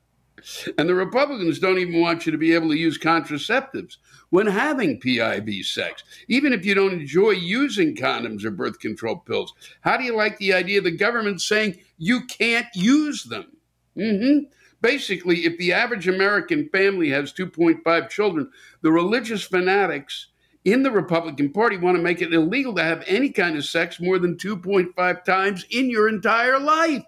and 0.78 0.89
the 0.89 0.95
Republicans 0.95 1.59
don't 1.59 1.78
even 1.78 2.01
want 2.01 2.26
you 2.26 2.32
to 2.32 2.38
be 2.38 2.53
able 2.53 2.69
to 2.69 2.78
use 2.78 2.97
contraceptives 2.97 3.97
when 4.32 4.47
having 4.47 4.99
PIV 4.99 5.65
sex, 5.65 6.03
even 6.28 6.51
if 6.53 6.65
you 6.65 6.74
don't 6.74 6.93
enjoy 6.93 7.32
using 7.32 7.95
condoms 7.95 8.43
or 8.43 8.51
birth 8.51 8.80
control 8.80 9.17
pills. 9.17 9.53
How 9.82 9.97
do 9.97 10.03
you 10.03 10.15
like 10.15 10.38
the 10.38 10.53
idea 10.53 10.80
of 10.80 10.86
the 10.86 10.97
government 10.97 11.41
saying 11.41 11.78
you 11.97 12.26
can't 12.26 12.67
use 12.74 13.24
them? 13.24 13.51
Mm-hmm. 13.95 14.45
Basically, 14.82 15.45
if 15.45 15.59
the 15.59 15.74
average 15.74 16.07
American 16.07 16.67
family 16.69 17.09
has 17.09 17.34
2.5 17.34 18.09
children, 18.09 18.49
the 18.82 18.91
religious 18.91 19.43
fanatics 19.43 20.31
in 20.64 20.84
the 20.84 20.91
Republican 20.91 21.51
Party 21.51 21.78
want 21.78 21.97
to 21.97 22.03
make 22.03 22.22
it 22.22 22.34
illegal 22.34 22.76
to 22.76 22.84
have 22.84 23.03
any 23.07 23.30
kind 23.30 23.57
of 23.57 23.66
sex 23.66 23.99
more 23.99 24.20
than 24.20 24.38
2.5 24.38 25.24
times 25.24 25.66
in 25.70 25.89
your 25.89 26.07
entire 26.07 26.59
life. 26.59 27.03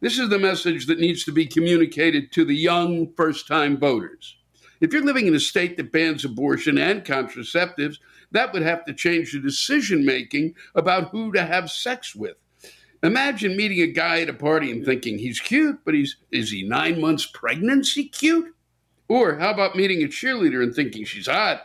This 0.00 0.18
is 0.18 0.28
the 0.28 0.38
message 0.38 0.86
that 0.86 0.98
needs 0.98 1.24
to 1.24 1.32
be 1.32 1.46
communicated 1.46 2.32
to 2.32 2.44
the 2.44 2.56
young 2.56 3.12
first 3.14 3.46
time 3.46 3.78
voters. 3.78 4.36
If 4.80 4.92
you're 4.92 5.04
living 5.04 5.26
in 5.26 5.34
a 5.34 5.40
state 5.40 5.76
that 5.76 5.92
bans 5.92 6.24
abortion 6.24 6.78
and 6.78 7.04
contraceptives, 7.04 7.98
that 8.32 8.52
would 8.52 8.62
have 8.62 8.84
to 8.86 8.94
change 8.94 9.32
the 9.32 9.40
decision 9.40 10.06
making 10.06 10.54
about 10.74 11.10
who 11.10 11.32
to 11.32 11.44
have 11.44 11.70
sex 11.70 12.14
with. 12.14 12.36
Imagine 13.02 13.56
meeting 13.56 13.80
a 13.80 13.86
guy 13.86 14.20
at 14.20 14.28
a 14.28 14.34
party 14.34 14.70
and 14.70 14.84
thinking 14.84 15.18
he's 15.18 15.40
cute, 15.40 15.80
but 15.84 15.94
he's 15.94 16.16
is 16.30 16.50
he 16.50 16.66
nine 16.66 17.00
months 17.00 17.26
pregnancy 17.26 18.04
cute? 18.04 18.54
Or 19.08 19.38
how 19.38 19.50
about 19.50 19.76
meeting 19.76 20.02
a 20.02 20.06
cheerleader 20.06 20.62
and 20.62 20.74
thinking 20.74 21.04
she's 21.04 21.26
hot, 21.26 21.62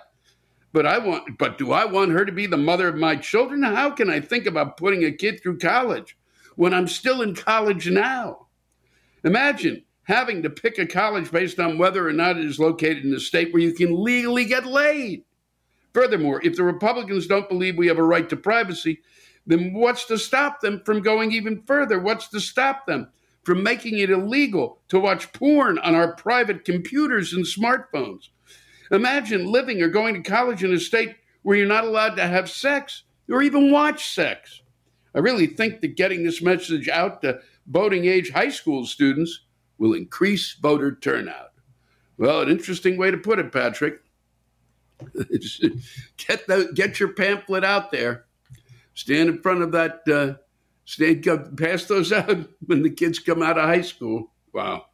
but 0.76 0.86
I 0.86 0.98
want 0.98 1.38
but 1.38 1.58
do 1.58 1.72
I 1.72 1.86
want 1.86 2.12
her 2.12 2.26
to 2.26 2.34
be 2.34 2.48
the 2.48 2.58
mother 2.58 2.90
of 2.90 2.98
my 2.98 3.16
children? 3.16 3.64
How 3.64 3.92
can 3.92 4.10
I 4.10 4.20
think 4.20 4.46
about 4.46 4.76
putting 4.76 5.06
a 5.06 5.12
kid 5.12 5.42
through 5.42 5.60
college 5.60 6.18
when 6.58 6.74
I'm 6.74 6.90
still 6.90 7.22
in 7.22 7.34
college 7.34 7.90
now? 7.90 8.48
Imagine 9.24 9.86
having 10.04 10.44
to 10.44 10.50
pick 10.50 10.78
a 10.78 10.86
college 10.86 11.32
based 11.32 11.62
on 11.62 11.78
whether 11.78 12.06
or 12.06 12.12
not 12.12 12.36
it 12.36 12.44
is 12.44 12.60
located 12.60 13.06
in 13.06 13.14
a 13.14 13.22
state 13.22 13.54
where 13.54 13.62
you 13.62 13.72
can 13.72 14.04
legally 14.04 14.44
get 14.44 14.66
laid. 14.66 15.24
Furthermore, 15.94 16.42
if 16.44 16.58
the 16.58 16.64
Republicans 16.64 17.26
don't 17.26 17.48
believe 17.48 17.78
we 17.78 17.88
have 17.88 17.98
a 17.98 18.04
right 18.04 18.28
to 18.28 18.36
privacy, 18.36 19.00
then 19.48 19.74
what's 19.74 20.04
to 20.08 20.18
stop 20.18 20.60
them 20.60 20.82
from 20.86 21.02
going 21.02 21.32
even 21.32 21.64
further? 21.66 22.00
What's 22.02 22.28
to 22.32 22.42
stop 22.42 22.86
them 22.86 23.08
from 23.46 23.64
making 23.64 23.98
it 24.00 24.10
illegal 24.10 24.82
to 24.90 25.00
watch 25.00 25.32
porn 25.32 25.80
on 25.80 25.96
our 25.96 26.14
private 26.16 26.66
computers 26.66 27.32
and 27.32 27.46
smartphones? 27.46 28.28
Imagine 28.92 29.52
living 29.52 29.82
or 29.82 29.90
going 29.90 30.14
to 30.16 30.30
college 30.30 30.64
in 30.64 30.74
a 30.74 30.80
state 30.80 31.16
where 31.42 31.58
you're 31.58 31.68
not 31.68 31.86
allowed 31.86 32.16
to 32.16 32.28
have 32.28 32.50
sex 32.50 33.04
or 33.30 33.42
even 33.42 33.72
watch 33.72 34.14
sex. 34.14 34.62
I 35.14 35.20
really 35.20 35.48
think 35.48 35.82
that 35.82 35.96
getting 35.96 36.24
this 36.24 36.42
message 36.42 36.90
out 36.90 37.22
to 37.22 37.40
voting 37.68 38.06
age 38.06 38.32
high 38.32 38.50
school 38.50 38.86
students 38.86 39.46
will 39.78 39.94
increase 39.94 40.54
voter 40.54 40.96
turnout. 40.96 41.52
Well, 42.18 42.42
an 42.42 42.50
interesting 42.50 42.98
way 42.98 43.12
to 43.12 43.18
put 43.18 43.40
it, 43.40 43.52
Patrick. 43.52 44.02
get 46.18 46.48
the, 46.48 46.72
get 46.74 47.00
your 47.00 47.14
pamphlet 47.14 47.64
out 47.64 47.92
there. 47.92 48.26
Stand 48.94 49.30
in 49.30 49.42
front 49.42 49.62
of 49.62 49.72
that. 49.74 50.02
Uh, 50.08 50.42
stand 50.86 51.26
pass 51.58 51.86
those 51.86 52.12
out 52.14 52.48
when 52.66 52.82
the 52.82 52.90
kids 52.90 53.20
come 53.20 53.44
out 53.44 53.58
of 53.58 53.66
high 53.66 53.82
school. 53.82 54.32
Wow, 54.54 54.86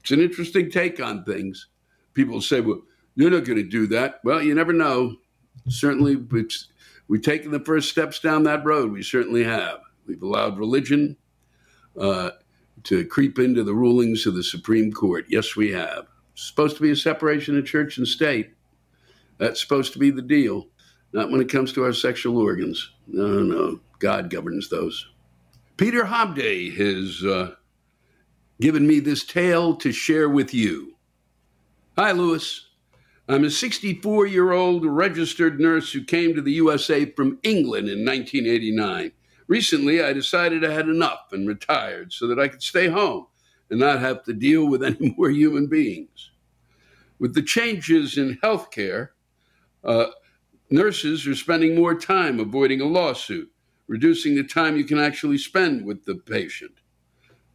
it's 0.00 0.12
an 0.12 0.20
interesting 0.20 0.70
take 0.70 1.00
on 1.00 1.24
things. 1.24 1.66
People 2.14 2.40
say, 2.40 2.60
"Well, 2.60 2.82
you're 3.20 3.30
not 3.30 3.44
going 3.44 3.58
to 3.58 3.68
do 3.68 3.86
that." 3.88 4.20
Well, 4.24 4.42
you 4.42 4.54
never 4.54 4.72
know. 4.72 5.16
Certainly, 5.68 6.16
we've 7.08 7.22
taken 7.22 7.50
the 7.50 7.60
first 7.60 7.90
steps 7.90 8.18
down 8.20 8.44
that 8.44 8.64
road. 8.64 8.92
We 8.92 9.02
certainly 9.02 9.44
have. 9.44 9.80
We've 10.06 10.22
allowed 10.22 10.58
religion 10.58 11.16
uh, 11.98 12.30
to 12.84 13.04
creep 13.06 13.38
into 13.38 13.62
the 13.62 13.74
rulings 13.74 14.26
of 14.26 14.34
the 14.34 14.42
Supreme 14.42 14.92
Court. 14.92 15.26
Yes, 15.28 15.56
we 15.56 15.70
have. 15.72 16.06
It's 16.32 16.46
supposed 16.46 16.76
to 16.76 16.82
be 16.82 16.90
a 16.90 16.96
separation 16.96 17.58
of 17.58 17.66
church 17.66 17.98
and 17.98 18.08
state. 18.08 18.52
That's 19.38 19.60
supposed 19.60 19.92
to 19.92 19.98
be 19.98 20.10
the 20.10 20.22
deal. 20.22 20.68
Not 21.12 21.30
when 21.30 21.40
it 21.40 21.48
comes 21.48 21.72
to 21.72 21.84
our 21.84 21.92
sexual 21.92 22.38
organs. 22.38 22.92
No, 23.06 23.42
no. 23.42 23.80
God 23.98 24.30
governs 24.30 24.68
those. 24.68 25.06
Peter 25.76 26.04
Hobday 26.04 26.74
has 26.76 27.24
uh, 27.24 27.54
given 28.60 28.86
me 28.86 29.00
this 29.00 29.24
tale 29.24 29.74
to 29.76 29.92
share 29.92 30.28
with 30.28 30.54
you. 30.54 30.94
Hi, 31.98 32.12
Lewis. 32.12 32.66
I'm 33.30 33.44
a 33.44 33.50
64 33.50 34.26
year 34.26 34.50
old 34.50 34.84
registered 34.84 35.60
nurse 35.60 35.92
who 35.92 36.02
came 36.02 36.34
to 36.34 36.42
the 36.42 36.54
USA 36.54 37.04
from 37.04 37.38
England 37.44 37.88
in 37.88 38.04
1989. 38.04 39.12
Recently, 39.46 40.02
I 40.02 40.12
decided 40.12 40.64
I 40.64 40.72
had 40.72 40.88
enough 40.88 41.28
and 41.30 41.46
retired 41.46 42.12
so 42.12 42.26
that 42.26 42.40
I 42.40 42.48
could 42.48 42.60
stay 42.60 42.88
home 42.88 43.28
and 43.70 43.78
not 43.78 44.00
have 44.00 44.24
to 44.24 44.32
deal 44.32 44.66
with 44.66 44.82
any 44.82 45.14
more 45.16 45.30
human 45.30 45.68
beings. 45.68 46.32
With 47.20 47.34
the 47.34 47.42
changes 47.42 48.18
in 48.18 48.38
healthcare, 48.42 49.10
uh, 49.84 50.06
nurses 50.68 51.24
are 51.28 51.36
spending 51.36 51.76
more 51.76 51.94
time 51.94 52.40
avoiding 52.40 52.80
a 52.80 52.86
lawsuit, 52.86 53.48
reducing 53.86 54.34
the 54.34 54.42
time 54.42 54.76
you 54.76 54.84
can 54.84 54.98
actually 54.98 55.38
spend 55.38 55.86
with 55.86 56.04
the 56.04 56.16
patient. 56.16 56.79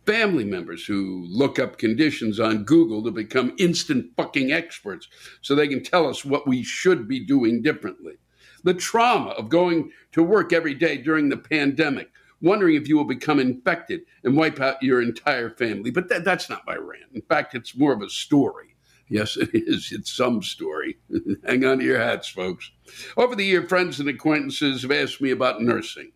Family 0.06 0.43
members 0.43 0.86
who 0.86 1.26
look 1.30 1.58
up 1.58 1.78
conditions 1.78 2.39
on 2.39 2.64
Google 2.64 3.03
to 3.03 3.12
become 3.12 3.56
instant 3.58 4.12
fucking 4.16 4.51
experts 4.51 5.08
so 5.41 5.56
they 5.56 5.68
can 5.68 5.84
tell 5.84 6.08
us 6.08 6.24
what 6.24 6.47
we 6.47 6.64
should 6.64 7.08
be 7.08 7.26
doing 7.26 7.62
differently 7.62 8.18
the 8.66 8.74
trauma 8.74 9.30
of 9.30 9.47
going 9.47 9.91
to 10.12 10.24
work 10.24 10.51
every 10.51 10.74
day 10.74 10.97
during 10.97 11.30
the 11.30 11.38
pandemic, 11.38 12.10
wondering 12.41 12.76
if 12.76 12.89
you 12.89 12.97
will 12.97 13.06
become 13.06 13.39
infected 13.39 14.01
and 14.24 14.36
wipe 14.36 14.60
out 14.60 14.82
your 14.82 15.01
entire 15.01 15.51
family. 15.51 15.91
But 15.91 16.10
that, 16.10 16.26
that's 16.26 16.49
not 16.49 16.66
my 16.66 16.76
rant. 16.76 17.12
In 17.14 17.22
fact, 17.22 17.53
it's 17.53 17.78
more 17.78 17.93
of 17.93 18.01
a 18.01 18.10
story. 18.10 18.76
Yes, 19.08 19.38
it 19.38 19.51
is. 19.53 19.91
It's 19.91 20.12
some 20.12 20.41
story. 20.41 20.97
Hang 21.45 21.64
on 21.64 21.78
to 21.78 21.86
your 21.86 21.99
hats, 21.99 22.28
folks. 22.28 22.72
Over 23.16 23.36
the 23.36 23.45
year, 23.45 23.68
friends 23.68 23.99
and 23.99 24.10
acquaintances 24.10 24.82
have 24.82 24.91
asked 24.91 25.22
me 25.22 25.30
about 25.30 25.62
nursing. 25.62 26.12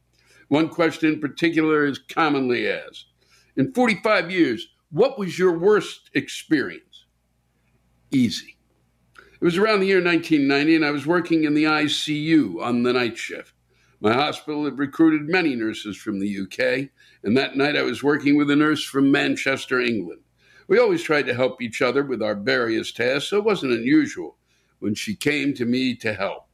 One 0.48 0.70
question 0.70 1.14
in 1.14 1.22
particular 1.22 1.86
is 1.86 2.00
commonly 2.00 2.68
asked 2.68 3.06
In 3.58 3.74
45 3.74 4.32
years, 4.32 4.68
what 4.92 5.20
was 5.20 5.38
your 5.38 5.58
worst 5.58 6.10
experience? 6.14 7.06
Easy. 8.12 8.58
It 9.16 9.46
was 9.46 9.58
around 9.58 9.80
the 9.80 9.88
year 9.88 10.04
1990, 10.04 10.76
and 10.76 10.86
I 10.86 10.92
was 10.92 11.06
working 11.06 11.44
in 11.44 11.54
the 11.54 11.64
ICU 11.64 12.62
on 12.62 12.84
the 12.84 12.94
night 12.94 13.18
shift. 13.18 13.54
My 14.02 14.14
hospital 14.14 14.66
had 14.66 14.80
recruited 14.80 15.30
many 15.30 15.56
nurses 15.56 15.98
from 15.98 16.20
the 16.20 16.40
UK, 16.42 16.90
and 17.24 17.38
that 17.38 17.56
night 17.56 17.76
I 17.76 17.84
was 17.84 18.04
working 18.04 18.38
with 18.38 18.50
a 18.50 18.56
nurse 18.56 18.84
from 18.84 19.12
Manchester, 19.12 19.80
England. 19.80 20.22
We 20.68 20.80
always 20.80 21.04
tried 21.04 21.26
to 21.28 21.34
help 21.34 21.62
each 21.62 21.82
other 21.82 22.04
with 22.04 22.22
our 22.22 22.36
various 22.36 22.92
tasks, 22.92 23.30
so 23.30 23.38
it 23.38 23.44
wasn't 23.44 23.74
unusual 23.74 24.38
when 24.80 24.94
she 24.94 25.16
came 25.16 25.54
to 25.56 25.66
me 25.66 25.96
to 25.96 26.14
help. 26.14 26.48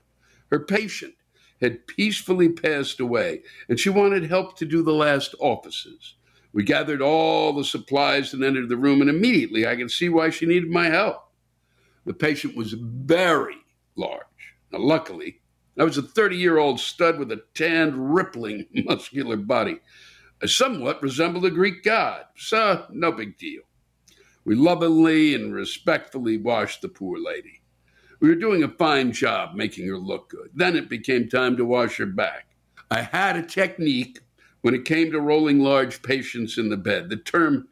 Her 0.50 0.60
patient 0.60 1.16
had 1.62 1.88
peacefully 1.88 2.50
passed 2.50 3.00
away, 3.00 3.44
and 3.68 3.80
she 3.80 3.90
wanted 3.90 4.26
help 4.26 4.58
to 4.58 4.66
do 4.66 4.84
the 4.84 4.94
last 4.94 5.36
offices. 5.40 6.16
We 6.56 6.64
gathered 6.64 7.02
all 7.02 7.52
the 7.52 7.66
supplies 7.66 8.34
and 8.34 8.42
entered 8.42 8.70
the 8.70 8.78
room, 8.78 9.02
and 9.02 9.10
immediately 9.10 9.68
I 9.68 9.76
could 9.76 9.92
see 9.92 10.08
why 10.08 10.30
she 10.30 10.46
needed 10.46 10.70
my 10.70 10.86
help. 10.86 11.30
The 12.06 12.14
patient 12.14 12.56
was 12.56 12.72
very 12.72 13.58
large. 13.98 14.56
Now, 14.72 14.80
luckily, 14.80 15.42
I 15.78 15.84
was 15.84 15.98
a 15.98 16.02
30 16.02 16.38
year 16.38 16.58
old 16.58 16.80
stud 16.80 17.20
with 17.20 17.30
a 17.34 17.44
tanned, 17.56 18.16
rippling, 18.16 18.68
muscular 18.86 19.36
body. 19.36 19.82
I 20.42 20.46
somewhat 20.46 21.04
resembled 21.04 21.44
a 21.44 21.52
Greek 21.52 21.84
god, 21.84 22.24
so 22.38 22.86
no 22.90 23.12
big 23.12 23.38
deal. 23.38 23.64
We 24.46 24.56
lovingly 24.56 25.36
and 25.36 25.54
respectfully 25.54 26.38
washed 26.38 26.82
the 26.82 26.88
poor 26.88 27.20
lady. 27.20 27.64
We 28.22 28.30
were 28.30 28.36
doing 28.36 28.64
a 28.64 28.70
fine 28.70 29.12
job 29.12 29.56
making 29.56 29.90
her 29.90 29.98
look 29.98 30.30
good. 30.30 30.52
Then 30.54 30.78
it 30.78 30.88
became 30.88 31.28
time 31.28 31.58
to 31.58 31.66
wash 31.66 31.98
her 31.98 32.06
back. 32.06 32.48
I 32.90 33.02
had 33.02 33.36
a 33.36 33.44
technique 33.44 34.20
when 34.66 34.74
it 34.74 34.84
came 34.84 35.12
to 35.12 35.22
rolling 35.22 35.60
large 35.60 36.02
patients 36.02 36.58
in 36.58 36.70
the 36.70 36.76
bed. 36.76 37.08
The 37.08 37.18
term 37.18 37.68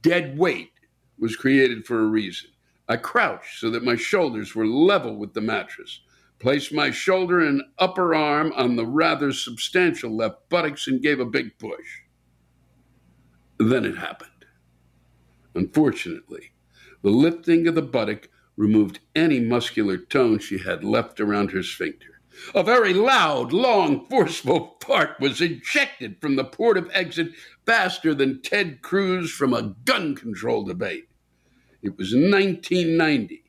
dead 0.00 0.36
weight 0.36 0.72
was 1.16 1.36
created 1.36 1.86
for 1.86 2.00
a 2.00 2.06
reason. 2.06 2.50
I 2.88 2.96
crouched 2.96 3.60
so 3.60 3.70
that 3.70 3.84
my 3.84 3.94
shoulders 3.94 4.52
were 4.52 4.66
level 4.66 5.14
with 5.14 5.34
the 5.34 5.40
mattress, 5.40 6.00
placed 6.40 6.72
my 6.72 6.90
shoulder 6.90 7.38
and 7.38 7.62
upper 7.78 8.12
arm 8.12 8.52
on 8.56 8.74
the 8.74 8.84
rather 8.84 9.32
substantial 9.32 10.16
left 10.16 10.48
buttocks, 10.48 10.88
and 10.88 11.00
gave 11.00 11.20
a 11.20 11.24
big 11.24 11.56
push. 11.60 12.00
Then 13.60 13.84
it 13.84 13.98
happened. 13.98 14.44
Unfortunately, 15.54 16.54
the 17.02 17.10
lifting 17.10 17.68
of 17.68 17.76
the 17.76 17.82
buttock 17.82 18.28
removed 18.56 18.98
any 19.14 19.38
muscular 19.38 19.96
tone 19.96 20.40
she 20.40 20.58
had 20.58 20.82
left 20.82 21.20
around 21.20 21.52
her 21.52 21.62
sphincter. 21.62 22.11
A 22.54 22.62
very 22.62 22.94
loud, 22.94 23.52
long, 23.52 24.06
forceful 24.08 24.76
fart 24.82 25.20
was 25.20 25.40
ejected 25.40 26.16
from 26.20 26.36
the 26.36 26.44
port 26.44 26.76
of 26.78 26.90
exit 26.92 27.32
faster 27.66 28.14
than 28.14 28.42
Ted 28.42 28.82
Cruz 28.82 29.30
from 29.30 29.52
a 29.52 29.74
gun 29.84 30.14
control 30.14 30.64
debate. 30.64 31.08
It 31.82 31.98
was 31.98 32.14
1990. 32.14 33.44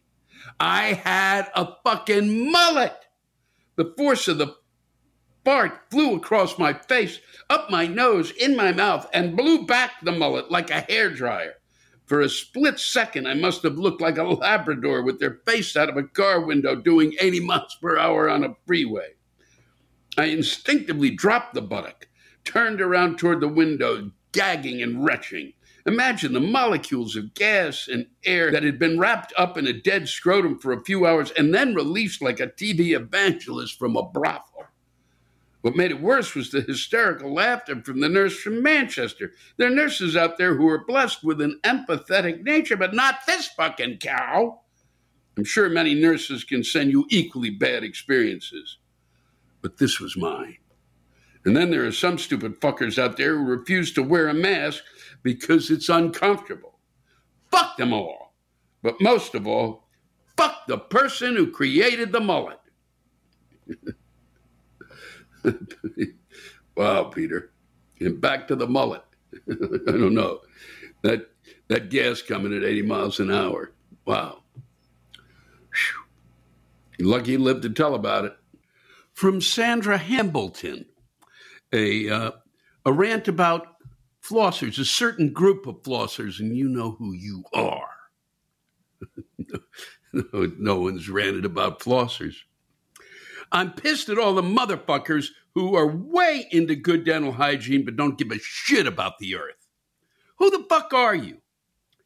I 0.60 0.94
had 0.94 1.50
a 1.56 1.76
fucking 1.84 2.52
mullet. 2.52 3.06
The 3.76 3.94
force 3.98 4.28
of 4.28 4.38
the 4.38 4.56
fart 5.46 5.90
flew 5.90 6.16
across 6.16 6.58
my 6.58 6.74
face, 6.74 7.20
up 7.50 7.70
my 7.70 7.88
nose, 7.88 8.32
in 8.32 8.56
my 8.56 8.72
mouth, 8.72 9.10
and 9.14 9.38
blew 9.38 9.66
back 9.66 9.94
the 10.02 10.12
mullet 10.12 10.52
like 10.52 10.70
a 10.70 10.82
hair 10.82 11.10
dryer. 11.10 11.56
For 12.06 12.22
a 12.22 12.30
split 12.30 12.80
second, 12.80 13.28
I 13.28 13.34
must 13.34 13.64
have 13.64 13.78
looked 13.78 14.02
like 14.02 14.18
a 14.18 14.24
Labrador 14.24 15.04
with 15.04 15.20
their 15.20 15.40
face 15.46 15.78
out 15.78 15.90
of 15.90 15.98
a 15.98 16.04
car 16.04 16.42
window 16.42 16.76
doing 16.76 17.16
80 17.20 17.40
miles 17.40 17.78
per 17.82 17.98
hour 17.98 18.30
on 18.30 18.44
a 18.44 18.56
freeway. 18.68 19.14
I 20.18 20.26
instinctively 20.26 21.10
dropped 21.10 21.54
the 21.54 21.62
buttock, 21.62 22.08
turned 22.44 22.82
around 22.82 23.18
toward 23.18 23.40
the 23.40 23.48
window, 23.48 24.12
gagging 24.32 24.82
and 24.82 25.04
retching. 25.06 25.54
Imagine 25.86 26.34
the 26.34 26.40
molecules 26.40 27.16
of 27.16 27.34
gas 27.34 27.88
and 27.88 28.08
air 28.24 28.52
that 28.52 28.64
had 28.64 28.80
been 28.80 29.00
wrapped 29.00 29.34
up 29.38 29.58
in 29.58 29.68
a 29.68 29.74
dead 29.74 30.08
scrotum 30.08 30.60
for 30.60 30.72
a 30.72 30.84
few 30.84 31.06
hours 31.06 31.32
and 31.32 31.54
then 31.54 31.74
released 31.74 32.22
like 32.22 32.40
a 32.40 32.48
TV 32.48 32.96
evangelist 32.96 33.80
from 33.80 33.96
a 33.96 34.04
brothel. 34.04 34.66
What 35.64 35.78
made 35.78 35.92
it 35.92 36.02
worse 36.02 36.36
was 36.36 36.52
the 36.52 36.60
hysterical 36.60 37.34
laughter 37.34 37.82
from 37.84 38.02
the 38.02 38.10
nurse 38.10 38.38
from 38.38 38.62
Manchester. 38.62 39.32
There 39.56 39.68
are 39.68 39.74
nurses 39.74 40.18
out 40.18 40.38
there 40.38 40.56
who 40.56 40.68
are 40.68 40.84
blessed 40.84 41.24
with 41.24 41.40
an 41.40 41.58
empathetic 41.64 42.44
nature, 42.44 42.76
but 42.76 42.94
not 42.94 43.20
this 43.26 43.48
fucking 43.48 44.00
cow. 44.00 44.60
I'm 45.38 45.46
sure 45.46 45.70
many 45.70 45.96
nurses 45.96 46.44
can 46.44 46.66
send 46.66 46.92
you 46.92 47.06
equally 47.10 47.50
bad 47.50 47.86
experiences, 47.86 48.78
but 49.62 49.78
this 49.78 50.02
was 50.02 50.18
mine. 50.18 50.58
And 51.46 51.56
then 51.56 51.72
there 51.72 51.86
are 51.86 51.94
some 51.94 52.18
stupid 52.18 52.60
fuckers 52.60 53.00
out 53.00 53.16
there 53.16 53.38
who 53.38 53.46
refuse 53.46 53.94
to 53.94 54.04
wear 54.04 54.28
a 54.28 54.34
mask 54.34 54.84
because 55.24 55.72
it's 55.72 55.88
uncomfortable. 55.88 56.78
Fuck 57.52 57.78
them 57.78 57.94
all. 57.94 58.34
But 58.82 59.00
most 59.00 59.34
of 59.34 59.48
all, 59.48 59.88
fuck 60.36 60.68
the 60.68 60.78
person 60.78 61.38
who 61.38 61.50
created 61.50 62.12
the 62.12 62.20
mullet. 62.20 62.60
wow, 66.78 67.04
Peter. 67.06 67.52
And 68.00 68.20
back 68.20 68.48
to 68.48 68.56
the 68.56 68.68
mullet. 68.68 69.04
I 69.50 69.92
don't 69.92 70.14
know. 70.14 70.42
That 71.02 71.30
that 71.68 71.90
gas 71.90 72.22
coming 72.22 72.56
at 72.56 72.64
80 72.64 72.82
miles 72.84 73.20
an 73.20 73.32
hour. 73.32 73.72
Wow. 74.06 74.44
Whew. 75.14 76.04
Lucky 77.08 77.32
you 77.32 77.40
lived 77.40 77.64
to 77.64 77.70
tell 77.70 77.96
about 77.96 78.26
it. 78.26 78.38
From 79.14 79.42
Sandra 79.42 79.98
Hambleton, 79.98 80.86
a 81.72 82.10
uh, 82.10 82.32
a 82.86 82.92
rant 82.94 83.28
about 83.28 83.76
flossers, 84.24 84.80
a 84.80 84.86
certain 84.86 85.32
group 85.32 85.68
of 85.68 85.82
flossers, 85.84 86.40
and 86.40 86.56
you 86.56 86.70
know 86.70 86.92
who 86.92 87.14
you 87.14 87.44
are. 87.54 87.90
no, 90.14 90.52
no 90.58 90.80
one's 90.80 91.10
ranted 91.10 91.46
about 91.46 91.80
flossers. 91.80 92.36
I'm 93.54 93.72
pissed 93.72 94.10
at 94.10 94.18
all 94.18 94.34
the 94.34 94.42
motherfuckers 94.42 95.28
who 95.54 95.76
are 95.76 95.86
way 95.86 96.48
into 96.52 96.76
good 96.76 97.06
dental 97.06 97.34
hygiene 97.34 97.86
but 97.86 97.96
don't 97.96 98.18
give 98.18 98.32
a 98.32 98.40
shit 98.40 98.88
about 98.88 99.20
the 99.20 99.36
earth. 99.36 99.68
Who 100.40 100.50
the 100.50 100.66
fuck 100.68 100.92
are 100.92 101.14
you? 101.14 101.38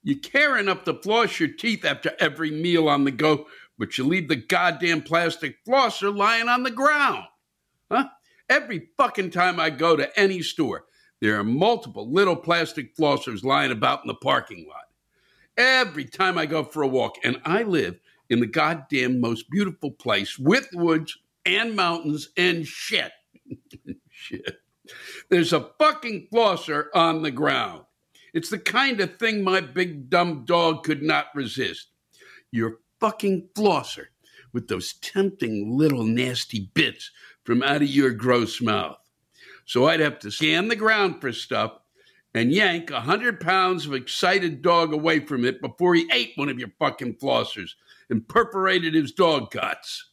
You 0.03 0.19
care 0.19 0.57
enough 0.57 0.83
to 0.83 0.93
floss 0.93 1.39
your 1.39 1.49
teeth 1.49 1.85
after 1.85 2.11
every 2.19 2.51
meal 2.51 2.89
on 2.89 3.05
the 3.05 3.11
go, 3.11 3.47
but 3.77 3.97
you 3.97 4.05
leave 4.05 4.27
the 4.27 4.35
goddamn 4.35 5.03
plastic 5.03 5.63
flosser 5.65 6.15
lying 6.15 6.49
on 6.49 6.63
the 6.63 6.71
ground. 6.71 7.23
Huh? 7.89 8.09
Every 8.49 8.89
fucking 8.97 9.31
time 9.31 9.57
I 9.57 9.69
go 9.69 9.95
to 9.95 10.19
any 10.19 10.41
store, 10.41 10.85
there 11.21 11.39
are 11.39 11.43
multiple 11.45 12.11
little 12.11 12.35
plastic 12.35 12.95
flossers 12.95 13.43
lying 13.43 13.71
about 13.71 14.01
in 14.03 14.07
the 14.07 14.15
parking 14.15 14.67
lot. 14.67 14.83
Every 15.57 16.05
time 16.05 16.37
I 16.37 16.45
go 16.45 16.63
for 16.63 16.83
a 16.83 16.87
walk, 16.87 17.15
and 17.23 17.41
I 17.43 17.63
live 17.63 17.99
in 18.29 18.41
the 18.41 18.45
goddamn 18.45 19.21
most 19.21 19.49
beautiful 19.49 19.91
place 19.91 20.37
with 20.37 20.67
woods 20.73 21.17
and 21.47 21.75
mountains 21.75 22.29
and 22.37 22.67
shit. 22.67 23.11
shit. 24.09 24.59
There's 25.29 25.53
a 25.53 25.69
fucking 25.79 26.27
flosser 26.31 26.85
on 26.93 27.21
the 27.21 27.31
ground. 27.31 27.83
It's 28.33 28.49
the 28.49 28.59
kind 28.59 28.99
of 29.01 29.17
thing 29.17 29.43
my 29.43 29.61
big 29.61 30.09
dumb 30.09 30.45
dog 30.45 30.83
could 30.83 31.01
not 31.01 31.27
resist. 31.33 31.87
Your 32.51 32.79
fucking 32.99 33.49
flosser 33.55 34.05
with 34.53 34.67
those 34.67 34.93
tempting 35.01 35.77
little 35.77 36.03
nasty 36.03 36.69
bits 36.73 37.11
from 37.43 37.63
out 37.63 37.81
of 37.81 37.87
your 37.87 38.11
gross 38.11 38.61
mouth. 38.61 38.97
So 39.65 39.87
I'd 39.87 39.99
have 39.99 40.19
to 40.19 40.31
scan 40.31 40.67
the 40.67 40.75
ground 40.75 41.21
for 41.21 41.33
stuff 41.33 41.79
and 42.33 42.51
yank 42.51 42.91
a 42.91 43.01
hundred 43.01 43.39
pounds 43.39 43.85
of 43.85 43.93
excited 43.93 44.61
dog 44.61 44.93
away 44.93 45.19
from 45.19 45.43
it 45.43 45.61
before 45.61 45.95
he 45.95 46.09
ate 46.11 46.33
one 46.35 46.49
of 46.49 46.59
your 46.59 46.71
fucking 46.79 47.15
flossers 47.15 47.71
and 48.09 48.27
perforated 48.27 48.93
his 48.93 49.11
dog 49.11 49.51
guts. 49.51 50.11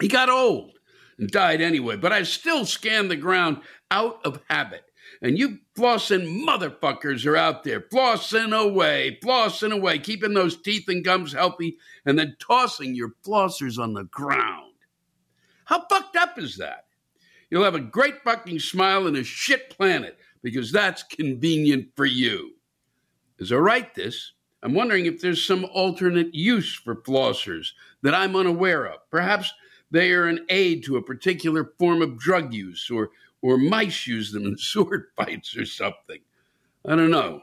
He 0.00 0.08
got 0.08 0.28
old 0.28 0.78
and 1.18 1.30
died 1.30 1.60
anyway, 1.60 1.96
but 1.96 2.12
I 2.12 2.22
still 2.22 2.64
scan 2.64 3.08
the 3.08 3.16
ground 3.16 3.60
out 3.90 4.20
of 4.24 4.40
habit. 4.48 4.82
And 5.22 5.38
you 5.38 5.60
flossing 5.76 6.44
motherfuckers 6.44 7.24
are 7.26 7.36
out 7.36 7.64
there 7.64 7.80
flossing 7.80 8.54
away, 8.54 9.18
flossing 9.22 9.72
away, 9.72 9.98
keeping 9.98 10.34
those 10.34 10.60
teeth 10.60 10.88
and 10.88 11.04
gums 11.04 11.32
healthy, 11.32 11.78
and 12.04 12.18
then 12.18 12.36
tossing 12.38 12.94
your 12.94 13.12
flossers 13.24 13.78
on 13.78 13.94
the 13.94 14.04
ground. 14.04 14.74
How 15.64 15.86
fucked 15.88 16.16
up 16.16 16.38
is 16.38 16.56
that? 16.56 16.84
You'll 17.50 17.64
have 17.64 17.74
a 17.74 17.80
great 17.80 18.22
fucking 18.24 18.58
smile 18.58 19.06
in 19.06 19.16
a 19.16 19.24
shit 19.24 19.70
planet 19.70 20.18
because 20.42 20.72
that's 20.72 21.02
convenient 21.02 21.88
for 21.96 22.04
you. 22.04 22.52
As 23.40 23.52
I 23.52 23.56
write 23.56 23.94
this, 23.94 24.32
I'm 24.62 24.74
wondering 24.74 25.06
if 25.06 25.20
there's 25.20 25.44
some 25.44 25.64
alternate 25.72 26.34
use 26.34 26.74
for 26.74 26.96
flossers 26.96 27.68
that 28.02 28.14
I'm 28.14 28.34
unaware 28.34 28.86
of. 28.86 28.98
Perhaps 29.10 29.52
they 29.96 30.12
are 30.12 30.26
an 30.26 30.44
aid 30.48 30.84
to 30.84 30.96
a 30.96 31.02
particular 31.02 31.72
form 31.78 32.02
of 32.02 32.18
drug 32.18 32.52
use, 32.52 32.90
or, 32.90 33.10
or 33.42 33.56
mice 33.56 34.06
use 34.06 34.32
them 34.32 34.44
in 34.44 34.58
sword 34.58 35.06
fights 35.16 35.56
or 35.56 35.64
something. 35.64 36.20
I 36.86 36.96
don't 36.96 37.10
know. 37.10 37.42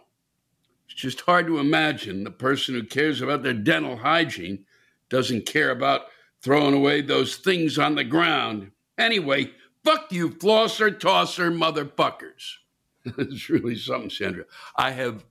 It's 0.86 0.96
just 0.96 1.22
hard 1.22 1.48
to 1.48 1.60
imagine 1.60 2.24
the 2.24 2.32
person 2.32 2.76
who 2.76 2.84
cares 2.84 3.22
about 3.22 3.44
their 3.44 3.54
dental 3.54 3.98
hygiene 3.98 4.66
doesn't 5.10 5.46
care 5.46 5.72
about 5.72 6.02
throwing 6.42 6.74
away 6.74 7.02
those 7.02 7.38
things 7.38 7.80
on 7.80 7.96
the 7.96 8.04
ground. 8.04 8.72
Anyway, 8.98 9.52
fuck 9.84 10.12
you, 10.12 10.30
flosser, 10.30 10.98
tosser, 10.98 11.52
motherfuckers. 11.52 12.58
it's 13.06 13.50
really 13.50 13.76
something, 13.76 14.10
Sandra. 14.10 14.46
I 14.76 14.92
have, 14.92 15.26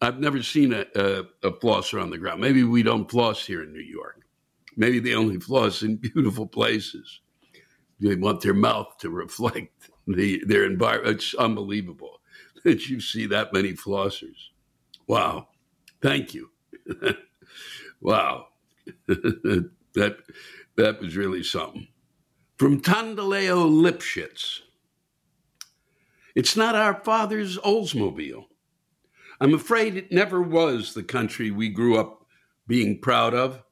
I've 0.00 0.18
never 0.18 0.42
seen 0.42 0.72
a, 0.72 0.86
a, 0.94 1.20
a 1.42 1.52
flosser 1.52 2.02
on 2.02 2.10
the 2.10 2.18
ground. 2.18 2.40
Maybe 2.40 2.64
we 2.64 2.82
don't 2.82 3.10
floss 3.10 3.46
here 3.46 3.62
in 3.62 3.72
New 3.72 3.80
York. 3.80 4.17
Maybe 4.78 5.00
they 5.00 5.14
only 5.14 5.40
floss 5.40 5.82
in 5.82 5.96
beautiful 6.14 6.46
places. 6.46 7.20
They 8.00 8.14
want 8.14 8.40
their 8.40 8.54
mouth 8.54 8.96
to 9.00 9.10
reflect 9.10 9.90
the, 10.06 10.42
their 10.46 10.64
environment. 10.64 11.16
It's 11.16 11.34
unbelievable 11.34 12.20
that 12.64 12.88
you 12.88 13.00
see 13.00 13.26
that 13.26 13.52
many 13.52 13.72
flossers. 13.72 14.50
Wow. 15.08 15.48
Thank 16.00 16.32
you. 16.32 16.50
wow. 18.00 18.46
that 19.06 20.16
that 20.76 21.00
was 21.00 21.16
really 21.16 21.42
something. 21.42 21.88
From 22.56 22.80
Tondaleo 22.80 23.68
Lipschitz. 23.68 24.60
It's 26.36 26.56
not 26.56 26.76
our 26.76 27.02
father's 27.02 27.58
Oldsmobile. 27.58 28.44
I'm 29.40 29.54
afraid 29.54 29.96
it 29.96 30.12
never 30.12 30.40
was 30.40 30.94
the 30.94 31.02
country 31.02 31.50
we 31.50 31.68
grew 31.68 31.98
up 31.98 32.26
being 32.68 33.00
proud 33.00 33.34
of. 33.34 33.62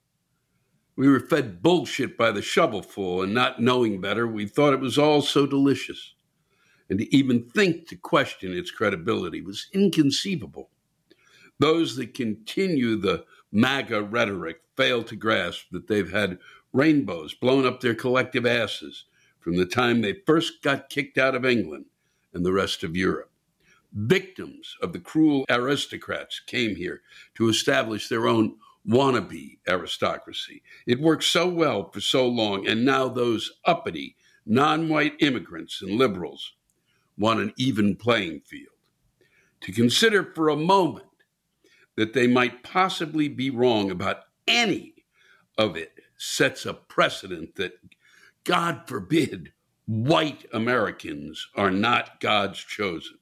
We 0.97 1.09
were 1.09 1.20
fed 1.20 1.62
bullshit 1.62 2.16
by 2.16 2.30
the 2.30 2.40
shovelful, 2.40 3.22
and 3.22 3.34
not 3.34 3.61
knowing 3.61 4.01
better, 4.01 4.26
we 4.26 4.47
thought 4.47 4.72
it 4.72 4.80
was 4.80 4.97
all 4.97 5.20
so 5.20 5.47
delicious. 5.47 6.14
And 6.88 6.99
to 6.99 7.14
even 7.14 7.51
think 7.51 7.88
to 7.88 7.97
question 7.97 8.53
its 8.53 8.70
credibility 8.70 9.42
was 9.42 9.66
inconceivable. 9.74 10.70
Those 11.59 11.97
that 11.97 12.14
continue 12.14 12.97
the 12.97 13.24
MAGA 13.53 14.03
rhetoric 14.03 14.62
fail 14.76 15.03
to 15.05 15.16
grasp 15.16 15.66
that 15.72 15.86
they've 15.86 16.11
had 16.11 16.38
rainbows 16.72 17.34
blown 17.34 17.66
up 17.66 17.80
their 17.80 17.94
collective 17.94 18.47
asses 18.47 19.05
from 19.40 19.57
the 19.57 19.66
time 19.66 20.01
they 20.01 20.14
first 20.26 20.62
got 20.62 20.88
kicked 20.88 21.18
out 21.18 21.34
of 21.34 21.44
England 21.44 21.86
and 22.32 22.44
the 22.44 22.53
rest 22.53 22.82
of 22.82 22.97
Europe. 22.97 23.30
Victims 23.92 24.76
of 24.82 24.92
the 24.92 24.99
cruel 24.99 25.44
aristocrats 25.49 26.40
came 26.40 26.76
here 26.76 27.03
to 27.34 27.49
establish 27.49 28.09
their 28.09 28.26
own 28.26 28.57
wannabe 28.89 29.59
aristocracy. 29.68 30.62
It 30.87 31.01
worked 31.01 31.24
so 31.24 31.49
well 31.49 31.91
for 31.91 32.01
so 32.01 32.26
long, 32.26 32.66
and 32.66 32.84
now 32.84 33.09
those 33.09 33.53
uppity, 33.64 34.16
non 34.45 34.89
white 34.89 35.14
immigrants 35.20 35.82
and 35.82 35.93
liberals 35.93 36.55
want 37.18 37.41
an 37.41 37.53
even 37.57 37.97
playing 37.97 38.41
field. 38.41 38.74
To 39.62 39.72
consider 39.72 40.32
for 40.34 40.49
a 40.49 40.57
moment 40.57 41.07
that 41.97 42.12
they 42.12 42.26
might 42.26 42.62
possibly 42.62 43.28
be 43.28 43.51
wrong 43.51 43.91
about 43.91 44.18
any 44.47 44.95
of 45.59 45.76
it 45.76 45.93
sets 46.18 46.66
a 46.66 46.74
precedent 46.74 47.57
that, 47.57 47.72
God 48.45 48.82
forbid, 48.87 49.53
white 49.87 50.47
Americans 50.53 51.49
are 51.57 51.70
not 51.70 52.20
God's 52.20 52.59
chosen 52.59 53.16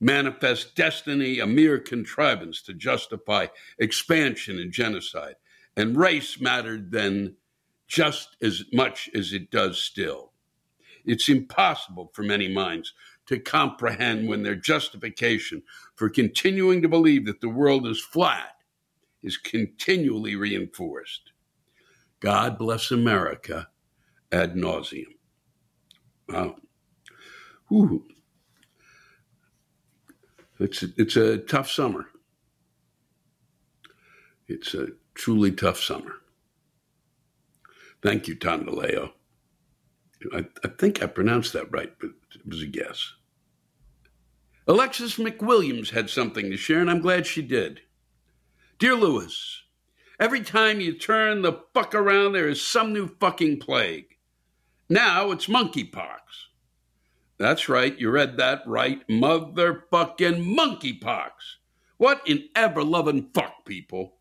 manifest 0.00 0.76
destiny, 0.76 1.40
a 1.40 1.46
mere 1.46 1.78
contrivance 1.78 2.62
to 2.62 2.74
justify 2.74 3.46
expansion 3.78 4.58
and 4.58 4.72
genocide. 4.72 5.34
And 5.76 5.96
race 5.96 6.40
mattered 6.40 6.90
then 6.90 7.36
just 7.86 8.36
as 8.42 8.64
much 8.72 9.08
as 9.14 9.32
it 9.32 9.50
does 9.50 9.82
still. 9.82 10.32
It's 11.04 11.28
impossible 11.28 12.10
for 12.12 12.22
many 12.22 12.48
minds 12.48 12.92
to 13.26 13.38
comprehend 13.38 14.28
when 14.28 14.42
their 14.42 14.54
justification 14.54 15.62
for 15.96 16.08
continuing 16.08 16.82
to 16.82 16.88
believe 16.88 17.26
that 17.26 17.40
the 17.40 17.48
world 17.48 17.86
is 17.86 18.00
flat 18.00 18.56
is 19.22 19.36
continually 19.36 20.36
reinforced. 20.36 21.32
God 22.20 22.58
bless 22.58 22.90
America 22.90 23.68
ad 24.32 24.54
nauseum. 24.54 25.16
Wow. 26.28 26.56
Ooh. 27.72 28.04
It's 30.58 30.82
it's 30.82 31.16
a 31.16 31.38
tough 31.38 31.70
summer. 31.70 32.06
It's 34.48 34.74
a 34.74 34.88
truly 35.14 35.52
tough 35.52 35.80
summer. 35.80 36.16
Thank 38.02 38.28
you, 38.28 38.36
Tondaleo. 38.36 39.12
I, 40.32 40.46
I 40.64 40.68
think 40.68 41.02
I 41.02 41.06
pronounced 41.06 41.52
that 41.52 41.70
right, 41.72 41.92
but 42.00 42.10
it 42.34 42.46
was 42.46 42.62
a 42.62 42.66
guess. 42.66 43.12
Alexis 44.66 45.16
McWilliams 45.16 45.90
had 45.90 46.10
something 46.10 46.50
to 46.50 46.56
share, 46.56 46.80
and 46.80 46.90
I'm 46.90 47.00
glad 47.00 47.26
she 47.26 47.42
did. 47.42 47.80
Dear 48.78 48.94
Lewis, 48.94 49.62
every 50.20 50.42
time 50.42 50.80
you 50.80 50.92
turn 50.92 51.42
the 51.42 51.60
fuck 51.74 51.94
around, 51.94 52.32
there 52.32 52.48
is 52.48 52.64
some 52.64 52.92
new 52.92 53.08
fucking 53.20 53.60
plague. 53.60 54.16
Now 54.88 55.30
it's 55.30 55.46
monkeypox. 55.46 56.47
That's 57.38 57.68
right, 57.68 57.96
you 57.98 58.10
read 58.10 58.36
that 58.38 58.62
right. 58.66 59.06
Motherfucking 59.08 60.56
monkeypox. 60.56 61.30
What 61.96 62.20
in 62.26 62.48
ever 62.56 62.82
loving 62.82 63.30
fuck, 63.32 63.64
people? 63.64 64.14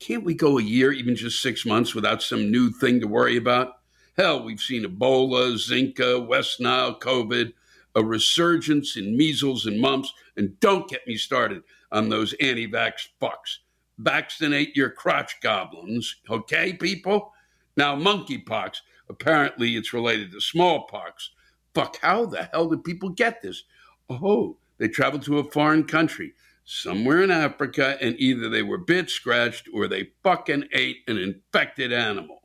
Can't 0.00 0.24
we 0.24 0.34
go 0.34 0.58
a 0.58 0.62
year, 0.62 0.90
even 0.90 1.14
just 1.14 1.42
six 1.42 1.66
months, 1.66 1.94
without 1.94 2.22
some 2.22 2.50
new 2.50 2.70
thing 2.70 3.00
to 3.00 3.06
worry 3.06 3.36
about? 3.36 3.74
Hell, 4.16 4.42
we've 4.42 4.60
seen 4.60 4.84
Ebola, 4.84 5.54
Zika, 5.54 6.26
West 6.26 6.60
Nile, 6.60 6.98
COVID, 6.98 7.52
a 7.94 8.02
resurgence 8.02 8.96
in 8.96 9.16
measles 9.16 9.66
and 9.66 9.78
mumps, 9.78 10.12
and 10.36 10.58
don't 10.60 10.88
get 10.88 11.06
me 11.06 11.16
started 11.16 11.62
on 11.90 12.08
those 12.08 12.32
anti 12.40 12.66
vax 12.66 13.08
fucks. 13.20 13.58
Vaccinate 13.98 14.74
your 14.74 14.90
crotch 14.90 15.40
goblins, 15.42 16.16
okay, 16.28 16.72
people? 16.72 17.32
Now, 17.76 17.94
monkeypox, 17.96 18.78
apparently 19.10 19.76
it's 19.76 19.92
related 19.92 20.32
to 20.32 20.40
smallpox. 20.40 21.30
Fuck, 21.74 21.98
how 22.00 22.26
the 22.26 22.48
hell 22.52 22.68
did 22.68 22.84
people 22.84 23.08
get 23.08 23.42
this? 23.42 23.64
Oh, 24.10 24.58
they 24.78 24.88
traveled 24.88 25.22
to 25.22 25.38
a 25.38 25.50
foreign 25.50 25.84
country 25.84 26.34
somewhere 26.64 27.22
in 27.22 27.30
Africa, 27.30 27.96
and 28.00 28.14
either 28.18 28.48
they 28.48 28.62
were 28.62 28.78
bit, 28.78 29.10
scratched, 29.10 29.68
or 29.72 29.88
they 29.88 30.10
fucking 30.22 30.68
ate 30.72 30.98
an 31.08 31.18
infected 31.18 31.92
animal. 31.92 32.42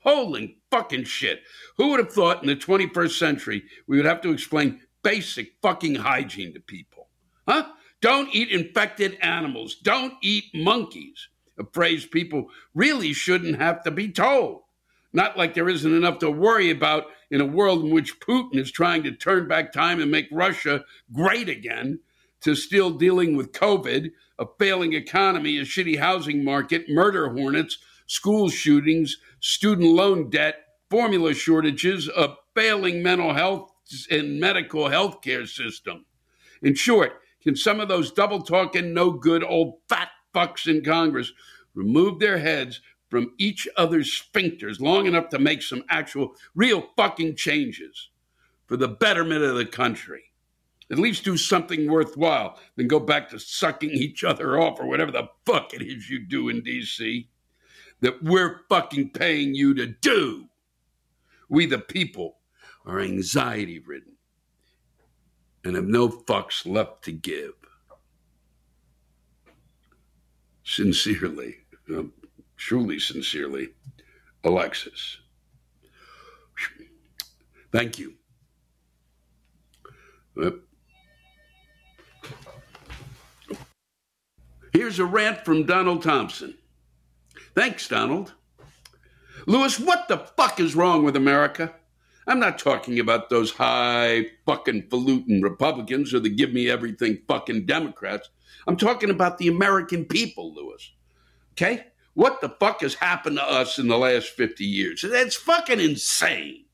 Holy 0.00 0.58
fucking 0.70 1.04
shit. 1.04 1.42
Who 1.76 1.88
would 1.88 1.98
have 1.98 2.12
thought 2.12 2.42
in 2.42 2.48
the 2.48 2.56
21st 2.56 3.18
century 3.18 3.64
we 3.86 3.96
would 3.96 4.06
have 4.06 4.20
to 4.22 4.30
explain 4.30 4.80
basic 5.02 5.54
fucking 5.62 5.96
hygiene 5.96 6.54
to 6.54 6.60
people? 6.60 7.08
Huh? 7.48 7.72
Don't 8.00 8.32
eat 8.34 8.50
infected 8.50 9.16
animals. 9.20 9.76
Don't 9.76 10.14
eat 10.22 10.44
monkeys. 10.54 11.28
A 11.58 11.64
phrase 11.72 12.06
people 12.06 12.50
really 12.74 13.12
shouldn't 13.12 13.60
have 13.60 13.82
to 13.84 13.90
be 13.90 14.10
told. 14.10 14.62
Not 15.12 15.38
like 15.38 15.54
there 15.54 15.68
isn't 15.68 15.94
enough 15.94 16.18
to 16.20 16.30
worry 16.30 16.70
about 16.70 17.06
in 17.30 17.40
a 17.40 17.46
world 17.46 17.84
in 17.84 17.90
which 17.90 18.20
Putin 18.20 18.56
is 18.56 18.70
trying 18.70 19.02
to 19.02 19.12
turn 19.12 19.48
back 19.48 19.72
time 19.72 20.00
and 20.00 20.10
make 20.10 20.28
Russia 20.30 20.84
great 21.12 21.48
again 21.48 22.00
to 22.40 22.54
still 22.54 22.90
dealing 22.90 23.36
with 23.36 23.52
COVID, 23.52 24.10
a 24.38 24.46
failing 24.58 24.92
economy, 24.92 25.58
a 25.58 25.62
shitty 25.62 25.98
housing 25.98 26.44
market, 26.44 26.84
murder 26.88 27.32
hornets, 27.32 27.78
school 28.06 28.48
shootings, 28.48 29.16
student 29.40 29.88
loan 29.88 30.30
debt, 30.30 30.56
formula 30.90 31.34
shortages, 31.34 32.08
a 32.08 32.34
failing 32.54 33.02
mental 33.02 33.34
health 33.34 33.70
and 34.10 34.38
medical 34.40 34.88
health 34.88 35.22
care 35.22 35.46
system. 35.46 36.04
In 36.62 36.74
short, 36.74 37.20
can 37.42 37.56
some 37.56 37.80
of 37.80 37.88
those 37.88 38.12
double 38.12 38.42
talking, 38.42 38.92
no 38.92 39.10
good 39.10 39.44
old 39.44 39.74
fat 39.88 40.08
fucks 40.34 40.66
in 40.66 40.84
Congress 40.84 41.32
remove 41.74 42.18
their 42.18 42.38
heads 42.38 42.80
from 43.08 43.32
each 43.38 43.68
other's 43.76 44.10
sphincters 44.10 44.80
long 44.80 45.06
enough 45.06 45.28
to 45.30 45.38
make 45.38 45.62
some 45.62 45.84
actual, 45.90 46.34
real 46.54 46.88
fucking 46.96 47.36
changes 47.36 48.10
for 48.66 48.76
the 48.76 48.88
betterment 48.88 49.42
of 49.42 49.56
the 49.56 49.66
country? 49.66 50.24
At 50.90 50.98
least 50.98 51.24
do 51.24 51.36
something 51.36 51.90
worthwhile, 51.90 52.58
then 52.76 52.86
go 52.86 53.00
back 53.00 53.28
to 53.30 53.40
sucking 53.40 53.90
each 53.90 54.22
other 54.22 54.60
off 54.60 54.78
or 54.78 54.86
whatever 54.86 55.10
the 55.10 55.28
fuck 55.44 55.74
it 55.74 55.82
is 55.82 56.08
you 56.08 56.24
do 56.24 56.48
in 56.48 56.62
DC 56.62 57.26
that 58.00 58.22
we're 58.22 58.60
fucking 58.68 59.10
paying 59.10 59.54
you 59.54 59.74
to 59.74 59.86
do. 59.86 60.46
We, 61.48 61.66
the 61.66 61.78
people, 61.78 62.36
are 62.84 63.00
anxiety 63.00 63.80
ridden 63.80 64.16
and 65.64 65.74
have 65.74 65.86
no 65.86 66.08
fucks 66.08 66.64
left 66.64 67.02
to 67.04 67.12
give. 67.12 67.52
Sincerely, 70.62 71.56
truly 72.56 72.98
sincerely, 72.98 73.68
Alexis. 74.44 75.18
Thank 77.72 77.98
you. 77.98 78.14
Uh, 80.40 80.50
here's 84.72 84.98
a 84.98 85.04
rant 85.04 85.44
from 85.44 85.64
Donald 85.64 86.02
Thompson. 86.02 86.56
Thanks, 87.54 87.88
Donald. 87.88 88.34
Lewis, 89.46 89.78
what 89.78 90.08
the 90.08 90.18
fuck 90.18 90.60
is 90.60 90.74
wrong 90.74 91.04
with 91.04 91.16
America? 91.16 91.72
I'm 92.26 92.40
not 92.40 92.58
talking 92.58 92.98
about 92.98 93.30
those 93.30 93.52
high 93.52 94.26
fucking 94.46 94.88
falutin 94.88 95.42
Republicans 95.42 96.12
or 96.12 96.20
the 96.20 96.28
give 96.28 96.52
me 96.52 96.68
everything 96.68 97.18
fucking 97.28 97.66
Democrats. 97.66 98.30
I'm 98.66 98.76
talking 98.76 99.10
about 99.10 99.38
the 99.38 99.48
American 99.48 100.04
people, 100.04 100.52
Lewis. 100.54 100.92
Okay? 101.52 101.84
What 102.16 102.40
the 102.40 102.48
fuck 102.48 102.80
has 102.80 102.94
happened 102.94 103.36
to 103.36 103.44
us 103.44 103.78
in 103.78 103.88
the 103.88 103.98
last 103.98 104.28
50 104.28 104.64
years? 104.64 105.04
That's 105.06 105.36
fucking 105.36 105.80
insane. 105.80 106.64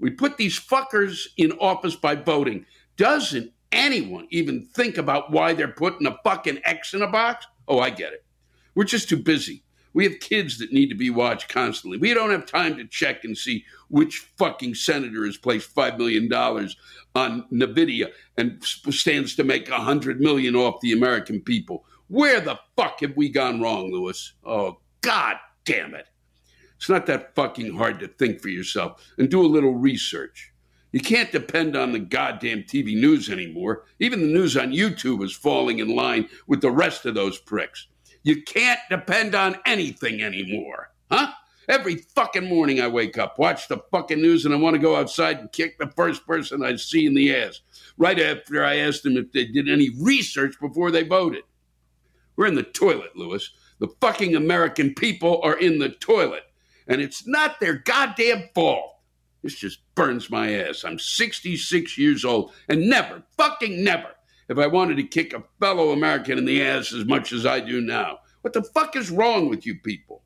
We 0.00 0.08
put 0.08 0.38
these 0.38 0.58
fuckers 0.58 1.26
in 1.36 1.52
office 1.60 1.94
by 1.94 2.14
voting. 2.14 2.64
Doesn't 2.96 3.52
anyone 3.70 4.28
even 4.30 4.64
think 4.64 4.96
about 4.96 5.30
why 5.30 5.52
they're 5.52 5.68
putting 5.68 6.06
a 6.06 6.16
fucking 6.24 6.60
X 6.64 6.94
in 6.94 7.02
a 7.02 7.06
box? 7.06 7.46
Oh, 7.68 7.80
I 7.80 7.90
get 7.90 8.14
it. 8.14 8.24
We're 8.74 8.84
just 8.84 9.10
too 9.10 9.18
busy. 9.18 9.62
We 9.92 10.04
have 10.04 10.20
kids 10.20 10.56
that 10.56 10.72
need 10.72 10.88
to 10.88 10.94
be 10.94 11.10
watched 11.10 11.50
constantly. 11.50 11.98
We 11.98 12.14
don't 12.14 12.30
have 12.30 12.46
time 12.46 12.78
to 12.78 12.86
check 12.86 13.24
and 13.24 13.36
see 13.36 13.66
which 13.88 14.30
fucking 14.38 14.74
senator 14.74 15.26
has 15.26 15.36
placed 15.36 15.74
$5 15.74 15.98
million 15.98 16.32
on 17.14 17.44
NVIDIA 17.52 18.10
and 18.38 18.64
stands 18.64 19.36
to 19.36 19.44
make 19.44 19.68
100 19.68 20.18
million 20.18 20.56
off 20.56 20.80
the 20.80 20.94
American 20.94 21.42
people. 21.42 21.84
Where 22.08 22.40
the 22.40 22.58
fuck 22.76 23.00
have 23.00 23.16
we 23.16 23.28
gone 23.28 23.60
wrong, 23.60 23.92
Lewis? 23.92 24.34
Oh, 24.44 24.78
God 25.02 25.36
damn 25.64 25.94
it. 25.94 26.06
It's 26.76 26.88
not 26.88 27.06
that 27.06 27.34
fucking 27.34 27.76
hard 27.76 28.00
to 28.00 28.08
think 28.08 28.40
for 28.40 28.48
yourself 28.48 29.04
and 29.18 29.28
do 29.28 29.42
a 29.42 29.46
little 29.46 29.74
research. 29.74 30.52
You 30.92 31.00
can't 31.00 31.30
depend 31.30 31.76
on 31.76 31.92
the 31.92 31.98
goddamn 31.98 32.62
TV 32.62 32.98
news 32.98 33.28
anymore. 33.28 33.84
Even 33.98 34.20
the 34.20 34.26
news 34.26 34.56
on 34.56 34.72
YouTube 34.72 35.22
is 35.22 35.36
falling 35.36 35.80
in 35.80 35.94
line 35.94 36.28
with 36.46 36.62
the 36.62 36.70
rest 36.70 37.04
of 37.04 37.14
those 37.14 37.38
pricks. 37.38 37.88
You 38.22 38.42
can't 38.42 38.80
depend 38.88 39.34
on 39.34 39.58
anything 39.66 40.22
anymore. 40.22 40.92
Huh? 41.10 41.32
Every 41.68 41.96
fucking 41.96 42.48
morning 42.48 42.80
I 42.80 42.88
wake 42.88 43.18
up, 43.18 43.38
watch 43.38 43.68
the 43.68 43.82
fucking 43.90 44.22
news, 44.22 44.46
and 44.46 44.54
I 44.54 44.56
want 44.56 44.74
to 44.74 44.80
go 44.80 44.96
outside 44.96 45.38
and 45.38 45.52
kick 45.52 45.78
the 45.78 45.88
first 45.88 46.26
person 46.26 46.64
I 46.64 46.76
see 46.76 47.04
in 47.04 47.12
the 47.12 47.36
ass. 47.36 47.60
Right 47.98 48.18
after 48.18 48.64
I 48.64 48.76
asked 48.76 49.02
them 49.02 49.18
if 49.18 49.30
they 49.32 49.44
did 49.44 49.68
any 49.68 49.90
research 50.00 50.54
before 50.58 50.90
they 50.90 51.02
voted. 51.02 51.42
We're 52.38 52.46
in 52.46 52.54
the 52.54 52.62
toilet, 52.62 53.16
Lewis. 53.16 53.50
The 53.80 53.88
fucking 54.00 54.36
American 54.36 54.94
people 54.94 55.40
are 55.42 55.58
in 55.58 55.80
the 55.80 55.88
toilet. 55.88 56.44
And 56.86 57.00
it's 57.00 57.26
not 57.26 57.58
their 57.58 57.74
goddamn 57.74 58.50
fault. 58.54 58.94
This 59.42 59.56
just 59.56 59.80
burns 59.96 60.30
my 60.30 60.52
ass. 60.54 60.84
I'm 60.84 61.00
66 61.00 61.98
years 61.98 62.24
old 62.24 62.52
and 62.68 62.88
never, 62.88 63.24
fucking 63.36 63.82
never, 63.82 64.10
if 64.48 64.56
I 64.56 64.68
wanted 64.68 64.98
to 64.98 65.02
kick 65.02 65.32
a 65.32 65.42
fellow 65.58 65.90
American 65.90 66.38
in 66.38 66.44
the 66.44 66.62
ass 66.62 66.92
as 66.92 67.04
much 67.04 67.32
as 67.32 67.44
I 67.44 67.58
do 67.58 67.80
now. 67.80 68.20
What 68.42 68.52
the 68.52 68.62
fuck 68.62 68.94
is 68.94 69.10
wrong 69.10 69.48
with 69.48 69.66
you 69.66 69.74
people? 69.74 70.22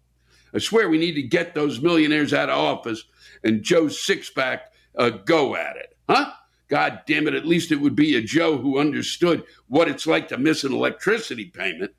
I 0.54 0.58
swear 0.58 0.90
we 0.90 0.98
need 0.98 1.14
to 1.14 1.22
get 1.22 1.54
those 1.54 1.80
millionaires 1.80 2.34
out 2.34 2.50
of 2.50 2.58
office 2.58 3.04
and 3.42 3.62
Joe 3.62 3.84
Sixpack 3.84 4.60
uh, 4.98 5.08
go 5.08 5.56
at 5.56 5.76
it. 5.76 5.96
Huh? 6.10 6.30
God 6.68 7.00
damn 7.06 7.26
it, 7.26 7.34
at 7.34 7.46
least 7.46 7.72
it 7.72 7.80
would 7.80 7.96
be 7.96 8.16
a 8.16 8.22
Joe 8.22 8.58
who 8.58 8.78
understood 8.78 9.44
what 9.68 9.88
it's 9.88 10.06
like 10.06 10.28
to 10.28 10.38
miss 10.38 10.64
an 10.64 10.74
electricity 10.74 11.46
payment. 11.46 11.92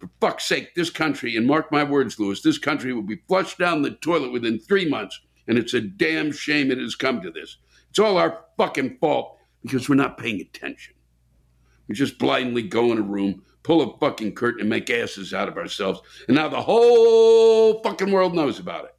For 0.00 0.10
fuck's 0.20 0.44
sake, 0.44 0.74
this 0.74 0.90
country, 0.90 1.36
and 1.36 1.46
mark 1.46 1.70
my 1.70 1.84
words, 1.84 2.18
Lewis, 2.18 2.42
this 2.42 2.58
country 2.58 2.92
will 2.92 3.02
be 3.02 3.22
flushed 3.28 3.58
down 3.58 3.82
the 3.82 3.92
toilet 3.92 4.32
within 4.32 4.58
three 4.58 4.88
months 4.88 5.20
and 5.50 5.58
it's 5.58 5.74
a 5.74 5.80
damn 5.80 6.30
shame 6.30 6.70
it 6.70 6.78
has 6.78 6.94
come 6.94 7.20
to 7.20 7.30
this. 7.30 7.56
It's 7.90 7.98
all 7.98 8.18
our 8.18 8.44
fucking 8.56 8.98
fault 8.98 9.36
because 9.62 9.88
we're 9.88 9.96
not 9.96 10.16
paying 10.16 10.40
attention. 10.40 10.94
We 11.88 11.96
just 11.96 12.20
blindly 12.20 12.62
go 12.62 12.92
in 12.92 12.98
a 12.98 13.02
room, 13.02 13.42
pull 13.64 13.82
a 13.82 13.98
fucking 13.98 14.36
curtain, 14.36 14.60
and 14.60 14.70
make 14.70 14.88
asses 14.90 15.34
out 15.34 15.48
of 15.48 15.56
ourselves. 15.56 16.02
And 16.28 16.36
now 16.36 16.46
the 16.46 16.62
whole 16.62 17.82
fucking 17.82 18.12
world 18.12 18.32
knows 18.32 18.60
about 18.60 18.84
it. 18.84 18.94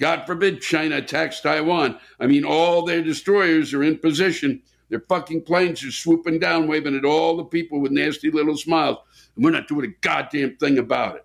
God 0.00 0.24
forbid 0.24 0.62
China 0.62 0.96
attacks 0.96 1.40
Taiwan. 1.40 1.98
I 2.18 2.26
mean, 2.26 2.44
all 2.44 2.86
their 2.86 3.02
destroyers 3.02 3.74
are 3.74 3.84
in 3.84 3.98
position. 3.98 4.62
Their 4.92 5.00
fucking 5.00 5.42
planes 5.44 5.82
are 5.84 5.90
swooping 5.90 6.38
down, 6.38 6.68
waving 6.68 6.94
at 6.94 7.06
all 7.06 7.38
the 7.38 7.46
people 7.46 7.80
with 7.80 7.92
nasty 7.92 8.30
little 8.30 8.58
smiles. 8.58 8.98
And 9.34 9.42
we're 9.42 9.50
not 9.50 9.66
doing 9.66 9.86
a 9.86 9.94
goddamn 10.02 10.58
thing 10.58 10.76
about 10.76 11.16
it. 11.16 11.24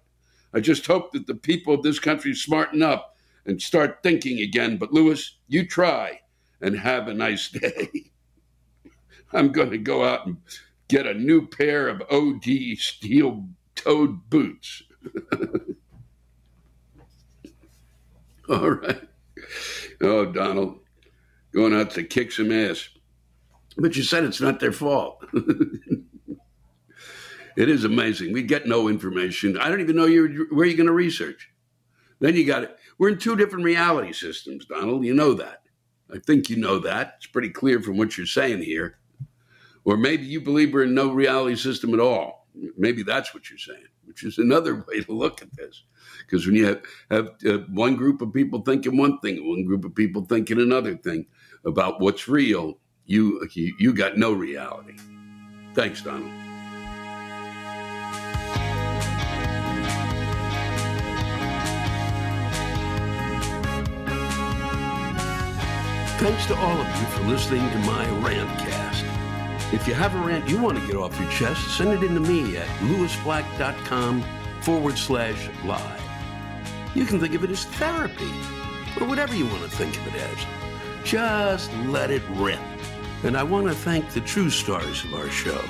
I 0.53 0.61
just 0.61 0.87
hope 0.87 1.11
that 1.11 1.27
the 1.27 1.35
people 1.35 1.73
of 1.73 1.83
this 1.83 1.99
country 1.99 2.33
smarten 2.33 2.81
up 2.81 3.17
and 3.45 3.61
start 3.61 3.99
thinking 4.03 4.39
again. 4.39 4.77
But 4.77 4.93
Lewis, 4.93 5.35
you 5.49 5.67
try 5.67 6.21
and 6.61 6.79
have 6.79 7.09
a 7.09 7.13
nice 7.13 7.49
day. 7.49 7.89
I'm 9.33 9.51
going 9.51 9.71
to 9.71 9.77
go 9.77 10.05
out 10.05 10.27
and 10.27 10.37
get 10.87 11.05
a 11.05 11.13
new 11.13 11.45
pair 11.45 11.89
of 11.89 12.01
OD 12.09 12.45
steel 12.77 13.49
toed 13.75 14.29
boots. 14.29 14.81
All 18.49 18.69
right. 18.69 19.01
Oh, 19.99 20.23
Donald, 20.23 20.79
going 21.51 21.73
out 21.73 21.91
to 21.91 22.03
kick 22.03 22.31
some 22.31 22.53
ass. 22.53 22.87
But 23.77 23.95
you 23.95 24.03
said 24.03 24.23
it's 24.23 24.41
not 24.41 24.59
their 24.59 24.71
fault. 24.71 25.23
it 27.55 27.69
is 27.69 27.83
amazing. 27.83 28.33
We 28.33 28.43
get 28.43 28.65
no 28.67 28.87
information. 28.87 29.57
I 29.57 29.69
don't 29.69 29.81
even 29.81 29.95
know 29.95 30.05
you 30.05 30.47
where 30.51 30.65
you're 30.65 30.77
going 30.77 30.87
to 30.87 30.93
research. 30.93 31.49
Then 32.19 32.35
you 32.35 32.45
got 32.45 32.63
it. 32.63 32.75
We're 32.97 33.09
in 33.09 33.19
two 33.19 33.35
different 33.35 33.65
reality 33.65 34.13
systems, 34.13 34.65
Donald. 34.65 35.05
You 35.05 35.13
know 35.13 35.33
that. 35.35 35.61
I 36.11 36.19
think 36.19 36.49
you 36.49 36.55
know 36.57 36.79
that. 36.79 37.15
It's 37.17 37.27
pretty 37.27 37.49
clear 37.49 37.81
from 37.81 37.97
what 37.97 38.17
you're 38.17 38.25
saying 38.25 38.63
here. 38.63 38.97
Or 39.85 39.97
maybe 39.97 40.25
you 40.25 40.41
believe 40.41 40.73
we're 40.73 40.83
in 40.83 40.93
no 40.93 41.11
reality 41.11 41.55
system 41.55 41.93
at 41.93 41.99
all. 41.99 42.47
Maybe 42.77 43.03
that's 43.03 43.33
what 43.33 43.49
you're 43.49 43.59
saying, 43.59 43.85
which 44.05 44.23
is 44.23 44.37
another 44.37 44.75
way 44.87 45.01
to 45.01 45.11
look 45.11 45.41
at 45.41 45.55
this. 45.55 45.83
Because 46.19 46.45
when 46.45 46.55
you 46.55 46.65
have, 46.65 46.81
have 47.11 47.29
uh, 47.45 47.59
one 47.69 47.95
group 47.95 48.21
of 48.21 48.33
people 48.33 48.61
thinking 48.61 48.97
one 48.97 49.19
thing, 49.19 49.47
one 49.47 49.65
group 49.65 49.85
of 49.85 49.93
people 49.93 50.25
thinking 50.25 50.59
another 50.59 50.97
thing 50.97 51.27
about 51.65 52.01
what's 52.01 52.27
real, 52.27 52.79
you, 53.07 53.47
you 53.79 53.93
got 53.93 54.17
no 54.17 54.33
reality. 54.33 54.97
Thanks, 55.73 56.01
Donald. 56.01 56.31
Thanks 66.19 66.47
to 66.47 66.55
all 66.55 66.81
of 66.81 66.87
you 66.87 67.05
for 67.07 67.23
listening 67.23 67.69
to 67.69 67.77
my 67.79 68.05
rantcast. 68.27 69.03
If 69.71 69.87
you 69.87 69.93
have 69.93 70.15
a 70.15 70.19
rant 70.19 70.49
you 70.49 70.59
want 70.59 70.79
to 70.79 70.87
get 70.87 70.95
off 70.95 71.19
your 71.19 71.29
chest, 71.29 71.77
send 71.77 71.91
it 71.91 72.01
in 72.01 72.15
to 72.15 72.19
me 72.19 72.57
at 72.57 72.67
lewisblack.com 72.79 74.23
forward 74.61 74.97
slash 74.97 75.49
live. 75.63 76.01
You 76.95 77.05
can 77.05 77.19
think 77.19 77.35
of 77.35 77.43
it 77.43 77.51
as 77.51 77.65
therapy, 77.65 78.31
or 78.99 79.07
whatever 79.07 79.35
you 79.35 79.45
want 79.45 79.61
to 79.61 79.69
think 79.69 79.95
of 79.95 80.07
it 80.07 80.15
as. 80.15 80.37
Just 81.03 81.71
let 81.85 82.09
it 82.09 82.23
rip. 82.31 82.59
And 83.23 83.35
I 83.35 83.43
want 83.43 83.67
to 83.67 83.73
thank 83.73 84.09
the 84.11 84.21
true 84.21 84.49
stars 84.49 85.03
of 85.03 85.13
our 85.15 85.29
show, 85.29 85.61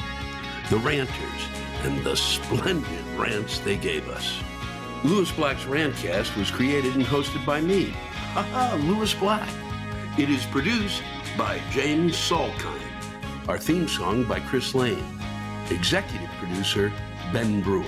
the 0.69 0.77
ranters, 0.77 1.47
and 1.83 2.03
the 2.03 2.15
splendid 2.15 3.05
rants 3.15 3.59
they 3.59 3.77
gave 3.77 4.07
us. 4.09 4.41
Lewis 5.03 5.31
Black's 5.31 5.63
Rantcast 5.63 6.35
was 6.37 6.51
created 6.51 6.95
and 6.95 7.05
hosted 7.05 7.45
by 7.45 7.61
me, 7.61 7.91
haha, 8.33 8.75
Lewis 8.77 9.13
Black. 9.13 9.47
It 10.17 10.29
is 10.29 10.45
produced 10.45 11.03
by 11.37 11.61
James 11.69 12.13
Salkind. 12.13 12.81
Our 13.47 13.57
theme 13.57 13.87
song 13.87 14.23
by 14.25 14.39
Chris 14.41 14.75
Lane. 14.75 15.05
Executive 15.69 16.29
producer 16.39 16.91
Ben 17.31 17.61
Brewer. 17.61 17.85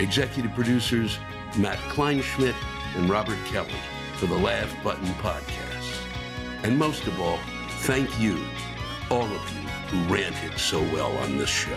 Executive 0.00 0.52
producers 0.54 1.18
Matt 1.56 1.78
Kleinschmidt 1.90 2.56
and 2.96 3.08
Robert 3.08 3.38
Kelly 3.46 3.70
for 4.16 4.26
the 4.26 4.36
Laugh 4.36 4.74
Button 4.82 5.06
Podcast. 5.14 6.02
And 6.62 6.78
most 6.78 7.06
of 7.06 7.20
all, 7.20 7.38
thank 7.80 8.20
you, 8.20 8.44
all 9.12 9.24
of 9.24 9.30
you 9.30 9.68
who 9.90 10.14
ranted 10.14 10.58
so 10.58 10.80
well 10.84 11.14
on 11.18 11.36
this 11.36 11.50
show. 11.50 11.76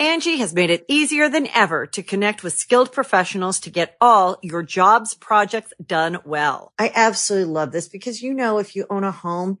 Angi 0.00 0.38
has 0.38 0.52
made 0.52 0.70
it 0.70 0.84
easier 0.88 1.28
than 1.28 1.46
ever 1.54 1.86
to 1.86 2.02
connect 2.02 2.42
with 2.42 2.52
skilled 2.52 2.90
professionals 2.90 3.60
to 3.60 3.70
get 3.70 3.96
all 4.00 4.38
your 4.42 4.64
jobs 4.64 5.14
projects 5.14 5.72
done 5.84 6.18
well. 6.24 6.72
I 6.80 6.90
absolutely 6.92 7.52
love 7.52 7.70
this 7.70 7.88
because, 7.88 8.20
you 8.20 8.34
know, 8.34 8.58
if 8.58 8.74
you 8.74 8.86
own 8.90 9.04
a 9.04 9.12
home, 9.12 9.60